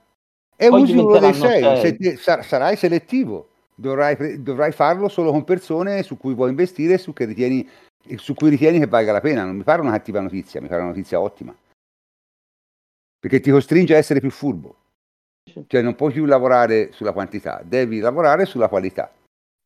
[0.61, 2.17] È usi uno dei sei, sei.
[2.19, 3.49] Sar- sarai selettivo.
[3.75, 7.67] Dovrai, dovrai, farlo solo con persone su cui vuoi investire e su, ritieni,
[8.17, 9.47] su cui ritieni che valga la pena.
[9.47, 11.57] Non mi pare una cattiva notizia, mi pare una notizia ottima.
[13.19, 14.75] Perché ti costringe a essere più furbo.
[15.67, 19.11] Cioè non puoi più lavorare sulla quantità, devi lavorare sulla qualità.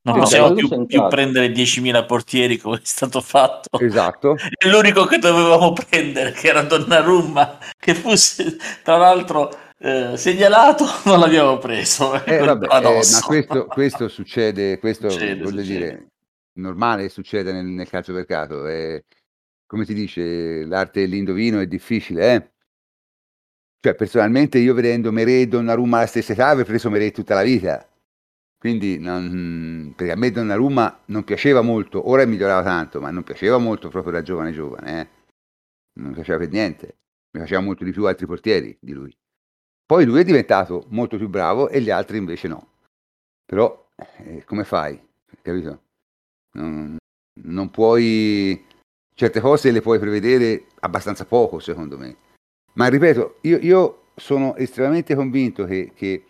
[0.02, 3.80] Non possiamo più, più, prendere 10.000 portieri come è stato fatto.
[3.80, 4.36] Esatto.
[4.56, 11.18] E l'unico che dovevamo prendere, che era Donnarumma, che fosse tra l'altro eh, segnalato non
[11.20, 12.14] l'abbiamo preso.
[12.24, 15.78] Eh, vabbè, eh, ma questo, questo, succede, questo succede, voglio succede.
[15.78, 16.06] dire,
[16.54, 18.66] normale succede nel, nel calcio mercato.
[18.66, 19.04] Eh,
[19.66, 22.52] come si dice, l'arte dell'indovino è difficile, eh?
[23.80, 27.42] Cioè, personalmente io vedendo Mere e Donnarumma alla stessa età avrei preso Mere tutta la
[27.42, 27.86] vita.
[28.56, 33.22] Quindi, non, perché a me Donnarumma non piaceva molto, ora è migliorato tanto, ma non
[33.22, 35.08] piaceva molto proprio da giovane giovane, eh?
[36.00, 36.96] Non piaceva per niente.
[37.32, 39.14] Mi faceva molto di più altri portieri di lui.
[39.86, 42.68] Poi lui è diventato molto più bravo e gli altri invece no.
[43.44, 45.00] Però, eh, come fai?
[45.42, 45.82] Capito?
[46.52, 46.96] Non,
[47.42, 48.66] non puoi...
[49.14, 52.16] Certe cose le puoi prevedere abbastanza poco, secondo me.
[52.72, 56.26] Ma ripeto, io, io sono estremamente convinto che, che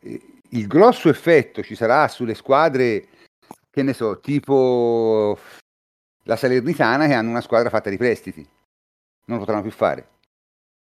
[0.00, 3.08] eh, il grosso effetto ci sarà sulle squadre,
[3.70, 5.38] che ne so, tipo
[6.24, 8.46] la Salernitana che hanno una squadra fatta di prestiti.
[9.26, 10.08] Non lo potranno più fare.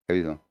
[0.04, 0.48] Capito?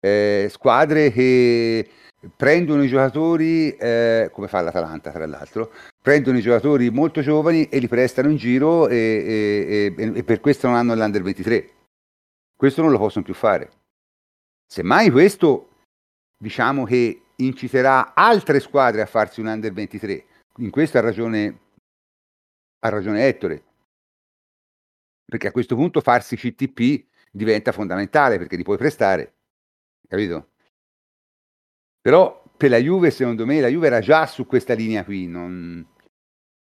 [0.00, 1.88] Eh, squadre che
[2.34, 7.78] prendono i giocatori, eh, come fa l'Atalanta tra l'altro, prendono i giocatori molto giovani e
[7.78, 11.70] li prestano in giro e, e, e, e per questo non hanno l'Under 23.
[12.56, 13.70] Questo non lo possono più fare.
[14.66, 15.68] Semmai questo
[16.38, 20.24] diciamo che inciterà altre squadre a farsi un under 23.
[20.58, 21.60] In questo ha ragione,
[22.80, 23.64] ha ragione Ettore.
[25.24, 29.34] Perché a questo punto farsi CTP diventa fondamentale perché li puoi prestare.
[30.08, 30.48] Capito?
[32.00, 35.26] Però per la Juve, secondo me, la Juve era già su questa linea qui.
[35.26, 35.84] Non...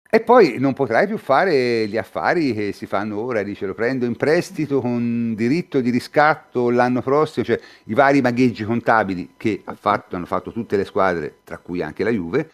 [0.10, 4.06] E poi non potrai più fare gli affari che si fanno ora, dice lo prendo
[4.06, 9.74] in prestito con diritto di riscatto l'anno prossimo, cioè i vari magheggi contabili che ha
[9.74, 12.52] fatto, hanno fatto tutte le squadre, tra cui anche la Juve,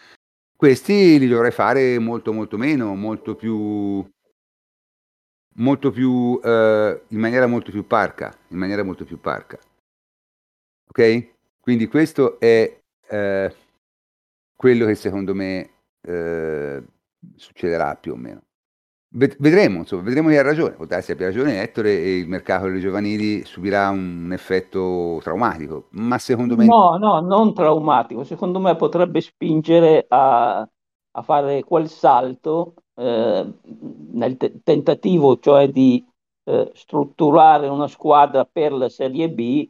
[0.55, 4.09] questi li dovrai fare molto molto meno, molto più,
[5.55, 9.59] molto più eh, in maniera molto più parca, in maniera molto più parca.
[10.89, 11.27] Ok?
[11.59, 12.79] Quindi questo è
[13.09, 13.55] eh,
[14.55, 15.69] quello che secondo me
[16.01, 16.83] eh,
[17.35, 18.41] succederà più o meno.
[19.11, 20.75] Vedremo, insomma, vedremo chi ha ragione.
[20.75, 26.19] Può darsi abbia ragione Ettore e il mercato delle giovanili subirà un effetto traumatico, ma
[26.19, 26.65] secondo me...
[26.65, 28.23] No, no, non traumatico.
[28.23, 33.51] Secondo me potrebbe spingere a, a fare quel salto eh,
[34.11, 36.05] nel te- tentativo, cioè di
[36.43, 39.67] eh, strutturare una squadra per la Serie B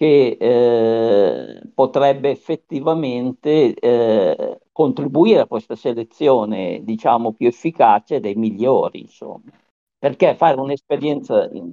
[0.00, 9.52] che eh, potrebbe effettivamente eh, contribuire a questa selezione, diciamo, più efficace dei migliori, insomma.
[9.98, 11.70] Perché fare un'esperienza in,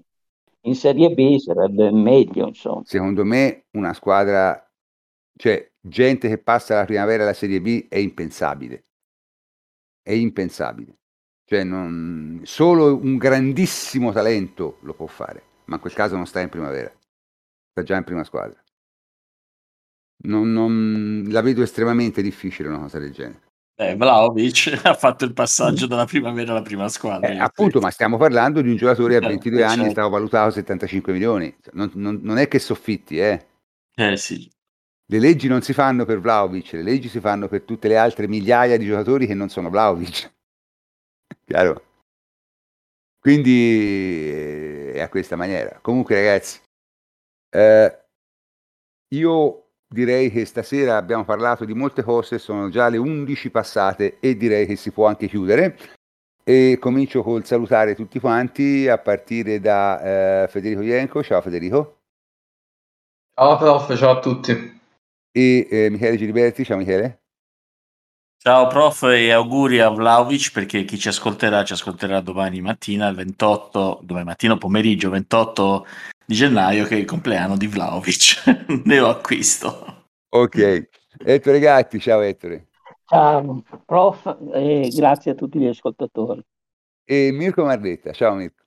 [0.59, 2.81] in Serie B sarebbe meglio, insomma.
[2.83, 4.61] Secondo me una squadra,
[5.37, 8.87] cioè gente che passa la primavera alla Serie B è impensabile.
[10.01, 10.97] È impensabile.
[11.45, 16.41] Cioè non, solo un grandissimo talento lo può fare, ma in quel caso non sta
[16.41, 16.91] in primavera
[17.77, 18.59] sta già in prima squadra.
[20.23, 23.41] Non, non, la vedo estremamente difficile una cosa del genere.
[23.75, 27.29] Eh, Vlaovic ha fatto il passaggio dalla primavera alla prima squadra.
[27.29, 29.91] Eh, appunto, ma stiamo parlando di un giocatore a 22 eh, anni, certo.
[29.91, 31.55] stava valutato 75 milioni.
[31.73, 33.45] Non, non, non, è che soffitti, eh.
[33.93, 34.49] Eh sì.
[35.09, 38.27] Le leggi non si fanno per Vlaovic, le leggi si fanno per tutte le altre
[38.27, 40.33] migliaia di giocatori che non sono Vlaovic.
[41.45, 41.83] Chiaro?
[43.19, 45.77] Quindi eh, è a questa maniera.
[45.81, 46.59] Comunque, ragazzi,
[47.57, 48.05] eh,
[49.15, 54.37] io direi che stasera abbiamo parlato di molte cose, sono già le 11 passate e
[54.37, 55.77] direi che si può anche chiudere.
[56.43, 61.23] E comincio col salutare tutti quanti a partire da eh, Federico Ienco.
[61.23, 61.97] Ciao Federico.
[63.33, 64.79] Ciao prof, ciao a tutti.
[65.31, 67.23] E eh, Michele Giliberti, ciao Michele.
[68.37, 73.15] Ciao prof e auguri a Vlaovic perché chi ci ascolterà ci ascolterà domani mattina, il
[73.15, 75.85] 28, domani mattina pomeriggio 28
[76.27, 78.65] di gennaio che è il compleanno di Vlaovic.
[78.83, 80.09] ne ho acquisto.
[80.27, 80.89] Ok.
[81.19, 82.67] Ettore Gatti, ciao Ettore.
[83.05, 86.45] Ciao prof e grazie a tutti gli ascoltatori.
[87.05, 88.65] E Mirko Marretta, ciao Mirko.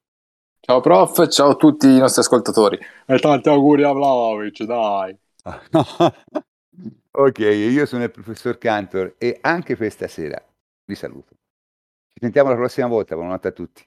[0.60, 2.78] Ciao prof, ciao a tutti i nostri ascoltatori.
[3.04, 5.14] E tanti auguri a Vlaovic, dai.
[7.10, 10.42] ok, io sono il professor Cantor e anche questa sera
[10.86, 11.34] vi saluto.
[12.08, 13.86] Ci sentiamo la prossima volta, buonanotte a tutti.